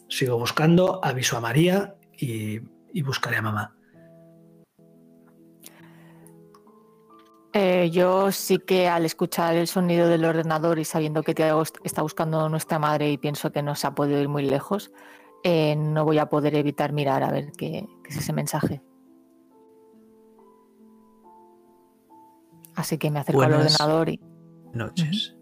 [0.08, 2.62] sigo buscando, aviso a María y,
[2.94, 3.77] y buscaré a mamá.
[7.54, 12.02] Eh, yo sí que al escuchar el sonido del ordenador y sabiendo que Tiago está
[12.02, 14.92] buscando nuestra madre y pienso que no se ha podido ir muy lejos,
[15.44, 18.82] eh, no voy a poder evitar mirar a ver qué, qué es ese mensaje.
[22.76, 24.20] Así que me acerco al ordenador y
[24.74, 25.34] Noches.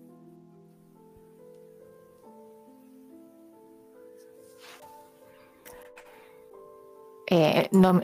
[7.27, 7.99] eh, no-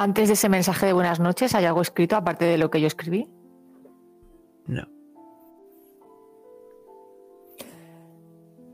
[0.00, 2.86] antes de ese mensaje de buenas noches, ¿hay algo escrito aparte de lo que yo
[2.86, 3.28] escribí?
[4.66, 4.88] No.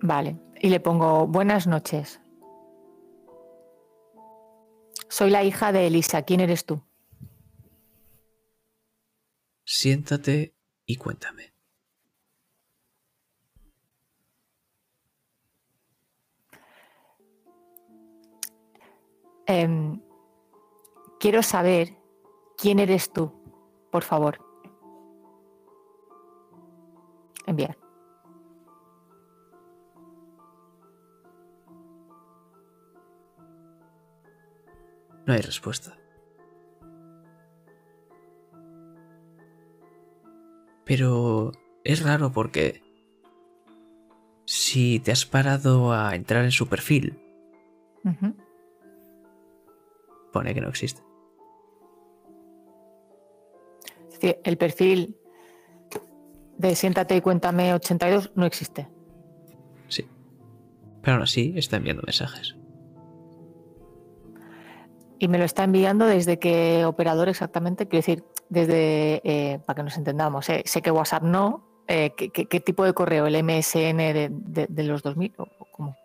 [0.00, 2.20] Vale, y le pongo buenas noches.
[5.08, 6.22] Soy la hija de Elisa.
[6.22, 6.80] ¿Quién eres tú?
[9.64, 10.54] Siéntate
[10.84, 11.52] y cuéntame.
[19.48, 20.05] Em,
[21.18, 21.96] quiero saber
[22.56, 23.32] quién eres tú,
[23.90, 24.38] por favor.
[27.46, 27.78] Enviar.
[35.26, 35.98] No hay respuesta.
[40.84, 41.50] Pero
[41.82, 42.80] es raro porque
[44.44, 47.20] si te has parado a entrar en su perfil,
[50.32, 51.05] pone que no existe.
[54.22, 55.16] El perfil
[56.58, 58.88] de Siéntate y Cuéntame 82 no existe.
[59.88, 60.06] Sí.
[61.02, 62.56] Pero aún así está enviando mensajes.
[65.18, 67.86] Y me lo está enviando desde qué operador exactamente.
[67.88, 71.64] Quiero decir, desde, eh, para que nos entendamos, eh, sé que WhatsApp no.
[71.88, 73.26] eh, ¿qué, qué, qué tipo de correo?
[73.26, 75.32] ¿El MSN de, de- de los 2000?
[75.38, 75.96] ¿O o cómo?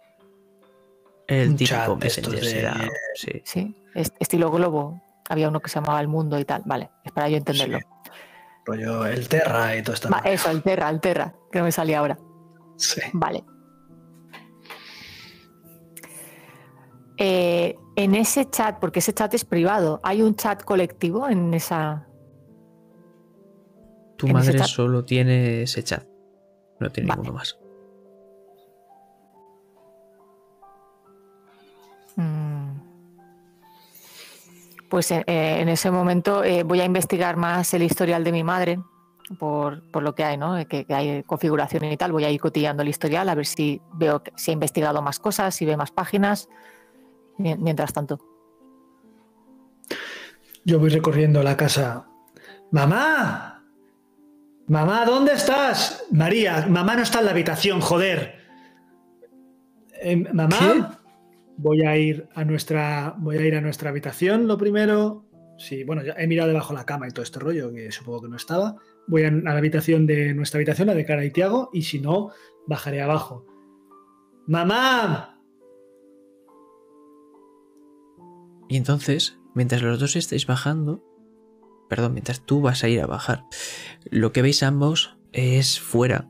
[1.27, 2.89] El Un típico Messenger de- será.
[3.15, 3.41] Sí.
[3.43, 5.01] Sí, est- estilo globo.
[5.27, 6.61] Había uno que se llamaba El Mundo y tal.
[6.65, 7.79] Vale, es para yo entenderlo.
[7.79, 7.85] Sí.
[8.65, 10.09] Rollo el Terra y todo esto.
[10.09, 12.17] Va, eso, el Terra, el Terra, que no me salía ahora.
[12.77, 13.01] Sí.
[13.13, 13.43] Vale.
[17.17, 22.07] Eh, en ese chat, porque ese chat es privado, ¿hay un chat colectivo en esa...?
[24.17, 26.03] Tu En madre solo tiene ese chat.
[26.79, 27.21] No tiene Vale.
[27.21, 27.59] ninguno más.
[32.15, 32.50] Mm.
[34.91, 38.43] Pues en, eh, en ese momento eh, voy a investigar más el historial de mi
[38.43, 38.77] madre,
[39.39, 40.67] por, por lo que hay, ¿no?
[40.67, 42.11] Que, que hay configuración y tal.
[42.11, 45.17] Voy a ir cotillando el historial a ver si veo que, si ha investigado más
[45.17, 46.49] cosas, si ve más páginas.
[47.37, 48.19] Mien- Mientras tanto.
[50.65, 52.05] Yo voy recorriendo la casa.
[52.71, 53.63] ¡Mamá!
[54.67, 56.03] ¡Mamá, ¿dónde estás?
[56.11, 58.35] María, mamá no está en la habitación, joder.
[60.01, 60.57] Eh, ¿Mamá?
[60.59, 61.00] ¿Qué?
[61.61, 63.15] Voy a ir a nuestra.
[63.19, 65.25] Voy a ir a nuestra habitación lo primero.
[65.59, 68.23] Sí, bueno, ya he mirado debajo de la cama y todo este rollo, que supongo
[68.23, 68.77] que no estaba.
[69.07, 71.99] Voy a, a la habitación de nuestra habitación, la de Cara y Tiago, y si
[71.99, 72.31] no,
[72.65, 73.45] bajaré abajo.
[74.47, 75.39] ¡Mamá!
[78.67, 81.03] Y entonces, mientras los dos estáis bajando,
[81.89, 83.43] perdón, mientras tú vas a ir a bajar,
[84.09, 86.27] lo que veis ambos es fuera,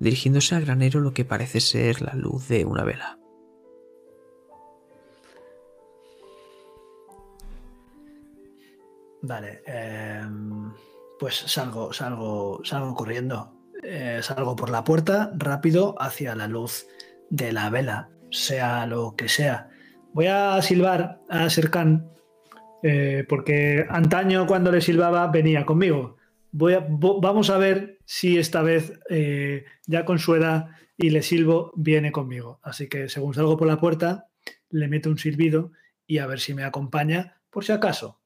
[0.00, 3.18] dirigiéndose al granero lo que parece ser la luz de una vela.
[9.26, 10.70] Vale, em,
[11.18, 13.52] pues salgo, salgo, salgo corriendo.
[13.82, 16.86] Eh, salgo por la puerta rápido hacia la luz
[17.30, 19.70] de la vela, sea lo que sea.
[20.12, 22.10] Voy a silbar a Serkan
[22.82, 26.16] eh, porque antaño cuando le silbaba venía conmigo.
[26.52, 30.66] Voy a- vamos a ver si esta vez, eh, ya con su edad
[30.98, 32.60] y le silbo, viene conmigo.
[32.62, 34.26] Así que según salgo por la puerta,
[34.68, 35.72] le meto un silbido
[36.06, 38.20] y a ver si me acompaña por si acaso.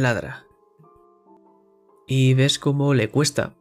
[0.00, 0.44] Ladra.
[2.06, 3.54] Y ves cómo le cuesta,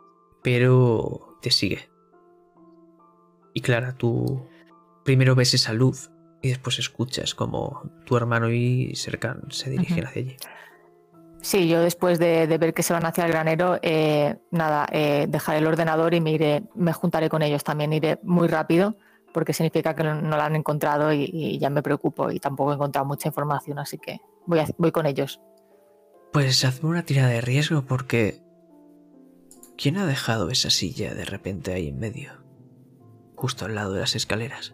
[0.44, 1.90] pero te sigue.
[3.54, 4.46] Y Clara, tú
[5.06, 10.22] primero ves esa luz y después escuchas como tu hermano y Serkan se dirigen hacia
[10.24, 10.38] allí.
[11.42, 15.28] Sí, yo después de, de ver que se van hacia el granero, eh, nada, eh,
[15.30, 18.98] dejaré el ordenador y me iré, me juntaré con ellos también, iré muy rápido,
[19.34, 22.72] porque significa que no, no la han encontrado y, y ya me preocupo y tampoco
[22.72, 25.40] he encontrado mucha información, así que voy, a- voy con ellos.
[26.36, 28.42] Pues hazme una tirada de riesgo porque
[29.78, 32.44] ¿Quién ha dejado esa silla de repente ahí en medio?
[33.38, 34.74] Justo al lado de las escaleras.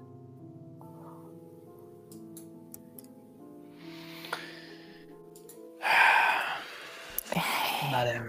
[7.92, 8.22] Vale,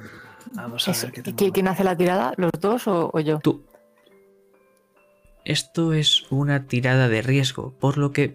[0.52, 1.06] vamos a Eso.
[1.06, 1.36] ver qué ¿Y tengo.
[1.38, 2.34] ¿Quién, quién hace la tirada?
[2.36, 3.38] ¿Los dos o, o yo?
[3.38, 3.64] Tú.
[5.46, 8.34] Esto es una tirada de riesgo, por lo que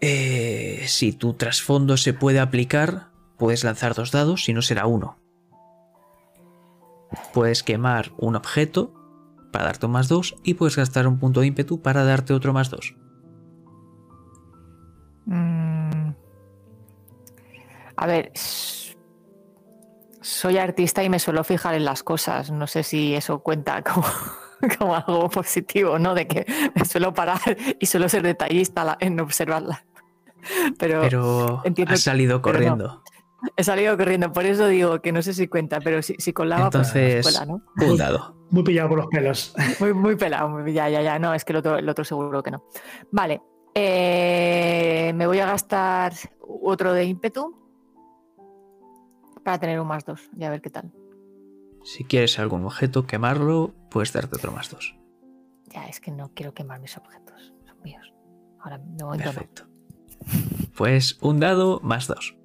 [0.00, 3.09] eh, si tu trasfondo se puede aplicar,
[3.40, 5.16] puedes lanzar dos dados, si no será uno.
[7.34, 8.92] Puedes quemar un objeto
[9.50, 12.52] para darte un más dos y puedes gastar un punto de ímpetu para darte otro
[12.52, 12.94] más dos.
[15.26, 16.10] Mm.
[17.96, 18.30] A ver,
[20.20, 22.50] soy artista y me suelo fijar en las cosas.
[22.50, 24.06] No sé si eso cuenta como,
[24.78, 26.14] como algo positivo, ¿no?
[26.14, 27.40] De que me suelo parar
[27.78, 29.84] y suelo ser detallista en observarla.
[30.78, 33.02] Pero, Pero entiendo- has salido corriendo.
[33.56, 36.64] He salido corriendo, por eso digo que no sé si cuenta, pero si, si colaba,
[36.66, 37.38] Entonces- pues, pues
[37.76, 38.36] cuela, Un dado.
[38.50, 39.54] Muy pillado por los pelos.
[39.56, 39.64] ¿no?
[39.80, 41.18] Muy, muy pelado, muy- ya, ya, ya.
[41.18, 42.64] No, es que el otro, el otro seguro que no.
[43.12, 43.40] Vale,
[43.74, 47.56] eh, me voy a gastar otro de ímpetu
[49.44, 50.92] para tener un más dos y a ver qué tal.
[51.84, 54.96] Si quieres algún objeto, quemarlo, puedes darte otro más dos.
[55.72, 58.12] Ya, es que no quiero quemar mis objetos, son míos.
[58.58, 59.32] Ahora, de momento no.
[59.32, 59.66] Perfecto.
[60.76, 62.36] Pues un dado más dos.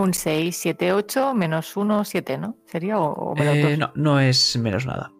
[0.00, 2.56] Un 6, 7, 8, menos 1, 7, ¿no?
[2.64, 5.12] ¿Sería o, o menos Eh, no, no es menos nada.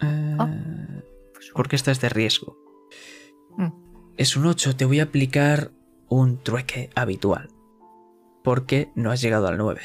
[0.00, 1.04] Eh, un-
[1.54, 2.56] Porque esta es de riesgo.
[3.56, 3.68] Mm.
[4.16, 5.72] Es un 8, te voy a aplicar
[6.08, 7.48] un trueque habitual.
[8.44, 9.80] Porque no has llegado al 9.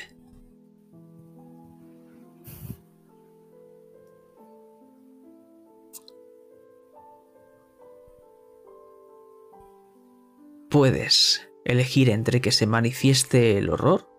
[10.70, 14.10] Puedes elegir entre que se manifieste el horror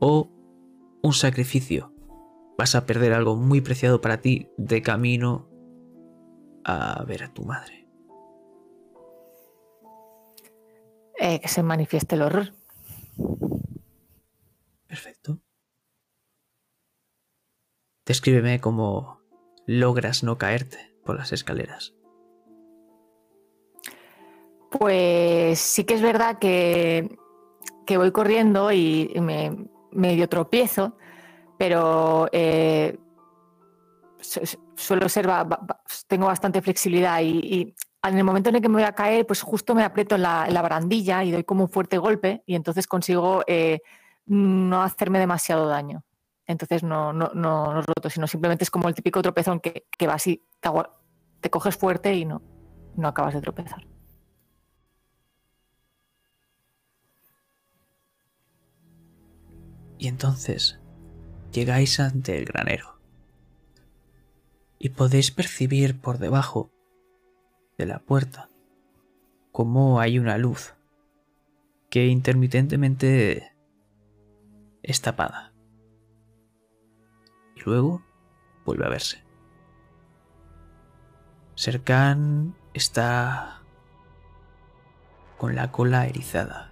[0.00, 0.30] o
[1.02, 1.94] un sacrificio.
[2.58, 5.48] Vas a perder algo muy preciado para ti de camino
[6.64, 7.88] a ver a tu madre.
[11.18, 12.52] Eh, que se manifieste el horror.
[14.86, 15.40] Perfecto.
[18.04, 19.22] Descríbeme cómo
[19.66, 21.94] logras no caerte por las escaleras.
[24.78, 27.16] Pues sí que es verdad que,
[27.96, 30.96] voy corriendo y me medio tropiezo,
[31.58, 32.98] pero eh,
[34.18, 35.28] su- su- suelo ser,
[36.06, 39.26] tengo bastante flexibilidad y, y en el momento en el que me voy a caer,
[39.26, 42.86] pues justo me aprieto en la, barandilla y doy como un fuerte golpe y entonces
[42.86, 43.80] consigo eh,
[44.24, 46.02] no hacerme demasiado daño.
[46.46, 50.06] Entonces no, no, no, no roto, sino simplemente es como el típico tropezón que, que
[50.06, 50.70] va así, te,
[51.40, 52.40] te coges fuerte y no,
[52.96, 53.91] no acabas de tropezar.
[60.02, 60.80] Y entonces
[61.52, 62.98] llegáis ante el granero.
[64.80, 66.72] Y podéis percibir por debajo
[67.78, 68.50] de la puerta
[69.52, 70.74] cómo hay una luz
[71.88, 73.52] que intermitentemente
[74.82, 75.52] es tapada.
[77.54, 78.02] Y luego
[78.64, 79.22] vuelve a verse.
[81.54, 83.62] Serkan está
[85.38, 86.71] con la cola erizada.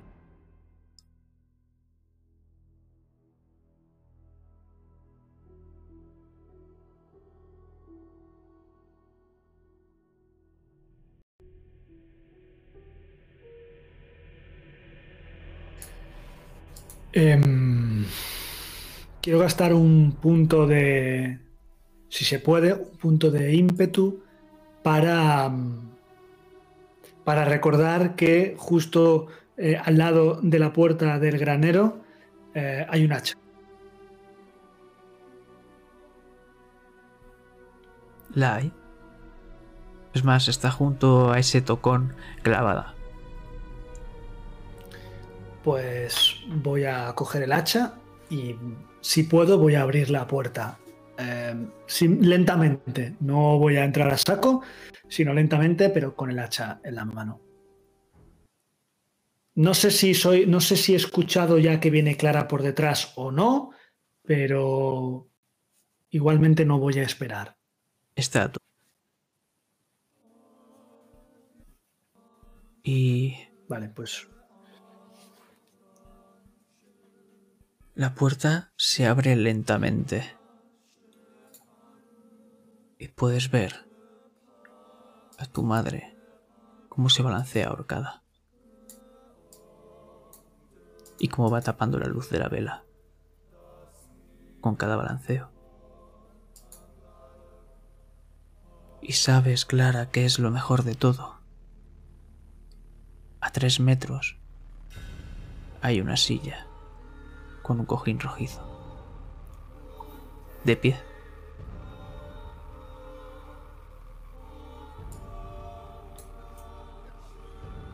[17.12, 18.04] Em,
[19.20, 21.40] quiero gastar un punto de,
[22.08, 24.22] si se puede, un punto de ímpetu
[24.82, 25.90] para, mm,
[27.24, 29.26] para recordar que justo
[29.56, 32.00] eh, al lado de la puerta del granero
[32.54, 33.34] eh, hay un hacha.
[38.34, 38.72] La hay.
[40.14, 42.94] Es más, está junto a ese tocón clavada.
[45.62, 47.94] Pues voy a coger el hacha
[48.30, 48.54] y
[49.00, 50.78] si puedo voy a abrir la puerta.
[51.18, 51.54] Eh,
[51.86, 54.62] sin- lentamente, no voy a entrar a saco,
[55.08, 57.40] sino lentamente, pero con el hacha en la mano.
[59.56, 63.12] No sé si soy, no sé si he escuchado ya que viene Clara por detrás
[63.16, 63.72] o no,
[64.22, 65.28] pero
[66.08, 67.56] igualmente no voy a esperar.
[68.14, 68.58] Está tú.
[72.82, 73.36] Y
[73.68, 74.26] Vale, pues
[77.94, 80.36] la puerta se abre lentamente.
[82.98, 83.86] Y puedes ver
[85.38, 86.16] a tu madre
[86.88, 88.22] cómo se balancea ahorcada.
[91.18, 92.84] Y cómo va tapando la luz de la vela.
[94.60, 95.50] con cada balanceo.
[99.00, 101.40] Y sabes, Clara, que es lo mejor de todo.
[103.40, 104.38] A tres metros
[105.80, 106.69] hay una silla
[107.62, 108.62] con un cojín rojizo.
[110.64, 111.00] De pie.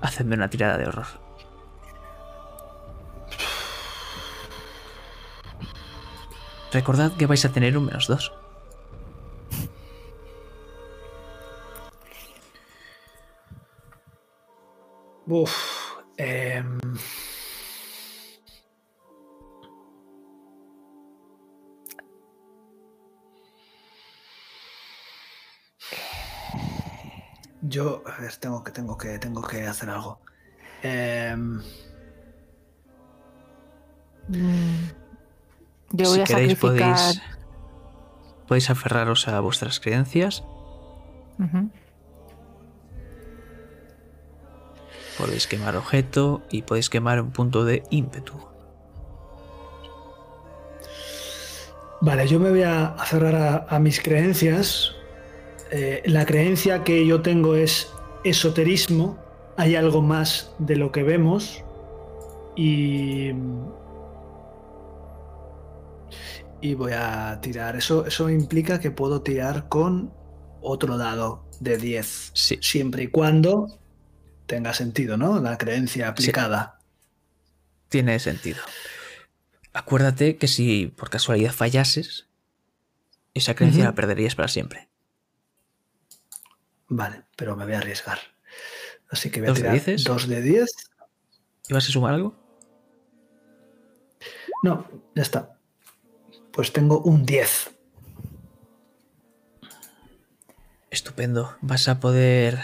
[0.01, 1.07] Hacedme una tirada de horror.
[6.73, 8.33] Recordad que vais a tener un menos dos.
[15.27, 15.77] Uf.
[16.19, 16.79] em,
[27.69, 30.21] Yo, a ver, tengo que, tengo que, tengo que hacer algo.
[30.83, 31.61] Em,
[34.29, 34.89] Mm,
[35.93, 36.97] Yo voy si a queréis sacrificar.
[36.97, 37.23] podéis,
[38.49, 40.43] podéis aferraros a vuestras creencias,
[45.19, 48.35] podéis quemar objeto y podéis quemar un punto de ímpetu.
[52.01, 54.93] Vale, yo me voy a aferrar a, a mis creencias.
[55.71, 57.93] Eh, la creencia que yo tengo es
[58.25, 59.19] esoterismo.
[59.57, 61.65] Hay algo más de lo que vemos.
[62.57, 63.33] Y.
[66.61, 67.77] Y voy a tirar.
[67.77, 70.13] Eso, eso implica que puedo tirar con
[70.61, 72.31] otro dado de 10.
[72.35, 72.59] Sí.
[72.61, 73.79] Siempre y cuando
[74.47, 75.41] tenga sentido, ¿no?
[75.41, 76.79] La creencia aplicada.
[77.89, 78.59] Tiene sentido.
[79.73, 82.27] Acuérdate que si por casualidad fallases,
[83.35, 84.89] esa creencia la perderías para siempre.
[86.89, 88.19] Vale, pero me voy a arriesgar.
[89.11, 90.03] Así que voy a ¿Dos tirar?
[90.05, 90.71] 2 de 10.
[91.69, 92.35] ¿Y vas a sumar algo?
[94.63, 95.59] No, ya está.
[96.53, 97.71] Pues tengo un 10.
[100.91, 101.57] Estupendo.
[101.61, 102.61] Vas a poder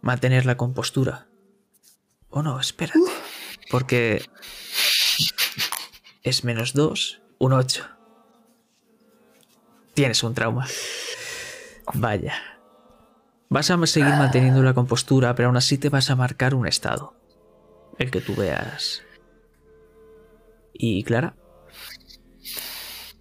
[0.00, 1.26] mantener la compostura.
[2.30, 2.98] O no, espérate.
[3.70, 4.24] Porque
[6.22, 7.86] es menos 2, un 8.
[9.94, 10.66] Tienes un trauma.
[11.94, 12.34] Vaya.
[13.48, 17.14] Vas a seguir manteniendo la compostura, pero aún así te vas a marcar un estado.
[17.98, 19.02] El que tú veas.
[20.72, 21.34] ¿Y Clara?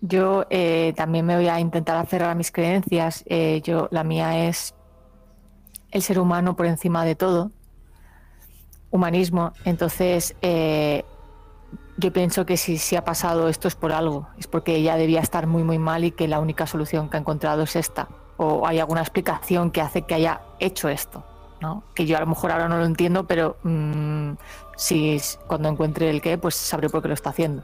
[0.01, 3.23] Yo eh, también me voy a intentar aferrar a mis creencias.
[3.27, 4.73] Eh, yo, la mía es
[5.91, 7.51] el ser humano por encima de todo,
[8.91, 9.53] humanismo.
[9.63, 11.05] Entonces, eh,
[11.97, 15.21] yo pienso que si, si ha pasado esto es por algo, es porque ella debía
[15.21, 18.09] estar muy, muy mal y que la única solución que ha encontrado es esta.
[18.37, 21.23] O hay alguna explicación que hace que haya hecho esto.
[21.61, 21.83] ¿no?
[21.93, 24.33] Que yo a lo mejor ahora no lo entiendo, pero mm,
[24.75, 27.63] si cuando encuentre el qué, pues sabré por qué lo está haciendo.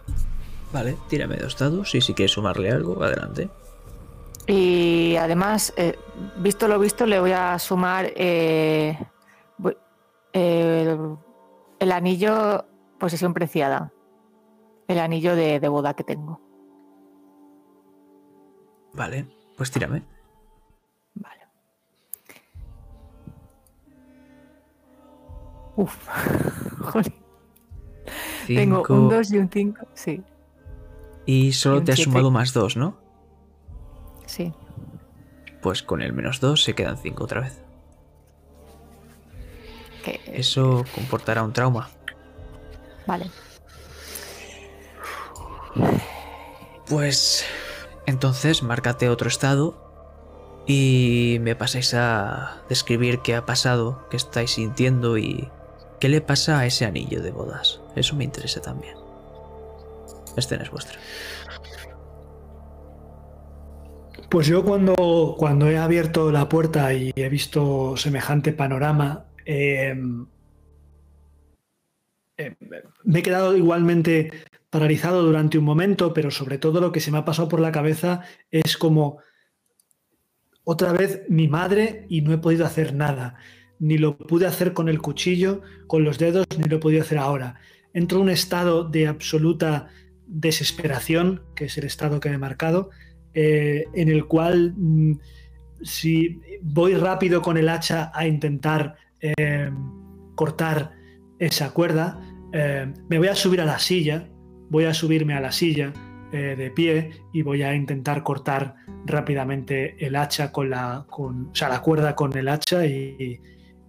[0.71, 3.49] Vale, tírame dos dados y si quieres sumarle algo, adelante.
[4.47, 5.99] Y además, eh,
[6.37, 8.97] visto lo visto, le voy a sumar eh,
[10.33, 11.17] el,
[11.79, 12.65] el anillo
[12.99, 13.91] posesión preciada.
[14.87, 16.41] El anillo de, de boda que tengo.
[18.93, 19.27] Vale,
[19.57, 20.03] pues tírame.
[25.81, 25.95] Uf.
[26.79, 27.13] Joder.
[28.47, 29.87] Tengo un 2 y un 5.
[29.93, 30.23] Sí,
[31.25, 32.11] Y y solo un te has siete.
[32.11, 32.97] sumado más dos, ¿no?
[34.25, 34.53] sí.
[35.61, 37.61] Pues con el menos dos se quedan cinco otra vez.
[40.03, 41.89] Que, Eso comportará un trauma.
[43.05, 43.29] Vale.
[46.87, 47.45] Pues
[48.07, 49.75] entonces márcate otro estado
[50.67, 55.49] y me pasáis a describir qué ha pasado, qué estáis sintiendo y
[56.01, 57.79] qué le pasa a ese anillo de bodas.
[57.95, 58.95] Eso me interesa también.
[60.35, 60.97] Escena es vuestra.
[64.29, 69.95] Pues yo cuando, cuando he abierto la puerta y he visto semejante panorama, eh,
[72.37, 72.55] eh,
[73.03, 74.31] me he quedado igualmente
[74.71, 77.71] paralizado durante un momento, pero sobre todo lo que se me ha pasado por la
[77.71, 79.19] cabeza es como
[80.63, 83.37] otra vez mi madre y no he podido hacer nada.
[83.81, 87.17] Ni lo pude hacer con el cuchillo, con los dedos, ni lo he podido hacer
[87.17, 87.59] ahora.
[87.93, 89.89] Entro en un estado de absoluta
[90.25, 92.91] desesperación, que es el estado que me he marcado,
[93.33, 95.13] eh, en el cual mm,
[95.83, 99.69] si voy rápido con el hacha a intentar eh,
[100.35, 100.91] cortar
[101.39, 102.19] esa cuerda,
[102.53, 104.27] eh, me voy a subir a la silla,
[104.69, 105.91] voy a subirme a la silla
[106.31, 108.75] eh, de pie y voy a intentar cortar
[109.05, 113.39] rápidamente el hacha con la, o sea, la cuerda con el hacha y,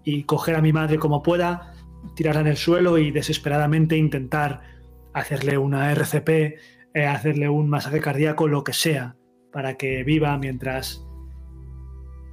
[0.05, 1.75] y coger a mi madre como pueda,
[2.15, 4.61] tirarla en el suelo y desesperadamente intentar
[5.13, 6.29] hacerle una RCP
[6.95, 9.17] eh, hacerle un masaje cardíaco, lo que sea,
[9.51, 11.07] para que viva mientras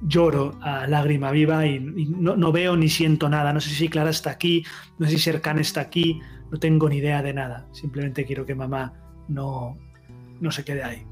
[0.02, 3.54] lloro a lágrima viva y, no, veo ni siento nada.
[3.54, 4.64] No sé si Clara está aquí,
[4.98, 6.20] no sé si Serkan está aquí,
[6.50, 7.68] no tengo ni idea de nada.
[7.72, 8.92] Simplemente quiero que mamá
[9.28, 9.78] no,
[10.40, 11.06] no se quede ahí.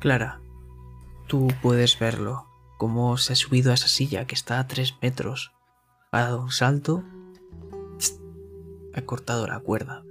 [0.00, 0.38] Clara,
[1.26, 2.46] tú puedes verlo,
[2.78, 5.52] cómo se ha subido a esa silla que está a tres metros.
[6.10, 7.02] Ha dado un salto,
[8.94, 10.04] ha cortado la cuerda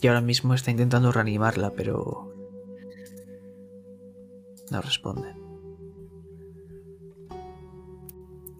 [0.00, 2.32] y ahora mismo está intentando reanimarla, pero
[4.70, 5.34] no responde.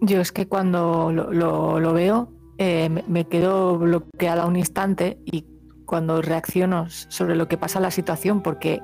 [0.02, 5.46] Yo es que cuando lo, veo eh, me, quedo bloqueada un instante y
[5.84, 8.80] cuando reacciono sobre lo que pasa en la situación, porque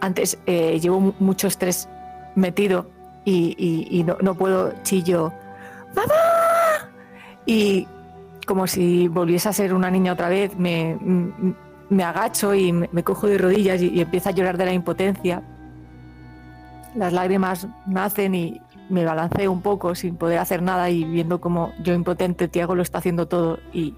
[0.00, 1.88] antes eh, llevo mucho estrés
[2.34, 2.90] metido
[3.24, 5.32] y, no, puedo chillo,
[5.94, 6.90] ¡Mamá!
[7.44, 7.88] Y
[8.46, 10.96] como si volviese a ser una niña otra vez, me,
[11.88, 15.42] me agacho y me, cojo de rodillas y, empiezo a llorar de la impotencia.
[16.94, 21.72] Las lágrimas nacen y me balanceo un poco sin poder hacer nada y viendo como
[21.82, 23.94] yo impotente, Tiago lo está haciendo todo y,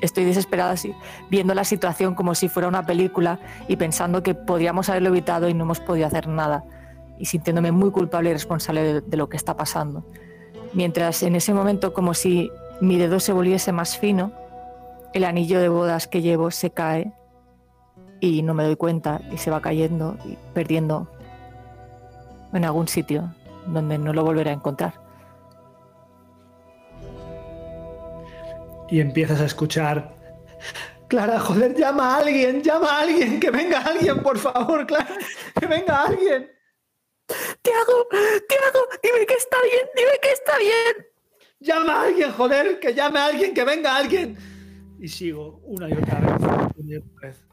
[0.00, 0.74] estoy desesperada
[1.30, 5.54] viendo la situación como si fuera una película y pensando que podríamos haberlo evitado y
[5.54, 6.64] no hemos podido hacer nada
[7.18, 10.04] y sintiéndome muy culpable y responsable de lo que está pasando.
[10.72, 12.50] Mientras en ese momento como si
[12.80, 14.32] mi dedo se volviese más fino,
[15.14, 17.12] el anillo de bodas que llevo se cae
[18.20, 21.08] y no me doy cuenta y se va cayendo y perdiendo
[22.52, 23.32] en algún sitio
[23.66, 25.05] donde no lo volveré a encontrar.
[28.88, 30.14] Y empiezas a escuchar,
[31.08, 35.16] Clara, joder, llama a alguien, llama a alguien, que venga alguien, por favor, Clara,
[35.58, 36.50] que venga alguien.
[37.62, 38.08] Tiago,
[38.48, 41.06] Tiago, dime que está bien, dime que está bien.
[41.58, 44.36] Llama a alguien, joder, que llame a alguien, que venga alguien
[44.98, 47.44] y sigo una y otra vez.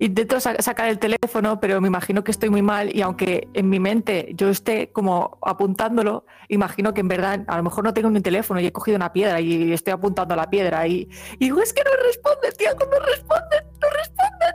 [0.00, 3.78] Intento sacar el teléfono, pero me imagino que estoy muy mal y aunque en mi
[3.78, 8.22] mente yo esté como apuntándolo, imagino que en verdad a lo mejor no tengo ni
[8.22, 11.06] teléfono y he cogido una piedra y estoy apuntando a la piedra y,
[11.38, 14.46] digo, es que no responde, tío, no responde, no responde.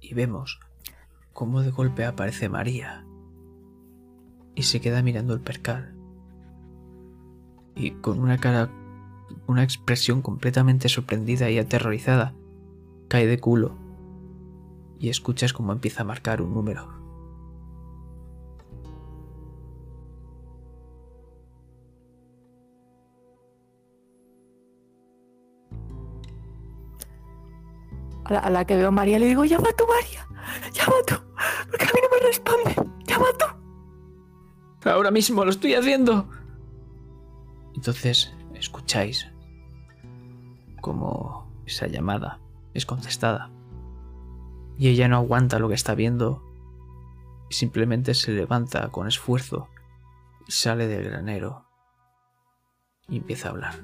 [0.00, 0.58] Y vemos
[1.34, 3.04] cómo de golpe aparece María
[4.54, 5.94] y se queda mirando el percal.
[7.74, 8.70] Y con una cara,
[9.50, 12.34] una expresión completamente sorprendida y aterrorizada,
[13.08, 13.76] cae de culo
[15.00, 17.00] y escuchas cómo empieza a marcar un número.
[28.26, 30.24] A la, que veo a María le digo, llama tú, María,
[30.72, 31.16] llama tú,
[31.68, 34.88] porque a mí no me responde, llama tú.
[34.88, 36.28] Ahora mismo lo estoy haciendo.
[37.74, 39.26] Entonces escucháis
[40.80, 42.40] como esa llamada
[42.74, 43.50] es contestada.
[44.78, 46.42] Y ella no aguanta lo que está viendo
[47.50, 49.68] y simplemente se levanta con esfuerzo
[50.46, 51.66] y sale del granero
[53.08, 53.74] y empieza a hablar.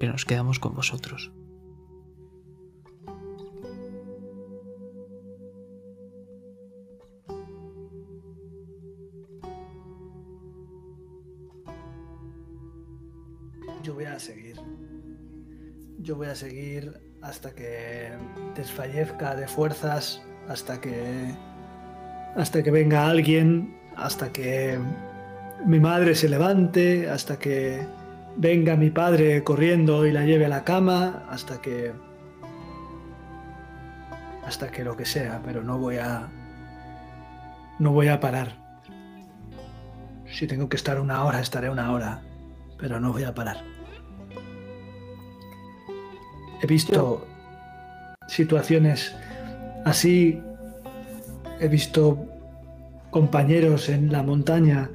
[0.00, 1.32] Pero nos quedamos con vosotros.
[16.00, 18.12] Yo voy a seguir hasta que
[18.54, 21.34] desfallezca de fuerzas, hasta que
[22.36, 24.78] hasta que venga alguien, hasta que
[25.66, 27.84] mi madre se levante, hasta que
[28.36, 31.92] venga mi padre corriendo y la lleve a la cama, hasta que
[34.46, 36.28] hasta que lo que sea, pero no voy a
[37.80, 38.56] no voy a parar.
[40.26, 42.22] Si tengo que estar una hora, estaré una hora,
[42.78, 43.77] pero no voy a parar.
[46.60, 47.24] He visto
[48.26, 49.14] situaciones
[49.84, 50.42] así,
[51.60, 52.26] he visto
[53.10, 54.90] compañeros en la montaña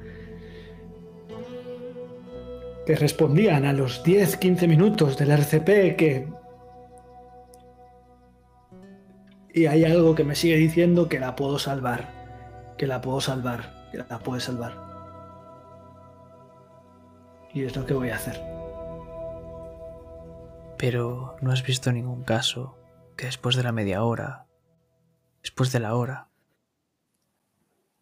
[2.85, 6.27] que respondían a los 10, 15 minutos del RCP que...
[9.53, 12.10] Y hay algo que me sigue diciendo que la puedo salvar,
[12.77, 14.73] que la puedo salvar, que la puede salvar.
[17.53, 18.62] Y es lo que voy a hacer
[20.84, 22.77] pero no has visto ningún caso
[23.15, 24.47] que después de la media hora,
[25.41, 26.27] después de la hora,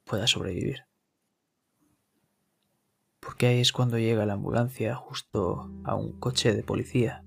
[0.04, 0.88] pueda sobrevivir.
[3.20, 7.24] Porque ahí es cuando llega la ambulancia justo a un coche de policía.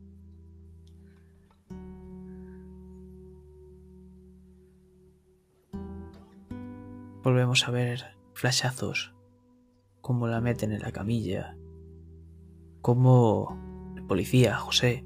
[7.23, 9.15] volvemos a ver flashazos,
[10.01, 11.57] cómo la meten en la camilla,
[12.83, 13.57] cómo
[13.97, 15.05] el policía, José,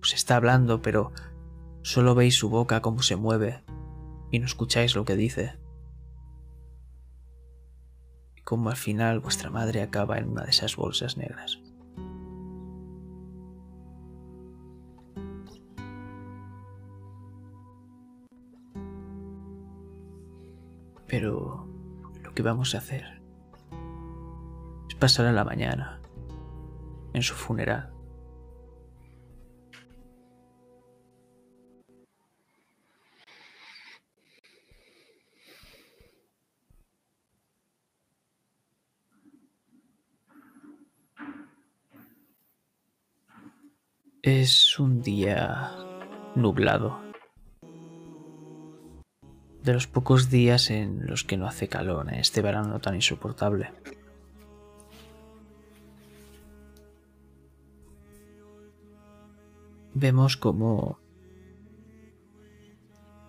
[0.00, 1.12] os está hablando, pero
[1.82, 3.62] solo veis su boca cómo se mueve
[4.30, 5.58] y no escucháis lo que dice.
[8.36, 11.58] Y cómo al final vuestra madre acaba en una de esas bolsas negras.
[21.06, 21.66] Pero
[22.22, 23.22] lo que vamos a hacer
[24.88, 26.00] es pasar a la mañana
[27.14, 27.97] en su funeral.
[44.30, 45.70] Es un día
[46.34, 47.00] nublado.
[49.62, 53.72] De los pocos días en los que no hace calor en este verano tan insoportable.
[59.94, 61.00] Vemos como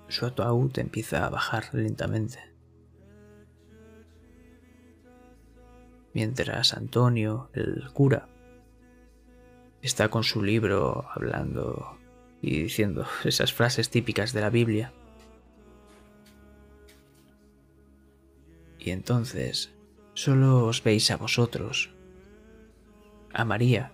[0.09, 2.39] su ataúd empieza a bajar lentamente.
[6.13, 8.27] Mientras Antonio, el cura,
[9.81, 11.97] está con su libro hablando
[12.41, 14.93] y diciendo esas frases típicas de la Biblia.
[18.80, 19.72] Y entonces
[20.14, 21.91] solo os veis a vosotros,
[23.34, 23.91] a María,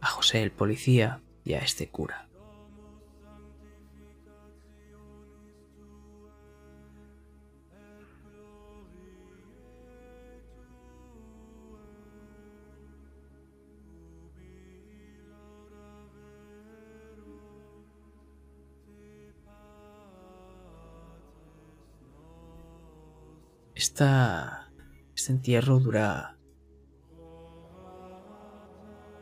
[0.00, 2.28] a José el policía y a este cura.
[23.92, 26.38] Este entierro dura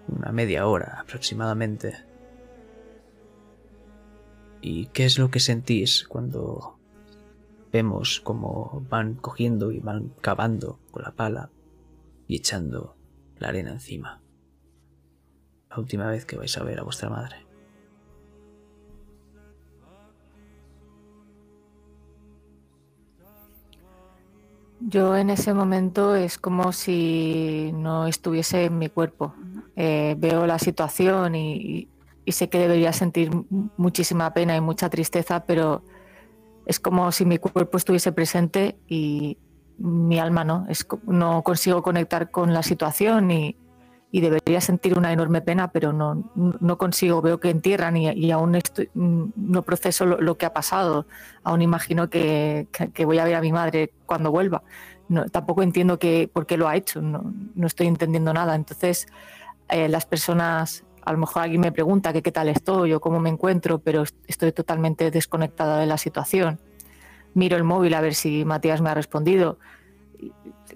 [0.06, 1.94] una media hora aproximadamente.
[4.60, 6.78] ¿Y qué es lo que sentís cuando
[7.72, 11.50] vemos cómo van cogiendo y van cavando con la pala
[12.28, 12.96] y echando
[13.38, 14.22] la arena encima?
[15.68, 17.49] La última vez que vais a ver a vuestra madre.
[24.80, 29.34] Yo en ese momento es como si no estuviese en mi cuerpo.
[29.76, 31.88] Eh, veo la situación y,
[32.26, 33.30] sé que debería sentir
[33.76, 35.82] muchísima pena y mucha tristeza, pero
[36.64, 39.36] es como si mi cuerpo estuviese presente y
[39.78, 40.64] mi alma no.
[40.68, 43.56] Es, no consigo conectar con la situación y,
[44.12, 48.30] y debería sentir una enorme pena, pero no, no consigo, veo que entierran y, y
[48.32, 51.06] aún estoy, no proceso lo, que ha pasado,
[51.44, 54.62] aún imagino que, que, voy a ver a mi madre cuando vuelva.
[55.08, 58.54] No, tampoco entiendo que, por qué lo ha hecho, no, no estoy entendiendo nada.
[58.54, 59.06] Entonces,
[59.68, 63.20] eh, las personas, a lo mejor alguien me pregunta que qué tal estoy o cómo
[63.20, 66.60] me encuentro, pero estoy totalmente desconectada de la situación.
[67.34, 69.58] Miro el móvil a ver si Matías me ha respondido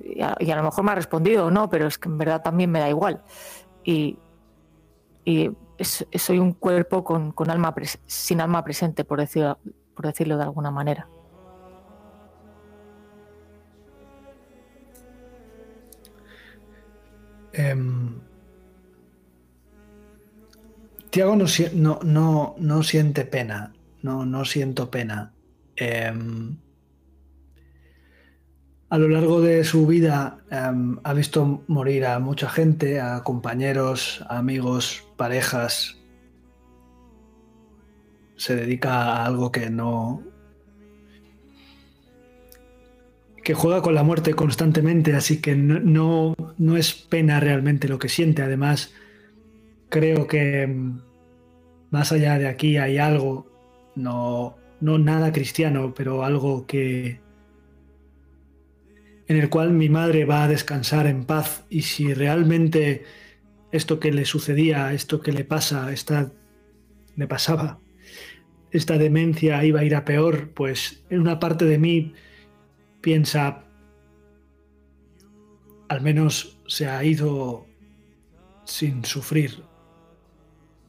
[0.03, 2.71] y a, lo mejor me ha respondido o no, pero es que en verdad también
[2.71, 3.23] me da igual.
[3.85, 4.19] Y,
[5.81, 7.75] soy un cuerpo con, alma
[8.07, 9.59] sin alma presente, por decirlo,
[9.95, 11.09] por decirlo de alguna manera.
[17.53, 18.21] Em,
[21.11, 23.73] Tiago no, no, no, siente pena,
[24.03, 25.33] no, no siento pena.
[25.77, 26.57] Em,
[28.91, 34.25] a lo largo de su vida em, ha visto morir a mucha gente, a compañeros,
[34.29, 35.97] amigos, parejas.
[38.37, 40.23] Se dedica a algo que no...
[43.43, 48.09] que juega con la muerte constantemente, así que no, no, es pena realmente lo que
[48.09, 48.41] siente.
[48.41, 48.95] Además,
[49.91, 51.01] creo que em,
[51.91, 53.47] más allá de aquí hay algo,
[53.97, 57.21] no, no nada cristiano, pero algo que,
[59.27, 63.05] en el cual mi madre va a descansar en paz y si realmente
[63.73, 66.33] esto que le sucedía, esto que le pasa, esta
[67.17, 67.79] le pasaba,
[68.71, 72.13] esta demencia iba a ir a peor, pues en una parte de mí
[73.01, 73.65] piensa,
[75.89, 77.67] al menos se ha ido
[78.65, 79.63] sin sufrir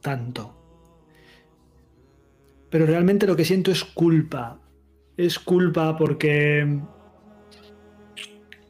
[0.01, 0.55] tanto.
[2.69, 4.59] Pero realmente lo que siento es culpa.
[5.17, 6.81] Es culpa porque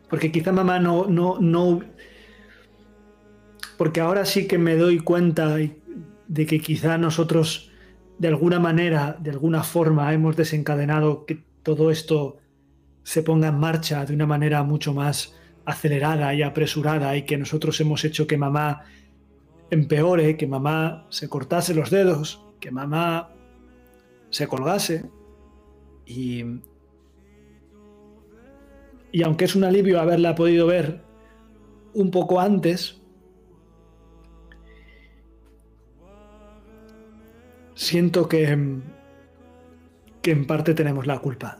[0.09, 1.81] porque quizá mamá no, no, no.
[3.77, 7.71] Porque ahora sí que me doy cuenta de que quizá nosotros,
[8.19, 12.37] de alguna manera, de alguna forma, hemos desencadenado que todo esto
[13.03, 17.79] se ponga en marcha de una manera mucho más acelerada y apresurada y que nosotros
[17.81, 18.83] hemos hecho que mamá
[19.69, 23.29] empeore, que mamá se cortase los dedos, que mamá
[24.29, 25.09] se colgase.
[26.05, 26.43] Y,
[29.15, 30.99] y aunque es un alivio haberla podido ver
[31.93, 33.01] un poco antes,
[37.75, 38.81] siento que,
[40.21, 41.59] que en parte tenemos la culpa.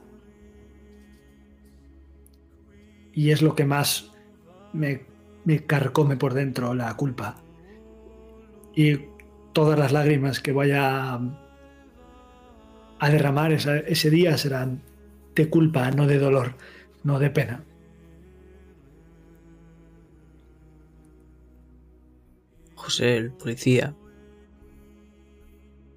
[3.14, 4.12] Y es lo que más
[4.74, 5.06] me,
[5.46, 7.38] me carcome por dentro, la culpa.
[8.76, 8.98] Y
[9.54, 11.14] todas las lágrimas que vaya
[13.00, 14.82] a derramar ese día serán
[15.36, 16.56] de culpa, no de dolor,
[17.06, 17.64] no de pena.
[22.76, 23.96] José, el policía,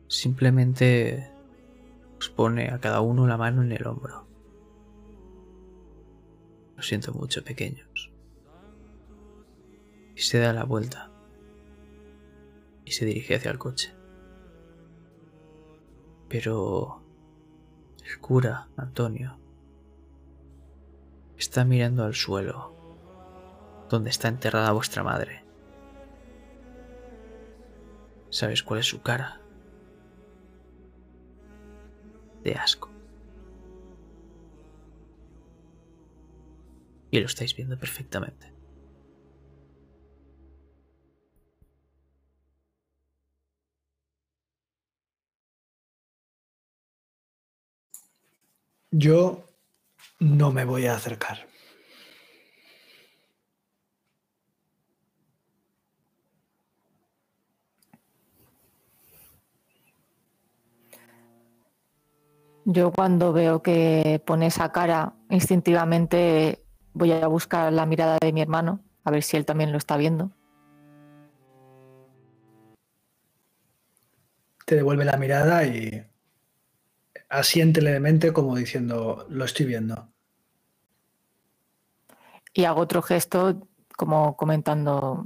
[0.06, 1.30] simplemente
[2.18, 4.26] os pone a cada uno la mano en el hombro.
[6.76, 8.12] Lo siento mucho, pequeños.
[10.14, 11.10] Y se da la vuelta
[12.84, 13.94] y se dirige hacia el coche.
[16.28, 17.02] Pero
[18.04, 19.38] el cura, Antonio,
[21.38, 22.74] está mirando al suelo,
[23.88, 25.44] donde está enterrada vuestra madre.
[28.30, 29.40] ¿Sabes cuál es su cara?
[32.42, 32.90] De asco.
[37.10, 38.52] Y lo estáis viendo perfectamente.
[48.90, 49.47] Yo
[50.20, 51.46] no me voy a acercar.
[62.64, 66.62] Yo cuando veo que pone esa cara, instintivamente
[66.92, 69.96] voy a buscar la mirada de mi hermano, a ver si él también lo está
[69.96, 70.32] viendo.
[74.66, 76.04] Te devuelve la mirada y
[77.28, 80.08] asiente levemente como diciendo, lo estoy viendo.
[82.52, 85.24] Y hago otro gesto como comentando,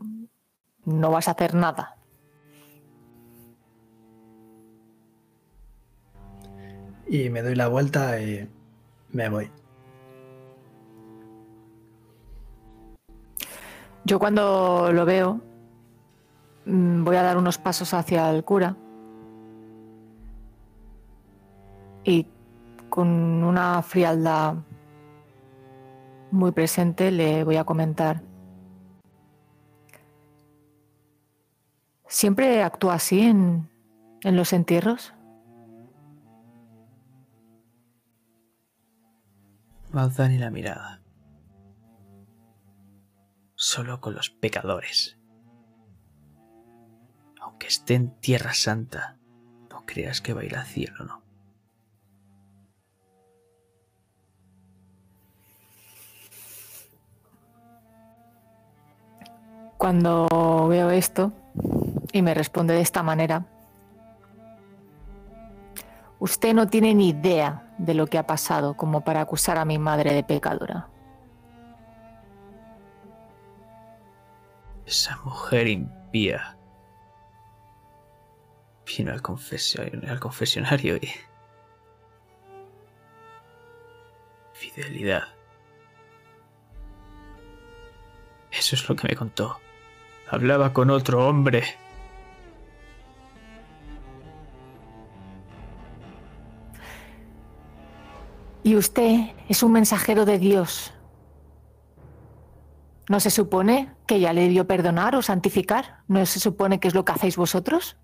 [0.84, 1.96] no vas a hacer nada.
[7.06, 8.48] Y me doy la vuelta y
[9.10, 9.50] me voy.
[14.04, 15.40] Yo cuando lo veo,
[16.64, 18.76] mm, voy a dar unos pasos hacia el cura
[22.04, 22.26] y
[22.88, 24.56] con una frialdad
[26.30, 28.22] muy presente le voy a comentar.
[32.06, 33.70] ¿Siempre actúa así en,
[34.22, 35.14] en los entierros?
[39.92, 41.02] No ni la mirada.
[43.54, 45.18] Solo con los pecadores.
[47.40, 49.18] Aunque esté en Tierra Santa,
[49.70, 51.21] no creas que va a ir al cielo, ¿no?
[59.82, 61.32] Cuando veo esto
[62.12, 63.46] y me responde de esta manera,
[66.20, 69.78] usted no tiene ni idea de lo que ha pasado como para acusar a mi
[69.78, 70.88] madre de pecadora.
[74.86, 76.56] Esa mujer impía
[78.86, 79.20] vino al,
[80.08, 81.10] al confesionario y...
[84.52, 85.24] Fidelidad.
[88.52, 89.61] Eso es lo que me contó.
[90.32, 91.62] Hablaba con otro hombre.
[98.62, 100.94] Y usted es un mensajero de Dios.
[103.10, 105.98] ¿No se supone que ya le dio perdonar o santificar?
[106.08, 107.98] ¿No se supone que es lo que hacéis vosotros?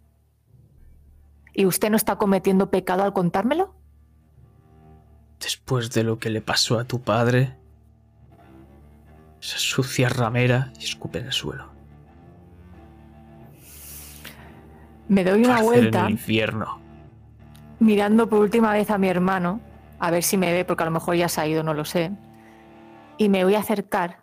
[1.55, 3.74] ¿Y usted no está cometiendo pecado al contármelo?
[5.40, 7.57] Después de lo que le pasó a tu padre,
[9.40, 11.77] esa sucia ramera y escupe en el suelo.
[15.09, 16.01] Me doy una vuelta.
[16.01, 16.78] En el infierno.
[17.81, 19.61] Mirando por última vez a mi hermano,
[19.99, 21.85] a ver si me ve, porque a lo mejor ya se ha ido, no lo
[21.85, 22.12] sé.
[23.17, 24.19] Y me voy a acercar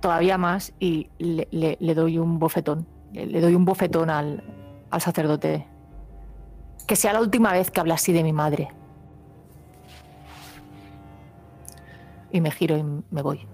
[0.00, 2.86] todavía más y le, doy un bofetón.
[3.12, 4.42] Le, doy un bofetón al,
[4.90, 5.66] al sacerdote.
[6.86, 8.68] Que sea la última vez que habla así de mi madre.
[12.32, 13.46] Y me giro y me voy.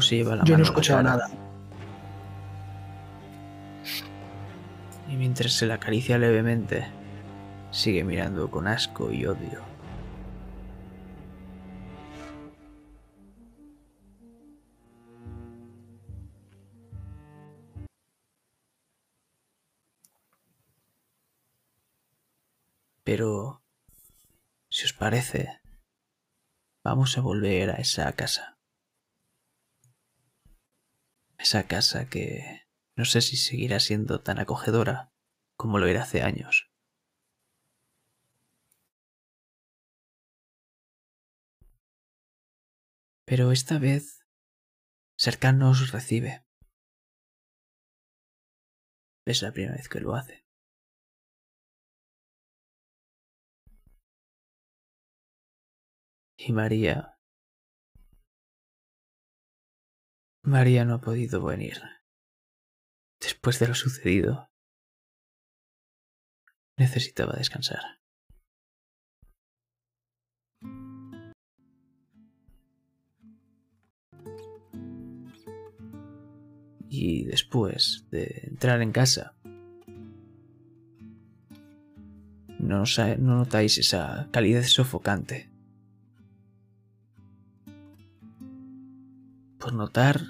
[0.00, 1.28] Lleva la Yo no he escuchado nada.
[5.08, 6.86] Y mientras se la acaricia levemente,
[7.70, 9.72] sigue mirando con asco y odio.
[23.04, 23.62] Pero,
[24.70, 25.60] si os parece,
[26.82, 28.61] vamos a volver a esa casa.
[31.42, 32.62] Esa casa que
[32.94, 35.12] no sé si seguirá siendo tan acogedora
[35.56, 36.70] como lo era hace años.
[43.24, 44.24] Pero esta vez,
[45.16, 46.44] cercano os recibe.
[49.26, 50.46] Es la primera vez que lo hace.
[56.36, 57.11] Y María...
[60.44, 61.80] María no ha podido venir.
[63.20, 64.50] Después de lo sucedido,
[66.76, 68.00] necesitaba descansar.
[76.88, 79.36] Y después de entrar en casa,
[82.58, 82.82] no,
[83.18, 85.51] no notáis esa calidez sofocante
[89.62, 90.20] Por notar...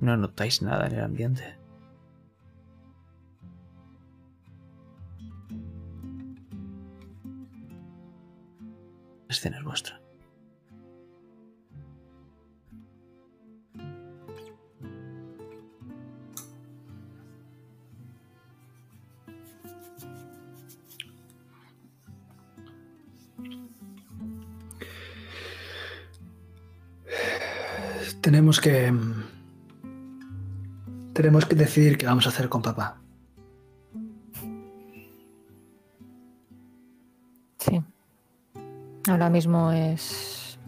[0.00, 1.58] No notáis nada en el ambiente.
[9.28, 10.05] La escena es vuestra.
[28.26, 28.92] Tenemos que.
[31.12, 33.00] Tenemos que decidir qué vamos a hacer con papá.
[37.58, 37.80] Sí.
[39.08, 40.58] Ahora mismo es.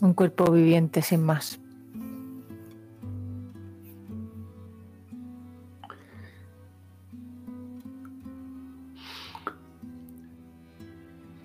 [0.00, 1.58] Un cuerpo viviente sin más.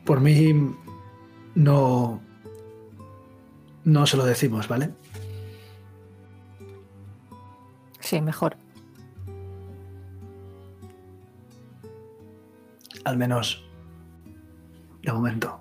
[0.06, 0.54] Por mí
[1.56, 2.22] no
[3.84, 4.92] no se lo decimos, ¿vale?
[8.00, 8.58] Sí, mejor.
[13.04, 13.64] Al menos
[15.04, 15.60] de momento.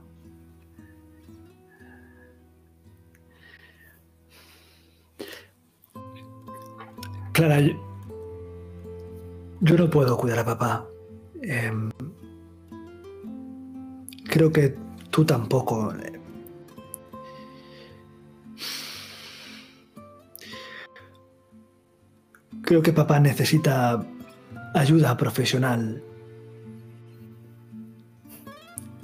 [7.32, 7.60] Clara,
[9.60, 10.86] yo, no puedo cuidar a papá.
[11.42, 11.90] Em,
[14.24, 14.76] creo que
[15.10, 15.94] tú tampoco.
[22.70, 24.06] Creo que papá necesita
[24.74, 26.04] ayuda profesional.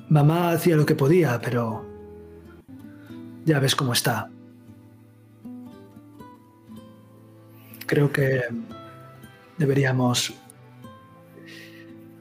[0.09, 1.85] Mamá hacía lo que podía, pero
[3.45, 4.31] ya ves cómo está.
[7.87, 8.43] Creo que
[9.59, 10.33] deberíamos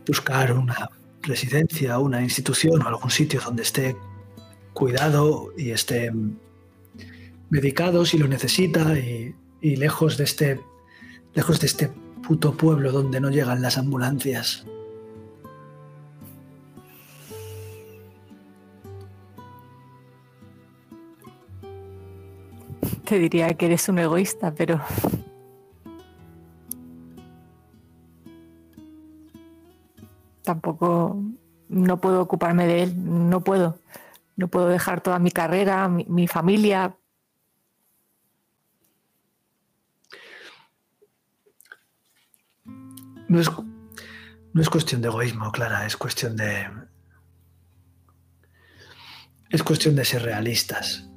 [0.07, 0.89] buscar una
[1.21, 3.95] residencia, una institución o algún sitio donde esté
[4.73, 6.11] cuidado y esté
[7.51, 10.59] medicado si lo necesita y, y lejos de este
[11.35, 11.89] lejos de este
[12.25, 14.65] puto pueblo donde no llegan las ambulancias.
[23.03, 24.81] Te diría que eres un egoísta, pero...
[30.41, 31.21] Tampoco
[31.69, 33.79] no puedo ocuparme de él, no puedo.
[34.35, 36.97] No puedo dejar toda mi carrera, mi, mi familia,
[43.27, 43.49] No es,
[44.53, 46.67] no es cuestión de egoísmo, Clara, es cuestión de.
[49.49, 51.09] Es cuestión de ser realistas.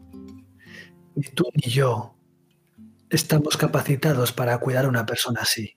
[1.14, 2.16] Ni tú ni yo
[3.10, 5.76] estamos capacitados para cuidar a una persona así.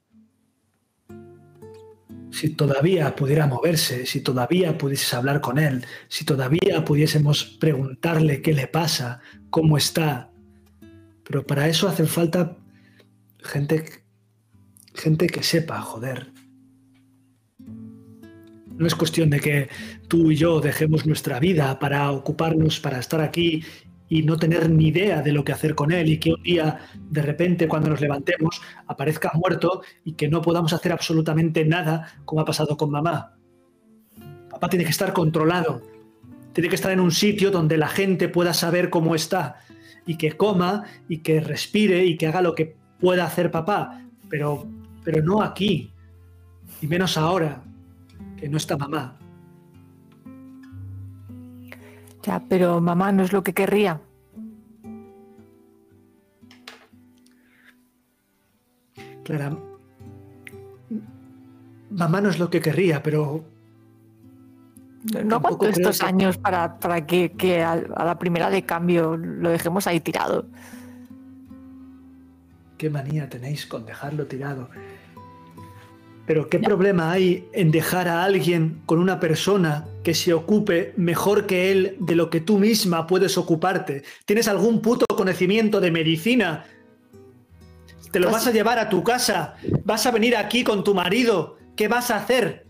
[2.31, 8.53] Si todavía pudiera moverse, si todavía pudieses hablar con él, si todavía pudiésemos preguntarle qué
[8.53, 9.19] le pasa,
[9.49, 10.31] cómo está.
[11.23, 12.57] Pero para eso hace falta
[13.39, 14.00] gente
[14.93, 16.31] Gente que sepa, joder.
[18.77, 19.69] No es cuestión de que
[20.07, 23.63] tú y yo dejemos nuestra vida para ocuparnos, para estar aquí
[24.09, 26.79] y no tener ni idea de lo que hacer con él y que un día,
[27.09, 32.41] de repente, cuando nos levantemos, aparezca muerto y que no podamos hacer absolutamente nada como
[32.41, 33.37] ha pasado con mamá.
[34.49, 35.81] Papá tiene que estar controlado,
[36.51, 39.59] tiene que estar en un sitio donde la gente pueda saber cómo está
[40.05, 44.67] y que coma y que respire y que haga lo que pueda hacer papá, pero
[45.03, 45.91] pero no aquí.
[46.81, 47.61] Y menos ahora,
[48.37, 49.17] que no está mamá.
[52.23, 53.99] Ya, pero mamá no es lo que querría.
[59.23, 59.55] Clara,
[61.91, 63.43] mamá no es lo que querría, pero
[65.23, 69.17] No aguanto estos que- años para, para que, que a, a la primera de cambio
[69.17, 70.45] lo dejemos ahí tirado.
[72.81, 74.67] Qué manía tenéis con dejarlo tirado.
[76.25, 81.45] Pero qué problema hay en dejar a alguien con una persona que se ocupe mejor
[81.45, 84.01] que él de lo que tú misma puedes ocuparte.
[84.25, 86.65] ¿Tienes algún puto conocimiento de medicina?
[88.11, 89.57] ¿Te lo vas a llevar a tu casa?
[89.85, 91.57] ¿Vas a venir aquí con tu marido?
[91.75, 92.65] ¿Qué vas a hacer?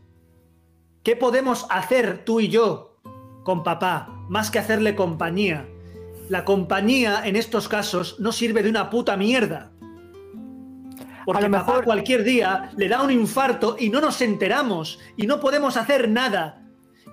[1.04, 2.98] ¿Qué podemos hacer tú y yo
[3.46, 4.10] con papá?
[4.28, 5.70] Más que hacerle compañía.
[6.28, 9.71] La compañía en estos casos no sirve de una puta mierda.
[11.26, 15.00] Porque A lo papá mejor- cualquier día le da un infarto y no nos enteramos
[15.18, 16.62] y no podemos hacer nada.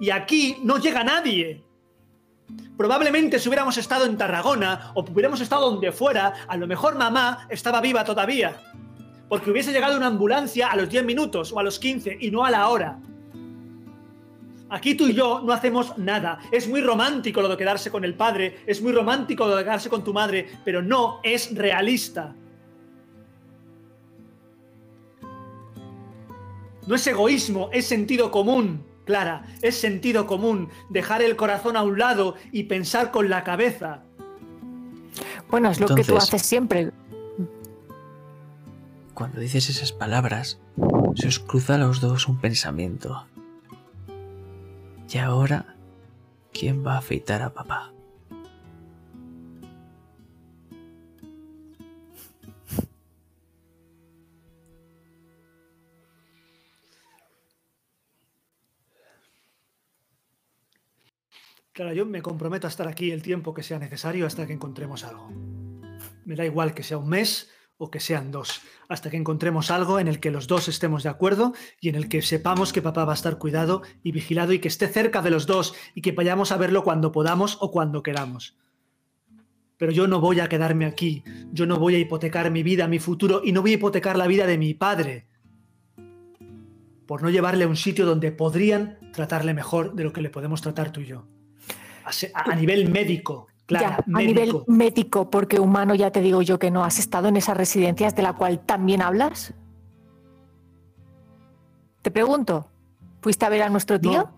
[0.01, 1.65] Y aquí no llega nadie.
[2.77, 7.47] Probablemente si hubiéramos estado en Tarragona o hubiéramos estado donde fuera, a lo mejor mamá
[7.51, 8.57] estaba viva todavía.
[9.29, 12.45] Porque hubiese llegado una ambulancia a los 10 minutos o a los 15 y no
[12.45, 12.99] a la hora.
[14.71, 16.39] Aquí tú y yo no hacemos nada.
[16.53, 19.89] Es muy romántico lo de quedarse con el padre, es muy romántico lo de quedarse
[19.91, 22.35] con tu madre, pero no es realista.
[26.89, 30.71] No es egoísmo, es sentido común, Clara, es sentido común.
[30.89, 34.05] Dejar el corazón a un lado y pensar con la cabeza.
[35.51, 36.91] Bueno, es lo que tú haces siempre.
[39.13, 40.61] Cuando dices esas palabras,
[41.15, 43.27] se os cruza a los dos un pensamiento.
[45.13, 45.77] Y ahora,
[46.55, 47.93] ¿quién va a afeitar a papá?
[61.79, 65.05] Clara, yo me comprometo a estar aquí el tiempo que sea necesario hasta que encontremos
[65.05, 65.31] algo.
[66.25, 70.01] Me da igual que sea un mes o que sean dos, hasta que encontremos algo
[70.01, 73.05] en el que los dos estemos de acuerdo y en el que sepamos que papá
[73.05, 76.11] va a estar cuidado y vigilado y que esté cerca de los dos y que
[76.11, 78.59] vayamos a verlo cuando podamos o cuando queramos.
[79.77, 82.99] Pero yo no voy a quedarme aquí, yo no voy a hipotecar mi vida, mi
[82.99, 85.29] futuro y no voy a hipotecar la vida de mi padre
[87.07, 90.61] por no llevarle a un sitio donde podrían tratarle mejor de lo que le podemos
[90.61, 91.38] tratar tú y yo.
[92.35, 96.71] A, nivel médico, Clara, ya, a nivel médico, porque humano ya te digo yo que
[96.71, 96.85] no.
[96.85, 99.53] ¿Has estado en esas residencias de la cual también hablas?
[102.03, 102.69] Te pregunto,
[103.21, 104.31] ¿fuiste a ver a nuestro tío?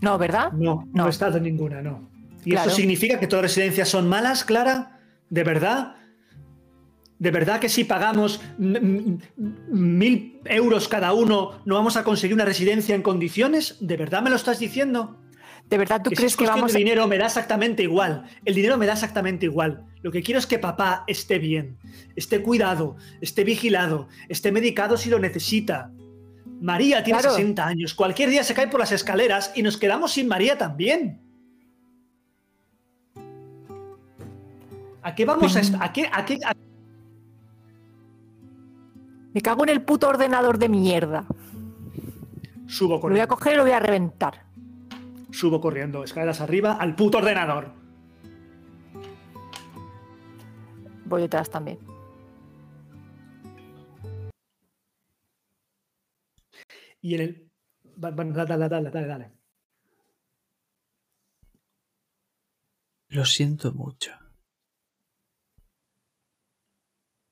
[0.00, 0.52] No, ¿verdad?
[0.52, 1.06] No, no, No.
[1.06, 2.08] he estado en ninguna, no.
[2.44, 2.68] ¿Y Claro.
[2.68, 4.98] eso significa que todas las residencias son malas, Clara?
[5.28, 5.96] ¿De verdad?
[7.18, 12.94] ¿De verdad que si pagamos mil euros cada uno no vamos a conseguir una residencia
[12.94, 13.76] en condiciones?
[13.80, 15.16] ¿De verdad me lo estás diciendo?
[15.70, 16.78] ¿De verdad tú Que si crees es que vamos a...
[16.78, 18.24] dinero me da exactamente igual.
[18.44, 19.84] El dinero me da exactamente igual.
[20.02, 21.78] Lo que quiero es que papá esté bien,
[22.16, 25.92] esté cuidado, esté vigilado, esté medicado si lo necesita.
[26.60, 27.36] María tiene Claro.
[27.36, 27.94] 60 años.
[27.94, 31.20] Cualquier día se cae por las escaleras y nos quedamos sin María también.
[35.02, 36.52] ¿A qué vamos a, a qué, a qué- a-
[39.32, 41.24] Me cago en el puto ordenador de mierda.
[42.66, 44.49] Subo Lo voy a coger y lo voy a reventar.
[45.32, 47.72] Subo corriendo, escaleras arriba, al puto ordenador.
[51.04, 51.78] Voy detrás también.
[57.00, 57.50] Y en el.
[57.96, 58.32] dale,
[58.68, 59.32] dale, dale, dale.
[63.08, 64.12] Lo siento mucho.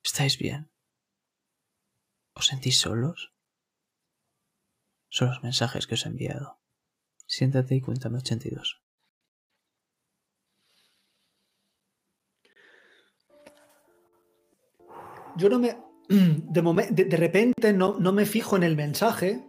[0.03, 0.69] ¿Estáis bien?
[2.33, 3.33] ¿Os sentís solos?
[5.09, 6.58] Son los mensajes que os he enviado.
[7.35, 8.81] Siéntate y cuéntame 82.
[15.37, 15.77] Yo no me.
[16.09, 19.47] De, momen- de, de repente no, no me fijo en el mensaje,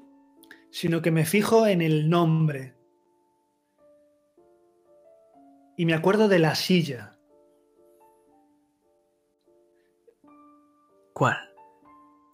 [0.70, 2.76] sino que me fijo en el nombre.
[5.78, 7.16] Y me acuerdo de la silla.
[11.14, 11.38] ¿Cuál?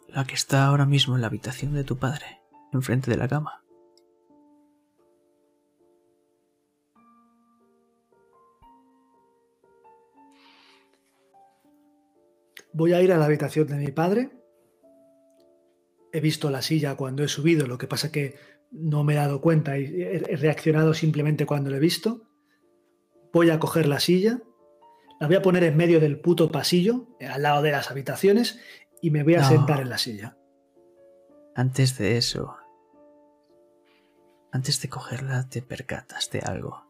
[0.08, 2.40] La que está ahora mismo en la habitación de tu padre,
[2.72, 3.62] enfrente de la cama.
[12.76, 14.28] Voy a ir a la habitación de mi padre.
[16.12, 18.36] He visto la silla cuando he subido, lo que pasa que
[18.70, 22.28] no me he dado cuenta y he reaccionado simplemente cuando lo he visto.
[23.32, 24.42] Voy a coger la silla,
[25.18, 28.60] la voy a poner en medio del puto pasillo, eh, al lado de las habitaciones,
[29.00, 29.48] y me voy a No.
[29.48, 30.36] sentar en la silla.
[31.54, 32.56] Antes de eso,
[34.52, 36.84] Antes de cogerla te percatas de algo.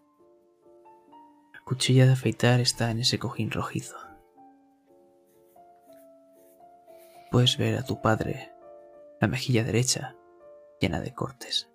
[1.54, 3.96] La cuchilla de afeitar está en ese cojín rojizo.
[7.36, 8.50] Puedes ver a tu padre,
[9.20, 10.16] la mejilla derecha,
[10.80, 11.70] llena de cortes.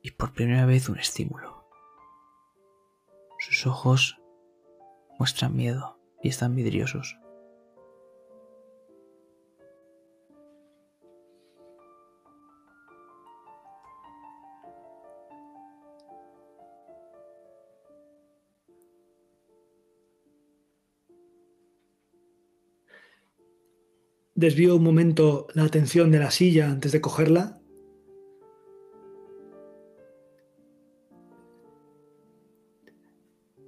[0.00, 1.68] Y por primera vez un estímulo.
[3.40, 4.16] Sus ojos
[5.18, 7.18] muestran miedo y están vidriosos.
[24.34, 27.60] Desvío un momento la atención de la silla antes de cogerla.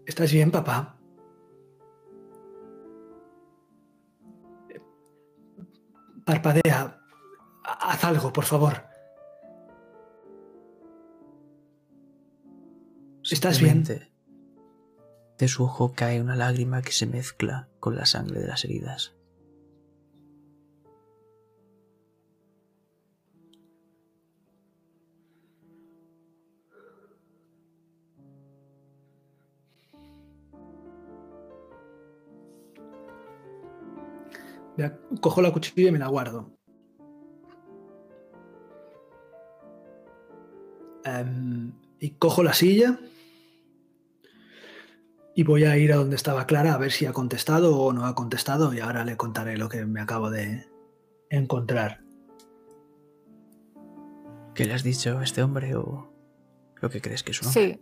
[0.07, 0.99] ¿Estás bien, papá?
[6.25, 7.01] Parpadea.
[7.63, 8.83] Haz algo, por favor.
[13.31, 13.85] ¿Estás bien?
[15.39, 19.16] De su ojo cae una lágrima que se mezcla con la sangre de las heridas.
[35.21, 36.51] Cojo la cuchilla y me la guardo.
[41.05, 42.99] Em, y cojo la silla
[45.35, 48.07] y voy a ir a donde estaba Clara a ver si ha contestado o no
[48.07, 50.67] ha contestado y ahora le contaré lo que me acabo de
[51.31, 52.01] encontrar.
[54.55, 56.11] ¿Qué le has dicho a este hombre o
[56.81, 57.81] lo que crees que es un hombre?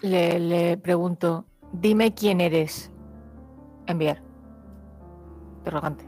[0.00, 0.08] Sí.
[0.08, 2.90] Le, le pregunto, dime quién eres.
[3.86, 4.29] Enviar.
[5.60, 6.06] Interrogante.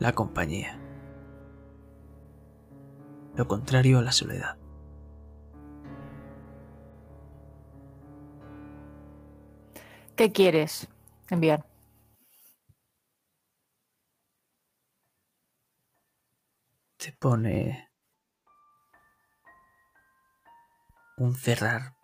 [0.00, 0.80] La compañía.
[3.36, 4.58] Lo contrario a la soledad.
[10.16, 10.88] ¿Qué quieres?
[11.30, 11.64] Enviar.
[16.96, 17.88] Te pone
[21.16, 21.94] un cerrar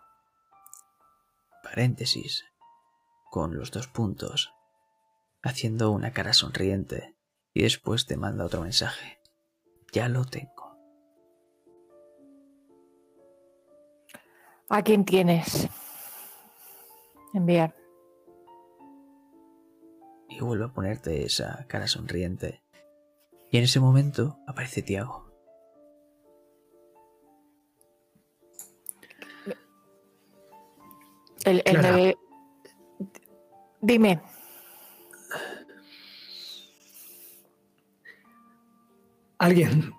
[1.64, 2.44] paréntesis
[3.32, 4.52] con los dos puntos,
[5.42, 7.16] haciendo una cara sonriente,
[7.54, 9.22] y después te manda otro mensaje.
[9.90, 10.76] Ya lo tengo.
[14.68, 15.66] ¿A quién tienes?
[17.32, 17.74] Enviar.
[20.28, 22.62] Y vuelve a ponerte esa cara sonriente.
[23.50, 25.32] Y en ese momento aparece Tiago.
[31.46, 32.14] El, el Clara.
[33.82, 34.22] Dime.
[39.38, 39.92] Alguien.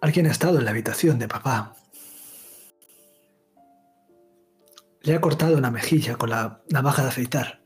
[0.00, 1.76] Alguien ha estado en la habitación de papá.
[5.02, 7.62] Le ha cortado una mejilla con la navaja de afeitar.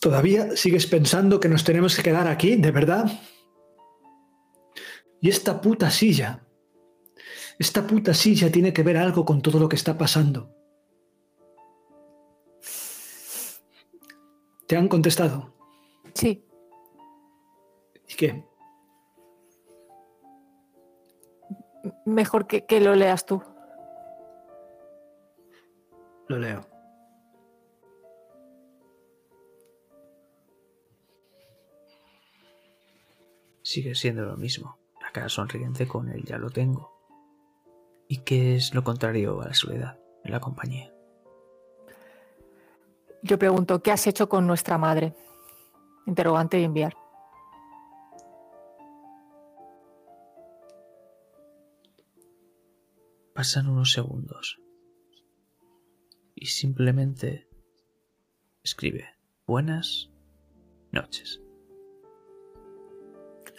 [0.00, 3.12] ¿Todavía sigues pensando que nos tenemos que quedar aquí, de verdad?
[5.20, 6.46] Y esta puta silla.
[7.58, 10.61] Esta puta silla tiene que ver algo con todo lo que está pasando.
[14.72, 15.52] ¿Te han contestado?
[16.14, 16.48] Sí.
[18.08, 18.42] ¿Y qué?
[22.06, 23.42] Mejor que, que lo leas tú.
[26.26, 26.62] Lo leo.
[33.60, 34.78] Sigue siendo lo mismo.
[35.02, 36.90] La cara sonriente con el ya lo tengo.
[38.08, 40.90] ¿Y qué es lo contrario a la soledad en la compañía?
[43.22, 45.14] Yo pregunto, ¿qué has hecho con nuestra madre?
[46.06, 46.94] Interrogante y enviar.
[53.32, 54.60] Pasan unos segundos
[56.34, 57.48] y simplemente
[58.64, 59.06] escribe
[59.46, 60.10] buenas
[60.90, 61.40] noches.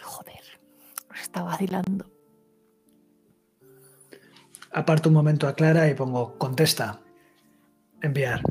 [0.02, 0.60] Joder,
[1.08, 2.04] nos está vacilando.
[4.70, 7.00] Aparto un momento a Clara y pongo contesta.
[8.02, 8.42] Enviar.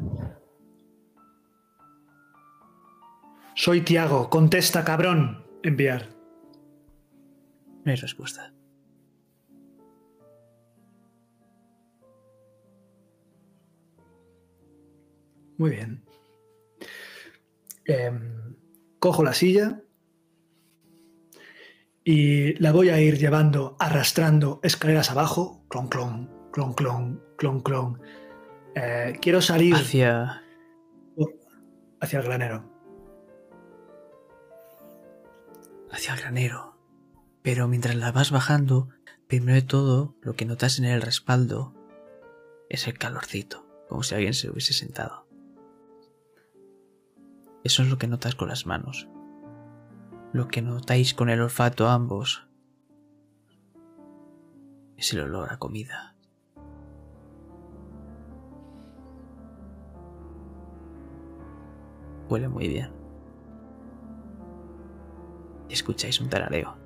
[3.56, 5.45] Soy Tiago, contesta, cabrón.
[5.64, 6.09] Enviar.
[7.85, 8.53] No hay respuesta.
[15.57, 16.03] Muy bien.
[17.85, 18.56] Em,
[18.99, 19.82] cojo la silla
[22.03, 28.01] y la voy a ir llevando, arrastrando escaleras abajo, clon, clon, clon, clon, clon, clon,
[28.75, 30.41] Eh, quiero salir Hacia...
[31.99, 32.73] hacia el granero.
[35.93, 36.75] Hacia el granero.
[37.41, 38.89] Pero mientras la vas bajando,
[39.27, 41.73] primero de todo, lo que notas en el respaldo
[42.69, 45.27] es el calorcito, como si alguien se hubiese sentado.
[47.63, 49.07] Eso es lo que notas con las manos.
[50.33, 52.47] Lo que notáis con el olfato ambos
[54.97, 56.15] es el olor a comida.
[62.30, 63.02] Huele muy bien.
[65.74, 66.77] Escucháis un tarareo.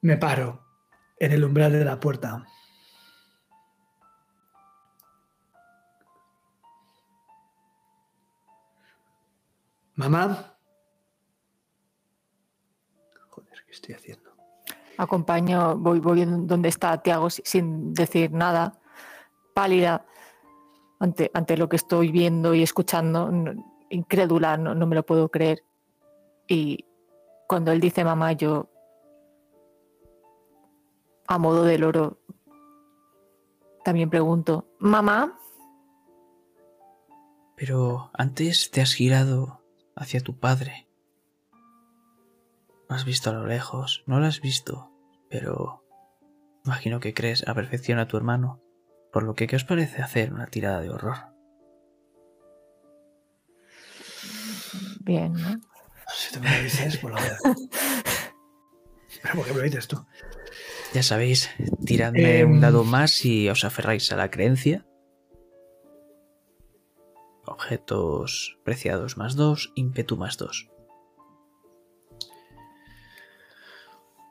[0.00, 0.64] Me paro
[1.20, 2.44] en el umbral de la puerta.
[9.96, 10.58] Mamá.
[13.30, 14.30] Joder, ¿qué estoy haciendo?
[14.98, 18.78] Acompaño, voy, voy donde está Tiago sin decir nada,
[19.54, 20.06] pálida
[21.00, 23.30] ante, ante lo que estoy viendo y escuchando,
[23.90, 25.64] incrédula, no, no me lo puedo creer.
[26.46, 26.84] Y
[27.48, 28.70] cuando él dice mamá, yo
[31.26, 32.18] a modo de loro,
[33.82, 35.38] también pregunto, ¿mamá?
[37.56, 39.65] Pero antes te has girado
[39.96, 40.86] hacia tu padre.
[42.88, 44.92] Lo has visto a lo lejos, no lo has visto,
[45.28, 45.82] pero
[46.64, 48.62] imagino que crees a perfección a tu hermano,
[49.12, 51.16] por lo que ¿qué os parece hacer una tirada de horror?
[55.00, 55.56] Bien, ¿no?
[56.14, 57.52] Si tú me lo dices, pues lo voy a hacer.
[59.22, 60.04] Pero ¿por qué me lo dices tú?
[60.92, 61.50] Ya sabéis,
[61.84, 62.50] tiradme Em.
[62.52, 64.86] un dado más si os aferráis a la creencia.
[67.56, 70.68] Objetos preciados más dos, ímpetu más dos.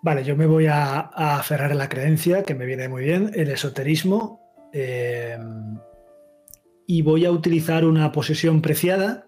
[0.04, 4.40] Vale, yo me voy a, aferrar la creencia, que me viene muy bien, el esoterismo,
[4.74, 5.40] eh,
[6.86, 9.26] y voy a utilizar una posesión preciada,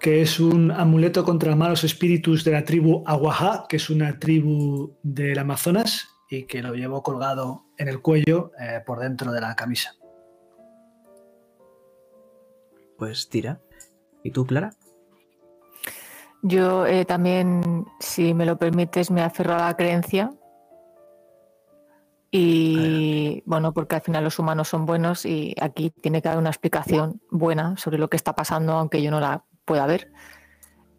[0.00, 4.96] que es un amuleto contra malos espíritus de la tribu Aguajá, que es una tribu
[5.02, 9.54] del Amazonas, y que lo llevo colgado en el cuello eh, por dentro de la
[9.54, 9.94] camisa.
[13.02, 13.60] Pues tira.
[14.22, 14.70] ¿Y tú, Clara?
[16.40, 20.30] Yo eh, también, si me lo permites, me aferro a la creencia.
[22.30, 26.50] Y bueno, porque al final los humanos son buenos y aquí tiene que haber una
[26.50, 30.12] explicación buena sobre lo que está pasando, aunque yo no la pueda ver.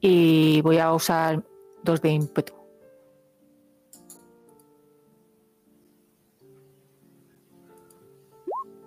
[0.02, 1.42] Y voy a usar
[1.84, 2.54] dos de ímpetu.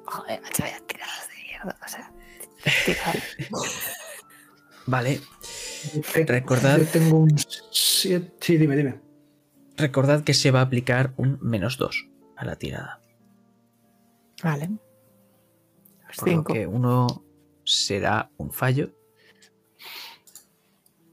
[0.05, 1.79] Joder, macho, voy a tirar de mierda.
[1.83, 2.16] O sea.
[4.87, 5.21] Vale.
[6.27, 7.37] Recordad- Yo tengo un
[7.71, 8.33] 7.
[8.41, 9.01] Sí, dime, dime.
[9.77, 13.01] Recordad que se va a aplicar un menos dos a la tirada.
[14.43, 14.69] Vale.
[16.17, 16.53] Por lo Cinco.
[16.53, 17.25] que uno
[17.65, 18.91] será un fallo.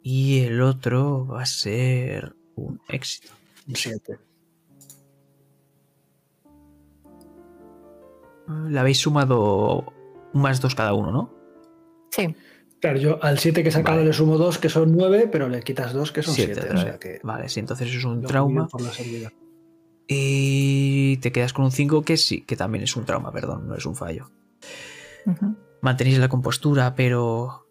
[0.02, 3.34] Y el otro va a ser un éxito.
[3.68, 4.20] Un 7.
[8.68, 9.94] Le habéis sumado
[10.34, 11.33] un más dos cada uno, ¿no?
[12.16, 12.36] Sí.
[12.80, 14.10] Claro, yo al 7 que he sacado Vale.
[14.10, 16.68] le sumo 2, que son 9, pero le quitas 2, que son Siete 7.
[16.68, 18.68] otra O sea que Vale, sí, entonces es un lo trauma.
[18.68, 18.92] por la.
[20.08, 23.76] Y te quedas con un 5 que sí, que también es un trauma, perdón, no
[23.76, 24.30] es un fallo.
[25.82, 27.66] Mantenéis la compostura, pero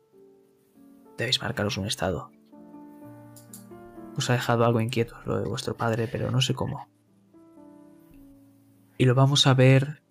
[1.18, 2.30] debéis marcaros un estado.
[4.16, 6.88] Os ha dejado algo inquieto lo de vuestro padre, pero no sé cómo.
[8.96, 10.02] Y lo vamos a ver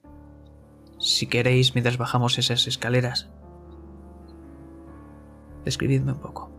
[0.99, 3.29] si queréis mientras bajamos esas escaleras.
[5.65, 6.49] Describidme un poco.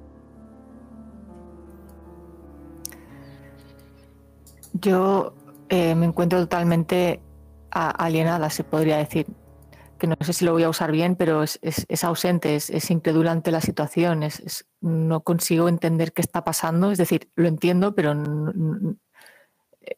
[4.74, 5.34] Yo
[5.68, 7.20] eh, me encuentro totalmente
[7.70, 9.26] alienada, se podría decir.
[9.98, 11.58] Que no sé si lo voy a usar bien, pero es,
[12.04, 12.90] ausente, es, es
[13.52, 16.90] la situación, es- no consigo entender qué está pasando.
[16.90, 18.12] Es decir, lo entiendo, pero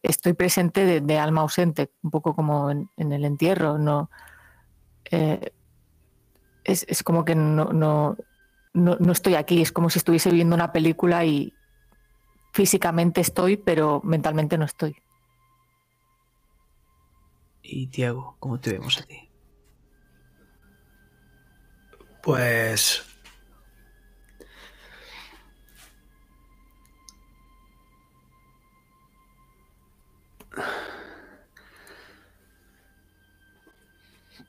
[0.03, 3.79] estoy presente de, alma ausente, un poco como en, el entierro.
[3.79, 4.11] No,
[5.11, 5.53] eh,
[6.65, 8.17] es, como que no,
[8.75, 11.55] no, no estoy aquí, es como si estuviese viendo una película y
[12.53, 14.97] físicamente estoy, pero mentalmente no estoy.
[17.63, 19.31] Y Tiago, ¿cómo te vemos a ti?
[22.23, 23.03] Pues...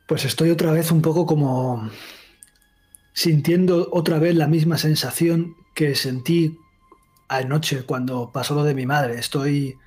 [0.08, 1.90] Pues estoy otra vez un poco como
[3.16, 6.60] sintiendo otra vez la misma sensación que sentí
[7.30, 9.18] anoche cuando pasó lo de mi madre.
[9.18, 9.78] Estoy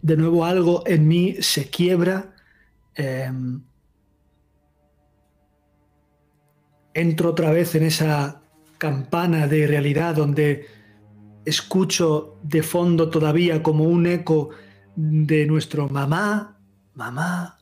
[0.00, 2.36] de nuevo algo en mí se quiebra.
[2.94, 3.62] Em,
[6.94, 8.42] entro otra vez en esa
[8.78, 10.66] campana de realidad donde
[11.44, 14.50] escucho de fondo todavía como un eco
[14.94, 16.60] de nuestro mamá,
[16.94, 17.58] mamá,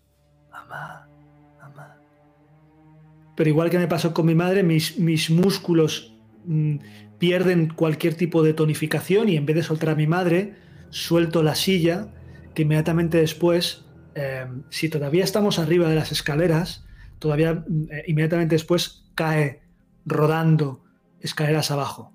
[0.50, 1.07] mamá, mamá.
[3.39, 6.12] Pero igual que me pasó con mi madre, mis, mis músculos
[6.44, 6.78] mm,
[7.20, 10.57] pierden cualquier tipo de tonificación y en vez de soltar a mi madre,
[10.91, 12.12] suelto la silla
[12.52, 13.84] que inmediatamente después,
[14.17, 16.84] eh, si todavía estamos arriba de las escaleras,
[17.20, 19.62] todavía eh, inmediatamente después cae
[20.05, 20.83] rodando
[21.20, 22.12] escaleras abajo.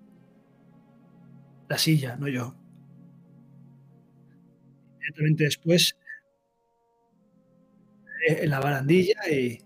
[1.69, 2.53] La silla, no yo.
[4.95, 5.98] Inmediatamente después
[8.27, 9.62] eh, en la barandilla y,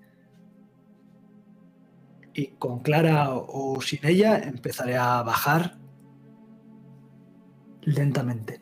[2.38, 5.76] y con Clara o sin ella empezaré a bajar
[7.82, 8.60] lentamente.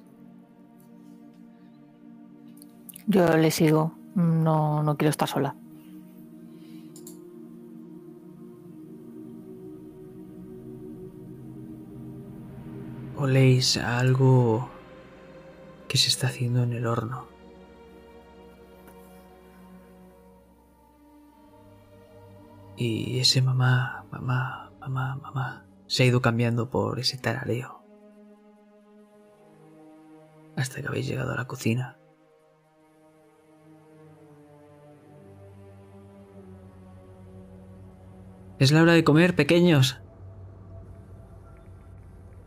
[3.05, 3.93] Yo le sigo.
[4.15, 5.57] No, no quiero estar sola.
[13.17, 14.69] Oléis algo
[15.89, 17.34] que se está haciendo en el horno.
[22.77, 27.81] Y ese mamá, mamá, mamá, mamá se ha ido cambiando por ese tarareo.
[30.57, 31.97] Hasta que habéis llegado a la cocina.
[38.57, 39.99] Es la hora de comer, pequeños.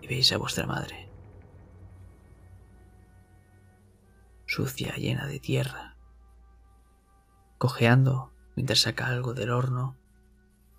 [0.00, 1.10] Y veis a vuestra madre.
[4.46, 5.96] Sucia, llena de tierra.
[7.58, 9.97] Cojeando mientras saca algo del horno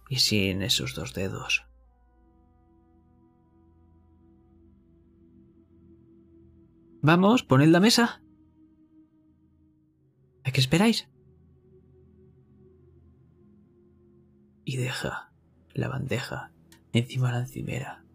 [0.10, 1.66] y sin esos dos dedos.
[7.02, 8.22] Vamos, poned la mesa.
[10.44, 11.08] ¿A qué esperáis?
[14.70, 15.32] y deja
[15.74, 16.52] la bandeja
[16.94, 18.06] encima de la encimera.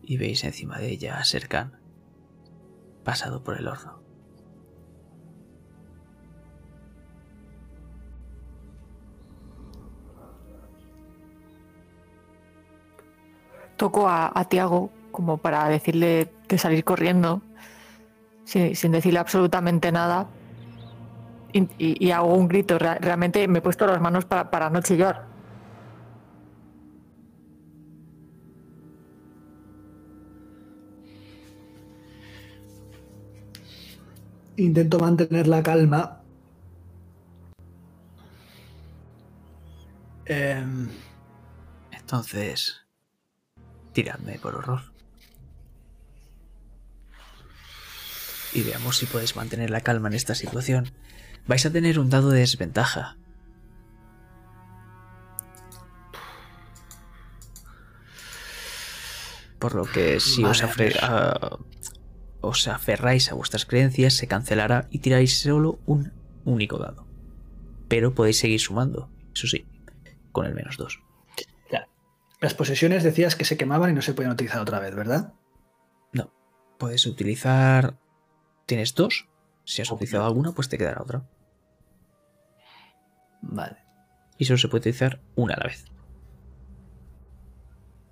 [0.00, 1.82] Y veis encima de ella a Serkan,
[3.04, 4.01] pasado por el horno.
[13.82, 17.42] Toco a, Tiago como para decirle de salir corriendo,
[18.44, 20.28] sin decirle absolutamente nada,
[21.52, 22.78] y, hago un grito.
[22.78, 25.26] realmente me he puesto las manos para, para no chillar.
[34.58, 36.20] Intento mantener la calma.
[40.26, 40.88] Em,
[41.90, 42.81] Entonces,
[43.92, 44.82] tiradme por horror.
[48.52, 50.92] Y veamos si puedes mantener la calma en esta situación
[51.46, 53.16] vais a tener un dado de desventaja.
[59.58, 60.62] Por lo que si os,
[62.40, 66.12] os, aferráis a vuestras creencias, se cancelará y tiráis solo un
[66.44, 67.06] único dado.
[67.86, 69.66] Pero podéis seguir sumando, eso sí,
[70.32, 71.00] con el menos dos.
[72.42, 75.32] Las posesiones decías que se quemaban y no se pueden utilizar otra vez, ¿verdad?
[76.12, 76.34] No.
[76.76, 77.96] Puedes utilizar.
[78.66, 79.28] Tienes dos
[79.64, 81.22] si has utilizado alguna, pues te quedará otra.
[83.42, 83.76] Vale.
[84.38, 85.84] Y solo se puede utilizar una a la vez.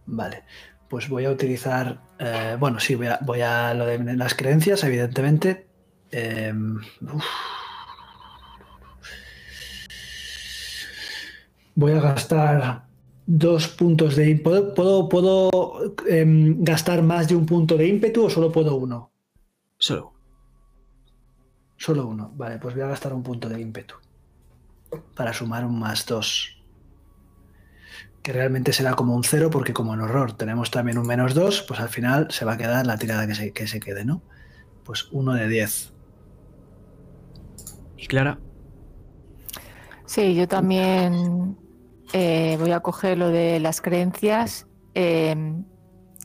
[0.06, 0.44] Vale.
[0.88, 2.00] Pues voy a utilizar.
[2.20, 3.08] Eh, bueno, sí, voy
[3.40, 5.66] a, lo de las creencias, evidentemente.
[6.12, 6.80] Em,
[11.74, 12.89] voy a gastar
[13.32, 14.34] dos puntos de.
[14.36, 19.12] ¿Puedo, puedo, puedo em, gastar más de un punto de ímpetu o solo puedo uno?
[19.78, 20.12] Solo.
[21.76, 22.32] Solo uno.
[22.34, 23.94] Vale, pues voy a gastar un punto de ímpetu.
[25.14, 26.60] Para sumar un más dos.
[28.20, 31.62] Que realmente será como un cero, porque como en horror tenemos también un menos dos,
[31.62, 34.22] pues al final se va a quedar la tirada que se, que se quede, ¿no?
[34.84, 35.92] Pues uno de diez.
[37.96, 38.40] ¿Y Clara?
[40.04, 41.56] Sí, yo también
[42.12, 45.54] eh, voy a coger lo de las creencias eh,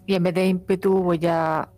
[0.05, 1.69] y en vez de ímpetu voy a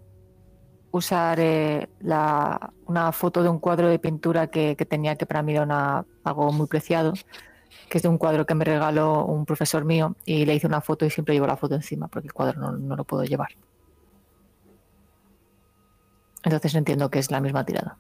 [0.92, 6.06] usar eh, una foto de un cuadro de pintura que, tenía que para mí era
[6.24, 7.14] algo muy preciado,
[7.90, 10.82] que es de un cuadro que me regaló un profesor mío y le hice una
[10.82, 13.50] foto y siempre llevo la foto encima porque el cuadro no, lo puedo llevar.
[16.44, 17.98] Entonces entiendo que es la misma tirada.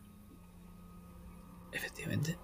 [1.72, 2.38] Efectivamente.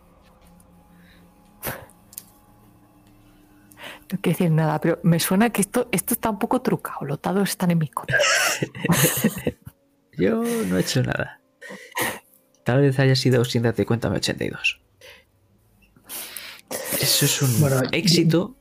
[4.13, 7.03] No quiero decir nada, pero me suena que esto, esto está un poco trucado.
[7.03, 8.19] Los dados están en mi contra.
[10.19, 11.41] Yo no he hecho nada.
[12.63, 14.83] Tal vez haya sido sin darte cuenta 82.
[17.01, 18.55] Eso es un Bueno, éxito.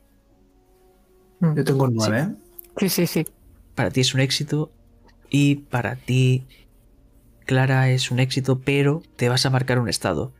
[1.39, 1.53] Mm.
[1.53, 2.35] Yo tengo un 9.
[2.77, 3.27] Sí, sí, sí.
[3.75, 4.71] Para ti es un éxito.
[5.29, 6.47] Y para ti,
[7.45, 10.33] Clara, es un éxito, pero te vas a marcar un estado.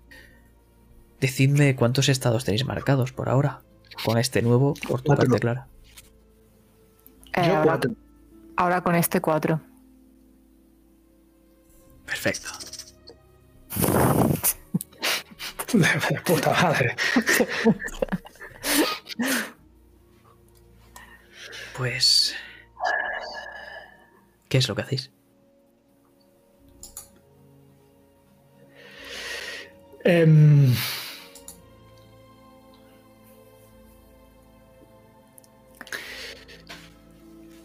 [1.21, 3.61] Decidme cuántos estados tenéis marcados por ahora.
[4.05, 5.25] Con este nuevo, por tu Cuatro.
[5.27, 5.67] parte, Clara.
[7.33, 7.91] Eh, Yo ahora, 4.
[8.57, 9.59] ahora con este 4.
[12.05, 12.49] Perfecto.
[15.73, 16.95] De puta madre.
[21.75, 22.35] Pues.
[24.49, 25.11] ¿Qué es lo que hacéis?
[30.03, 30.73] Em,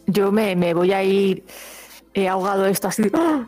[0.09, 1.45] Yo me, me voy a ir.
[2.13, 3.05] He ahogado esto así.
[3.15, 3.47] ¡ah!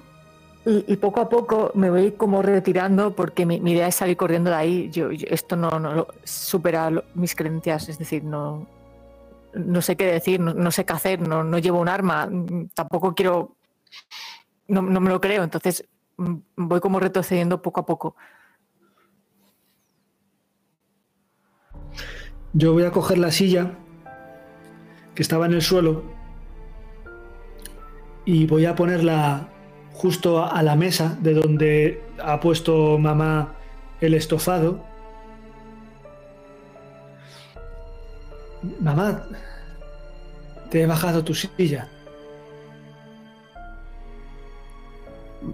[0.65, 4.57] Y, poco a poco me voy como retirando porque mi, idea es salir corriendo de
[4.57, 4.91] ahí.
[4.91, 8.67] Yo, esto no, no lo- supera mis creencias, es decir, no,
[9.55, 12.29] no sé qué decir, no, no sé qué hacer, no, no llevo un arma,
[12.75, 13.57] tampoco quiero.
[14.69, 18.15] No, no me lo creo, entonces mm, voy como retrocediendo poco a poco.
[22.53, 23.73] yo voy a coger la silla
[25.15, 26.03] que estaba en el suelo
[28.25, 29.49] y voy a ponerla
[29.93, 33.55] justo a la mesa de donde ha puesto mamá
[34.01, 34.83] el estofado.
[38.81, 39.25] Mamá,
[40.71, 41.89] te he bajado tu silla.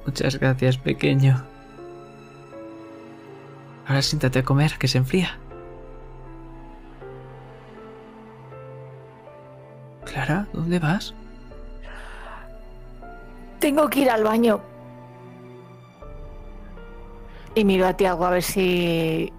[0.05, 1.45] Muchas gracias, pequeño.
[3.87, 5.39] Ahora siéntate a comer, que se enfría.
[10.05, 11.15] Clara, ¿dónde vas?
[13.59, 14.61] Tengo que ir al baño.
[17.55, 19.33] Y miro a Tiago a ver si.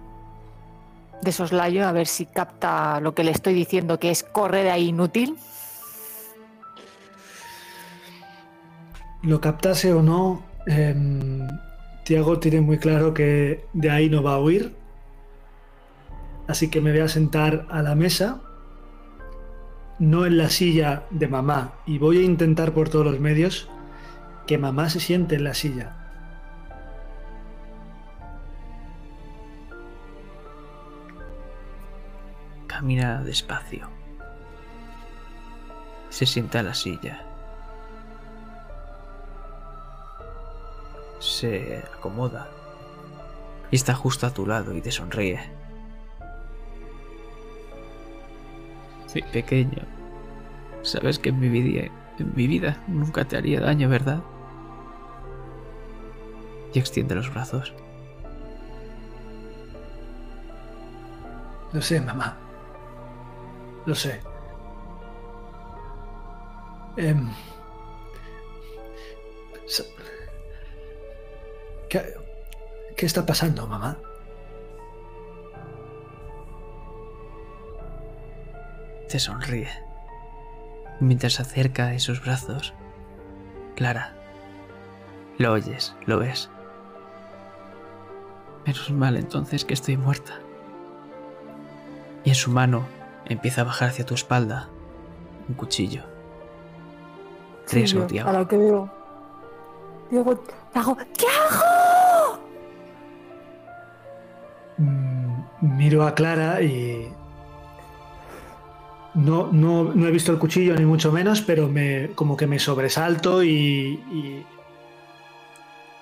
[1.22, 4.70] De soslayo, a ver si capta lo que le estoy diciendo, que es corre de
[4.70, 5.36] ahí inútil.
[9.22, 11.48] Lo captase o no, em,
[12.04, 14.76] Tiago tiene muy claro que de ahí no va a huir.
[16.46, 18.40] Así que me voy a sentar a la mesa,
[19.98, 23.68] no en la silla de mamá, y voy a intentar por todos los medios
[24.48, 25.92] que mamá se siente en la silla.
[32.66, 33.90] Camina despacio.
[36.08, 37.26] Se sienta en la silla.
[41.18, 42.48] Se acomoda.
[43.70, 45.40] Y está justo a tu lado y te sonríe.
[49.08, 49.82] Sí, pequeño.
[50.80, 54.22] Sabes que en mi vida, en mi vida nunca te haría daño, ¿verdad?
[56.72, 57.72] Y extiende los brazos.
[61.72, 62.36] Lo sé, mamá.
[63.86, 64.20] Lo sé.
[66.96, 67.30] Em,
[71.88, 72.14] ¿Qué,
[72.96, 73.96] qué está pasando, mamá?
[79.08, 79.68] Te sonríe.
[81.00, 82.74] Mientras se acerca a esos brazos.
[83.74, 84.14] Clara.
[85.38, 86.50] Lo oyes, lo ves.
[88.66, 90.34] Menos mal entonces que estoy muerta.
[92.24, 92.86] Y en su mano
[93.24, 94.68] empieza a bajar hacia tu espalda
[95.48, 96.02] un cuchillo.
[97.70, 98.28] Riesgo, Tiago.
[98.30, 98.90] A lo que veo.
[100.10, 100.36] Diego,
[100.72, 102.38] Tiago, ¡Tiago!
[104.78, 105.42] Mm,
[105.76, 107.12] miro a Clara y.
[109.14, 112.58] No, no, no he visto el cuchillo ni mucho menos, pero me, como que me
[112.58, 113.48] sobresalto y.
[113.50, 114.46] y,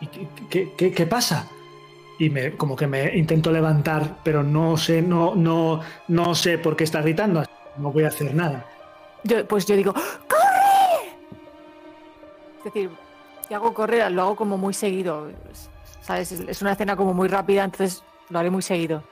[0.00, 1.48] y ¿qué, qué- qué- qué pasa?
[2.18, 6.76] Y me, como que me intento levantar, pero no sé, no, no, no sé por
[6.76, 7.40] qué está gritando.
[7.40, 8.64] así que No voy a hacer nada.
[9.24, 11.10] Yo, pues yo digo, ¡corre!
[12.58, 12.90] Es decir,
[13.48, 15.28] Tiago corre, lo hago como muy seguido.
[16.00, 16.32] ¿Sabes?
[16.32, 19.02] Es- Es una escena como muy rápida, entonces lo haré muy seguido.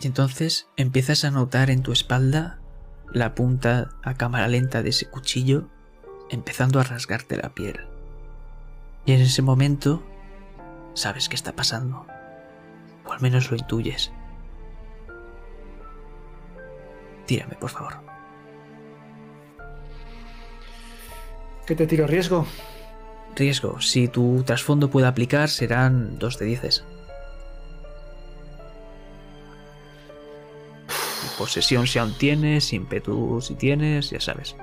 [0.00, 2.58] Y entonces empiezas a notar en tu espalda
[3.12, 5.68] la punta a cámara lenta de ese cuchillo
[6.28, 7.80] empezando a rasgarte la piel.
[9.06, 10.02] Y en ese momento
[10.96, 12.06] sabes qué está pasando,
[13.04, 14.10] o al menos lo intuyes.
[17.26, 17.94] Tírame, por favor.
[21.66, 22.06] ¿Qué te tiro?
[22.06, 22.46] ¿Riesgo?
[23.34, 23.80] Riesgo.
[23.80, 26.84] Si tu trasfondo puede aplicar, serán dos de dieces.
[31.36, 34.56] Posesión si aún tienes, ímpetu si tienes, ya sabes.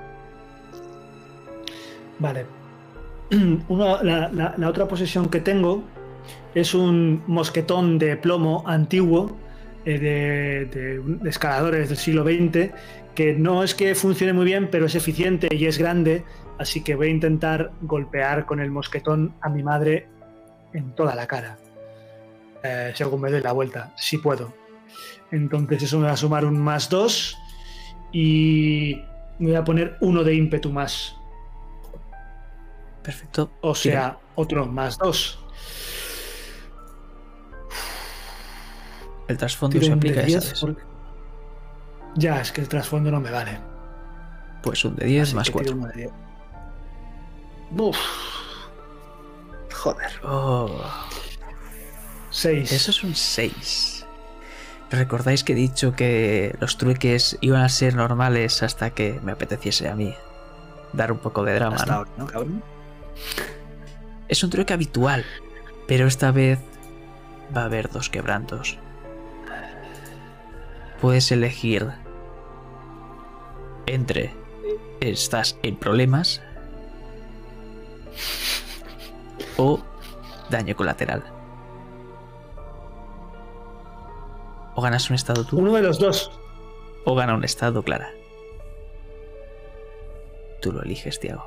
[2.18, 2.46] Vale.
[3.68, 5.84] Una, la, la, otra posesión que tengo
[6.54, 9.36] es un mosquetón de plomo antiguo
[9.84, 12.70] eh, de, de- de escaladores del siglo XX
[13.14, 16.24] que no es que funcione muy bien, pero es eficiente y es grande,
[16.58, 20.08] así que voy a intentar golpear con el mosquetón a mi madre
[20.72, 21.56] en toda la cara.
[22.64, 24.52] Eh, según me doy la vuelta, si puedo.
[25.30, 27.36] Entonces eso me va a sumar un más dos
[28.12, 29.00] y
[29.38, 31.14] me voy a poner uno de ímpetu más.
[33.02, 33.50] Perfecto.
[33.60, 33.94] O Tira.
[33.94, 35.43] sea, otro más dos.
[39.28, 40.60] El trasfondo se aplica, ya 10 sabes.
[40.60, 40.82] porque-
[42.16, 43.58] Ya, es que el trasfondo no me vale.
[44.62, 45.72] Pues un de 10 Así más que 4.
[45.72, 46.12] tiro uno de 10.
[47.76, 47.98] Uf.
[49.72, 50.12] Joder.
[50.22, 50.80] Oh,
[52.30, 52.72] 6.
[52.72, 54.06] eso es un 6.
[54.90, 59.88] ¿Recordáis que he dicho que los trueques iban a ser normales hasta que me apeteciese
[59.88, 60.14] a mí
[60.92, 61.76] dar un poco de drama?
[61.76, 61.98] Hasta ¿no?
[61.98, 62.62] ahora, ¿no, cabrón?
[64.28, 65.24] Es un trueque habitual,
[65.88, 66.58] pero esta vez
[67.54, 68.78] va a haber dos quebrantos.
[71.04, 71.86] Puedes elegir
[73.84, 74.32] entre
[75.00, 76.40] estás en problemas
[79.58, 79.80] o
[80.48, 81.22] daño colateral.
[84.76, 86.30] O ganas un estado tú Uno de los dos.
[87.04, 88.08] o gana un estado Clara.
[90.62, 91.44] Tú lo eliges, Tiago.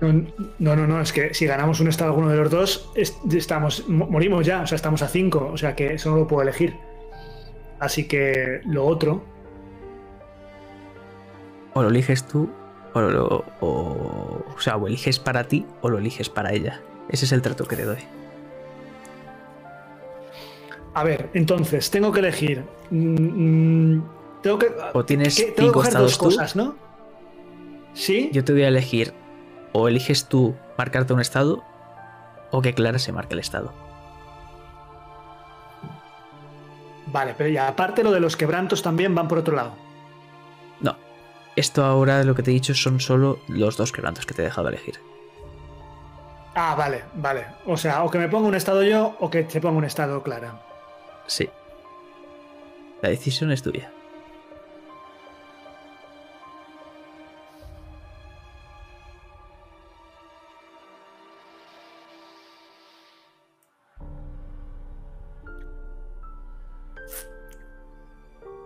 [0.00, 3.88] No, no, no, es que si ganamos un estado alguno de los dos, es- estamos,
[3.88, 6.42] mo- morimos ya, o sea, estamos a 5, o sea que eso no lo puedo
[6.42, 6.74] elegir.
[7.78, 9.22] Así que lo otro,
[11.74, 12.48] O lo eliges tú,
[12.94, 16.80] o, lo, o, o sea, o eliges para ti o lo eliges para ella.
[17.10, 17.98] Ese es el trato que te doy.
[20.94, 22.64] a ver, entonces, tengo que elegir.
[22.90, 24.10] mm, mm,
[24.42, 24.72] tengo que.
[24.94, 25.52] O tienes ¿qué?
[25.52, 26.24] Tengo que dos tú.
[26.24, 26.74] cosas, ¿no?
[27.92, 28.30] ¿Sí?
[28.32, 29.12] Yo te voy a elegir
[29.72, 31.62] o eliges tú marcarte un estado
[32.50, 33.72] o que Clara se marque el estado.
[37.16, 39.72] Vale, pero ya aparte lo de los quebrantos también van por otro lado.
[40.80, 40.98] No.
[41.56, 44.44] Esto ahora lo que te he dicho son solo los dos quebrantos que te he
[44.44, 45.00] dejado elegir.
[46.54, 47.46] Ah, vale, vale.
[47.64, 50.22] O sea, o que me ponga un estado yo o que te ponga un estado
[50.22, 50.60] Clara.
[51.26, 51.48] Sí.
[53.00, 53.90] La decisión es tuya.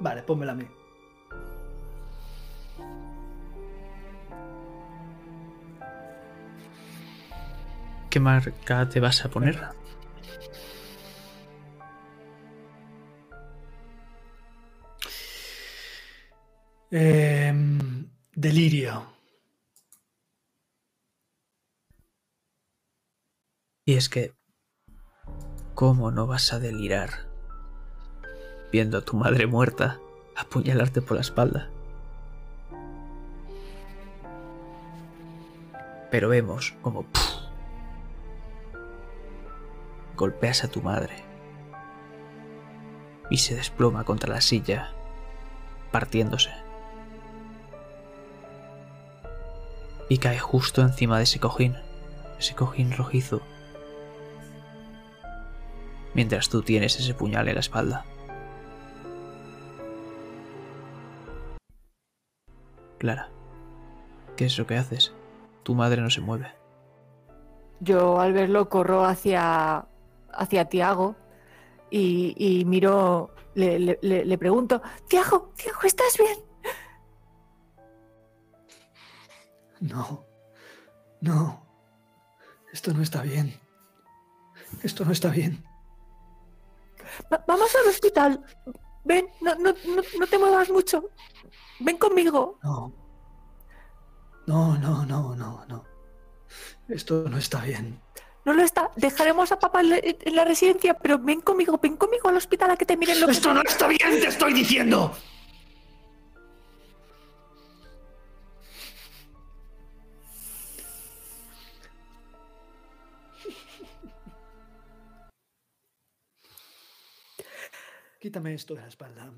[0.00, 0.66] Vale, pónmela a mí.
[8.10, 9.56] ¿Qué marca te vas a poner?
[16.90, 19.06] Em, delirio.
[23.84, 24.34] Y es que,
[25.74, 27.29] ¿cómo no vas a delirar
[28.72, 30.00] viendo a tu madre muerta
[30.36, 31.70] apuñalarte por la espalda?
[36.10, 37.06] Pero vemos como
[40.16, 41.14] golpeas a tu madre
[43.30, 44.90] y se desploma contra la silla,
[45.92, 46.50] partiéndose.
[50.08, 51.76] Y cae justo encima de ese cojín,
[52.38, 53.40] ese cojín rojizo
[56.14, 58.04] mientras tú tienes ese puñal en la espalda.
[63.00, 63.30] Clara,
[64.36, 65.14] ¿qué es lo que haces?
[65.62, 66.52] Tu madre no se mueve.
[67.80, 69.86] Yo al verlo corro hacia,
[70.34, 71.16] hacia Tiago
[71.88, 76.38] y, y miro, le, le- le- le pregunto, Tiago, Tiago, ¿estás bien?
[79.80, 80.26] No.
[81.22, 81.66] No.
[82.74, 83.58] Esto no está bien.
[84.82, 85.64] Esto no está bien.
[87.32, 88.44] Va- vamos al hospital.
[89.04, 91.08] Ven, no, no, no, no te muevas mucho.
[91.80, 92.58] Ven conmigo.
[92.62, 92.92] No.
[94.46, 95.84] No, no, no, no, no.
[96.88, 98.00] Esto no está bien.
[98.44, 98.90] No lo está.
[98.96, 102.70] Dejaremos a papá en la, en la residencia, pero ven conmigo, ven conmigo al hospital
[102.70, 103.32] a que te miren lo que...
[103.32, 105.14] ¡Esto no está bien, te estoy diciendo!
[118.20, 119.32] Quítame esto de la espalda.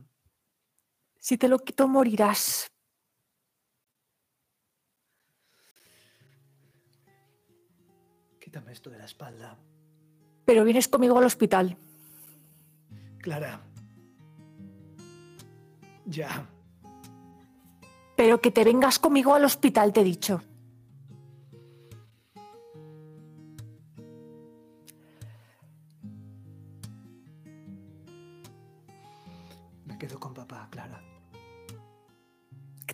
[1.22, 2.66] Si te lo quito, morirás.
[8.40, 9.56] Quítame esto de la espalda.
[10.44, 11.76] Pero vienes conmigo al hospital.
[13.18, 13.60] Clara.
[16.06, 16.48] Ya.
[18.16, 20.42] pero que te vengas conmigo al hospital, te he dicho.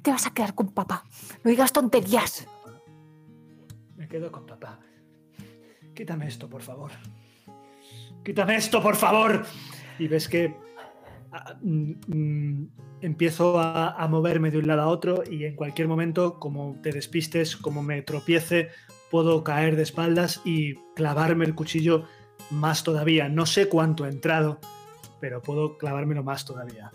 [0.09, 1.05] Te vas a quedar con papá?
[1.45, 2.49] No digas tonterías.
[3.95, 4.81] Me quedo con papá.
[5.95, 6.93] Quítame esto, por favor.
[8.25, 9.45] Quítame esto, por favor.
[9.99, 10.57] Y ves que
[11.31, 12.69] ah, mm, mm,
[13.03, 16.91] empiezo a, a moverme de un lado a otro y en cualquier momento, como te
[16.91, 18.71] despistes, como me tropiece,
[19.11, 22.07] puedo caer de espaldas y clavarme el cuchillo
[22.51, 23.29] más todavía.
[23.29, 24.59] No sé cuánto ha entrado,
[25.21, 26.91] pero puedo clavármelo más todavía.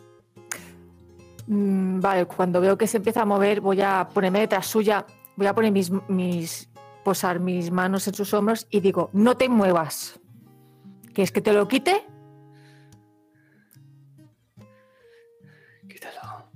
[1.47, 5.05] Mm, vale, cuando veo que se empieza a mover, voy a ponerme detrás suya,
[5.35, 6.69] voy a poner mis, mis,
[7.03, 10.19] posar mis manos en sus hombros y digo, no te muevas.
[11.13, 12.05] ¿Quieres que te lo quite?
[15.87, 16.49] Quítalo.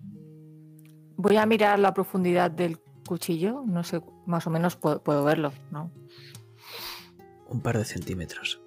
[1.17, 5.51] Voy a mirar la profundidad del cuchillo, no sé, más o menos puedo, puedo verlo,
[5.71, 5.91] ¿no?
[7.49, 8.61] Un par de centímetros.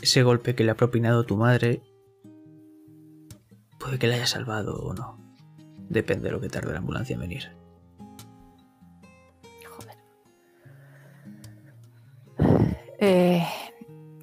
[0.00, 1.82] Ese golpe que le ha propinado tu madre
[3.82, 5.18] puede que le haya salvado o no.
[5.88, 7.52] Depende de lo que tarde la ambulancia en venir.
[9.68, 9.96] Joder.
[12.98, 13.44] Eh,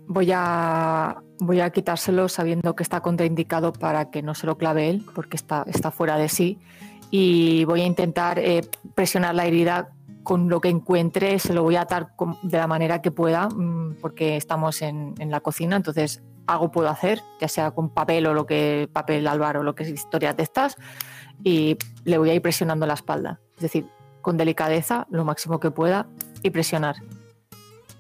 [0.08, 4.90] voy a voy a quitárselo sabiendo que está contraindicado para que no se lo clave
[4.90, 6.60] él, porque está, está fuera de sí.
[7.12, 8.62] Y voy a intentar eh,
[8.96, 9.90] presionar la herida
[10.24, 12.10] con lo que encuentre, se lo voy a atar
[12.44, 16.90] de la manera que pueda, mm, porque estamos en, en la cocina, entonces algo puedo
[16.90, 20.36] hacer, ya sea con papel o lo que, papel álvaro o lo que es historias
[20.36, 20.78] de estas,
[21.44, 23.40] y le voy a ir presionando la espalda.
[23.56, 23.88] Es decir,
[24.22, 26.08] con delicadeza, lo máximo que pueda,
[26.42, 26.96] y presionar.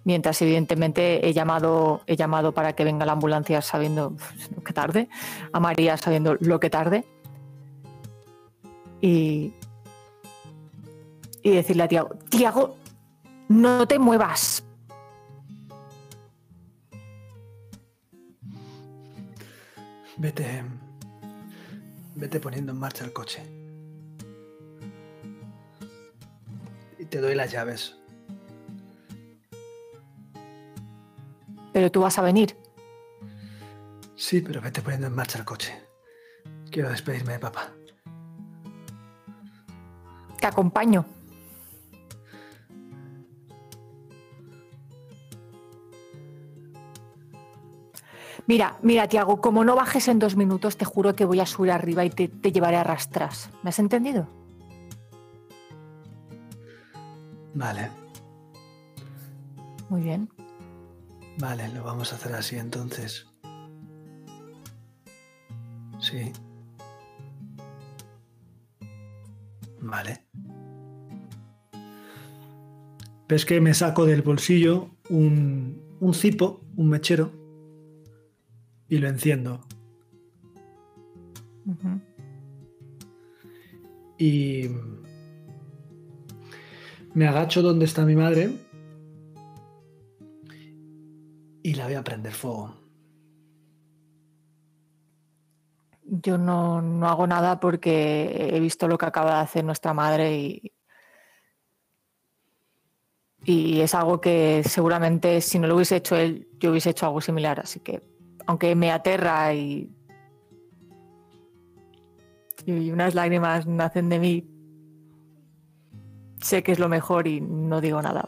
[0.03, 4.15] Mientras, evidentemente, he llamado, he llamado para que venga la ambulancia sabiendo
[4.55, 5.09] lo que tarde,
[5.53, 7.05] a María sabiendo lo que tarde.
[9.01, 9.53] Y,
[11.43, 12.75] y decirle a Tiago, Tiago,
[13.47, 14.63] no te muevas.
[20.19, 20.65] Vete.
[22.15, 23.41] Vete poniendo en marcha el coche.
[26.97, 27.95] Y te doy las llaves.
[31.71, 32.57] Pero tú vas a venir.
[34.17, 35.81] Sí, pero vete poniendo en marcha el coche.
[36.69, 37.71] Quiero despedirme de papá.
[40.37, 41.05] Te acompaño.
[48.49, 51.71] Mira, mira, Tiago, como no bajes en dos minutos, te juro que voy a subir
[51.71, 53.51] arriba y te, te llevaré a rastras.
[53.61, 54.27] ¿Me has entendido?
[57.53, 57.91] Vale,
[59.89, 60.29] Muy bien.
[61.37, 63.27] vale, lo vamos a hacer así entonces.
[65.99, 66.31] Sí.
[69.79, 70.25] Vale.
[73.27, 77.31] Ves que me saco del bolsillo un, un cipo, un mechero,
[78.89, 79.61] y lo enciendo.
[84.17, 84.69] Y
[87.13, 88.51] me agacho donde está mi madre
[91.61, 92.75] y la voy a prender fuego.
[96.03, 100.35] Yo no, no hago nada porque he visto lo que acaba de hacer nuestra madre
[100.35, 100.73] y,
[103.45, 107.21] y es algo que seguramente si no lo hubiese hecho él, yo hubiese hecho algo
[107.21, 107.59] similar.
[107.59, 108.01] Así que,
[108.49, 109.95] aunque me aterra y,
[112.65, 114.49] y unas lágrimas nacen de mí,
[116.41, 118.27] sé que es lo mejor y no digo nada.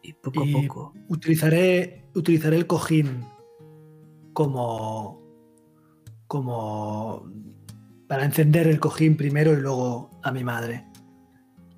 [0.00, 3.26] Y poco Y a poco, utilizaré, utilizaré el cojín
[4.32, 5.20] como,
[6.28, 7.30] como
[8.08, 10.86] para encender el cojín primero y luego a mi madre.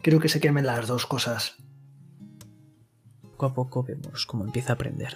[0.01, 1.64] Quiero que se quemen las dos cosas.
[3.45, 5.15] Poco a poco vemos cómo empieza a prender.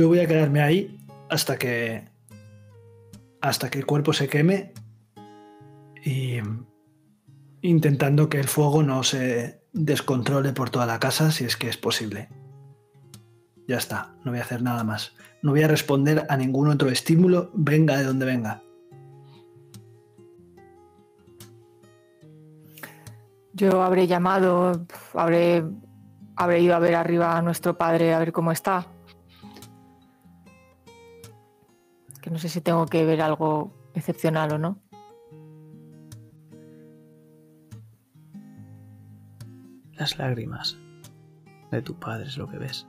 [0.00, 0.98] Yo voy a quedarme ahí
[1.28, 2.08] hasta que.
[3.42, 4.72] hasta que el cuerpo se queme.
[6.02, 6.38] Y.
[7.60, 11.76] intentando que el fuego no se descontrole por toda la casa, si es que es
[11.76, 12.30] posible.
[13.68, 15.12] Ya está, no voy a hacer nada más.
[15.42, 18.62] No voy a responder a ningún otro estímulo, venga de donde venga.
[23.52, 25.62] Yo habré llamado, habré,
[26.36, 28.86] habré ido a ver arriba a nuestro padre a ver cómo está.
[32.30, 34.78] Que no sé si tengo que ver algo excepcional o no.
[39.94, 40.78] Las lágrimas
[41.72, 42.86] de tu padre es lo que ves.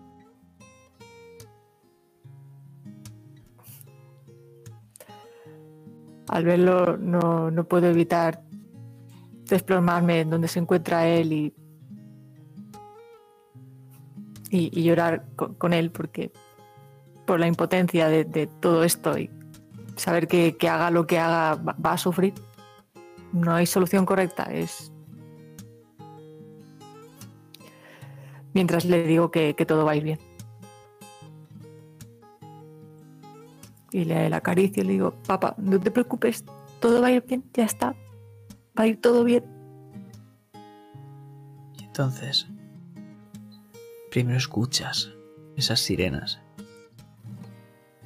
[6.27, 8.43] Al verlo no, no puedo evitar
[9.45, 11.55] desplomarme en donde se encuentra él y,
[14.51, 16.31] y, y llorar con, con él porque
[17.25, 19.29] por la impotencia de, todo esto y
[19.95, 22.33] saber que, haga lo que haga va, a sufrir.
[23.31, 24.91] No hay solución correcta, es
[28.53, 30.19] mientras le digo que, todo va a ir bien.
[33.91, 36.45] Y le, le acaricio y le digo, papá, no te preocupes,
[36.79, 37.95] todo va a ir bien, ya está,
[38.77, 39.43] va a ir todo bien.
[41.77, 42.47] Y entonces,
[44.09, 45.11] primero escuchas
[45.55, 46.41] esas sirenas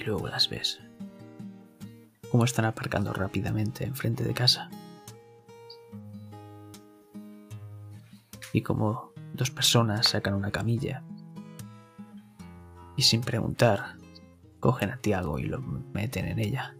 [0.06, 0.80] luego las ves.
[2.32, 4.70] Cómo están aparcando rápidamente enfrente de casa.
[8.54, 11.04] Y como dos personas sacan una camilla
[12.96, 13.96] y sin preguntar
[14.60, 16.76] cogen a Tiago y lo meten en ella.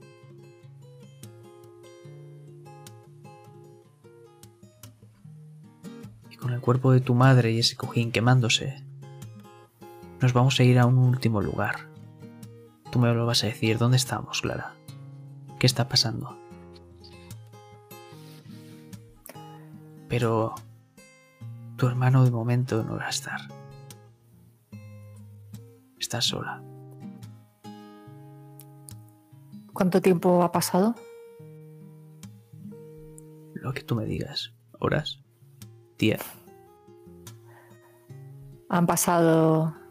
[6.30, 8.82] Y con el cuerpo de tu madre y ese cojín quemándose,
[10.22, 11.95] nos vamos a ir a un último lugar.
[12.96, 14.74] Tú me lo vas a decir, ¿dónde estamos, Clara?
[15.60, 16.40] ¿Qué está pasando?
[20.08, 20.56] Pero
[21.76, 23.42] tu hermano de momento no va a estar.
[26.00, 26.64] Estás sola.
[29.74, 30.96] ¿Cuánto tiempo ha pasado?
[33.56, 34.54] Lo que tú me digas.
[34.80, 35.22] ¿Horas?
[35.98, 36.20] ¿Día?
[38.70, 39.85] Han pasado.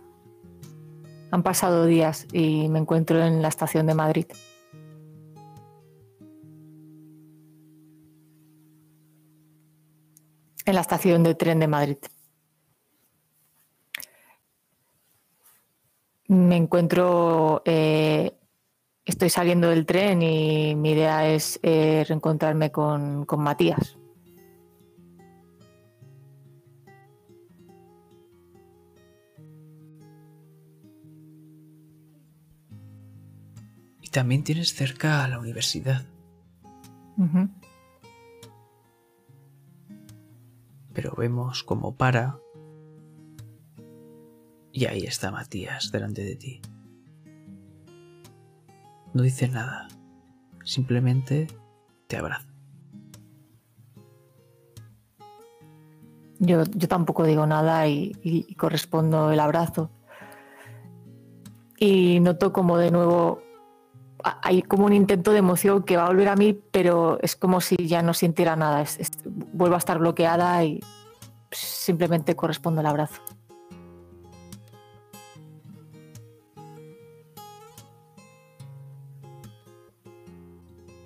[1.35, 4.27] Han pasado días y me encuentro en la estación de Madrid.
[10.65, 11.97] En la estación de tren de Madrid.
[16.29, 17.63] Me encuentro.
[17.65, 18.39] eh,
[19.05, 23.99] estoy saliendo del tren y mi idea es eh, reencontrarme con, con Matías.
[34.15, 36.07] También tienes cerca a la universidad.
[40.93, 42.39] Pero vemos cómo para.
[44.71, 46.63] Y ahí está Matías delante de ti.
[49.13, 49.89] No dice nada.
[50.65, 51.49] Simplemente
[52.07, 52.47] te abraza.
[56.39, 59.91] Yo, yo tampoco digo nada y, y- y correspondo el abrazo.
[61.79, 63.43] Y noto como de nuevo
[64.43, 67.61] hay como un intento de emoción que va a volver a mí, pero es como
[67.61, 68.81] si ya no sintiera nada.
[68.83, 70.81] Es- es- vuelvo a estar bloqueada y
[71.51, 73.21] simplemente correspondo el abrazo.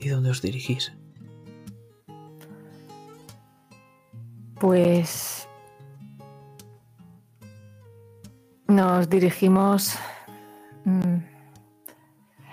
[0.01, 0.93] ¿Y dónde os dirigís?
[4.61, 5.49] Pues
[8.67, 9.95] nos dirigimos.
[10.85, 11.17] mm,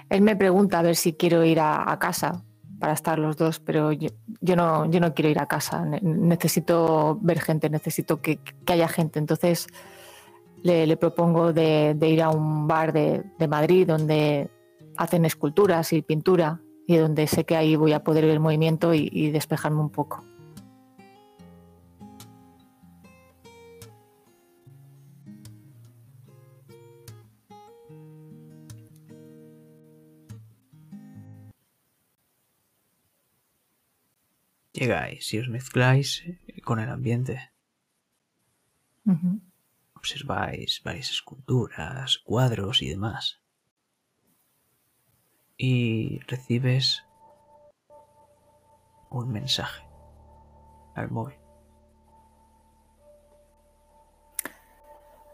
[0.09, 2.43] Él me pregunta a ver si quiero ir a, casa
[2.79, 4.09] para estar los dos, pero yo,
[4.41, 5.83] yo no, yo no quiero ir a casa.
[5.85, 9.19] Ne- necesito ver gente, necesito que, haya gente.
[9.19, 9.67] Entonces
[10.61, 14.49] le, propongo de, ir a un bar de, Madrid donde
[14.97, 19.09] hacen esculturas y pintura y donde sé que ahí voy a poder ver movimiento y-
[19.11, 20.23] y despejarme un poco.
[34.75, 37.51] Llegáis y os mezcláis eh, con el ambiente.
[39.95, 43.41] Observáis varias esculturas, cuadros y demás.
[45.55, 47.05] Y recibes
[49.11, 49.87] un mensaje
[50.95, 51.37] al móvil.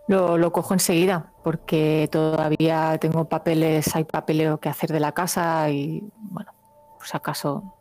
[0.07, 5.71] Lo, lo cojo enseguida porque todavía tengo papeles, hay papeleo que hacer de la casa
[5.71, 6.53] y bueno,
[6.99, 7.80] pues acaso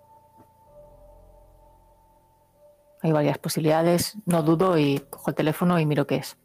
[3.03, 6.37] hay varias posibilidades, no dudo y cojo el teléfono y miro qué es.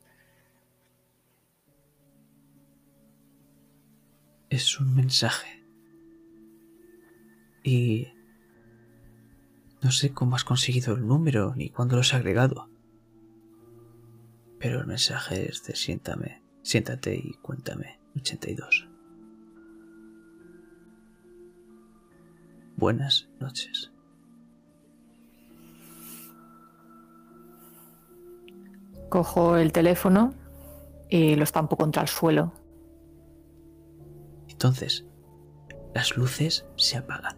[4.50, 5.64] Es un mensaje.
[7.64, 8.08] Y
[9.82, 12.70] No sé cómo has conseguido el número ni cuándo lo has agregado.
[14.60, 18.88] Pero el mensaje es de siéntame, siéntate y cuéntame 82.
[22.78, 23.92] Buenas noches.
[29.16, 30.34] Cojo el teléfono
[31.08, 32.52] y lo estampo contra el suelo.
[34.50, 35.06] Entonces,
[35.94, 37.38] las luces se apagan.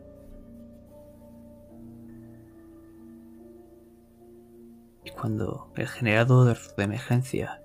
[5.06, 7.62] Y cuando el generador de emergencia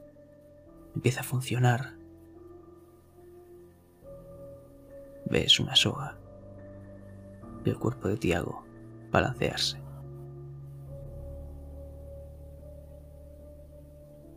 [0.94, 1.94] empieza a funcionar,
[5.24, 6.18] ves una soga
[7.64, 8.62] y el cuerpo de Tiago
[9.10, 9.81] balancearse.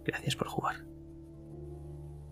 [0.05, 0.94] Gracias por jugar.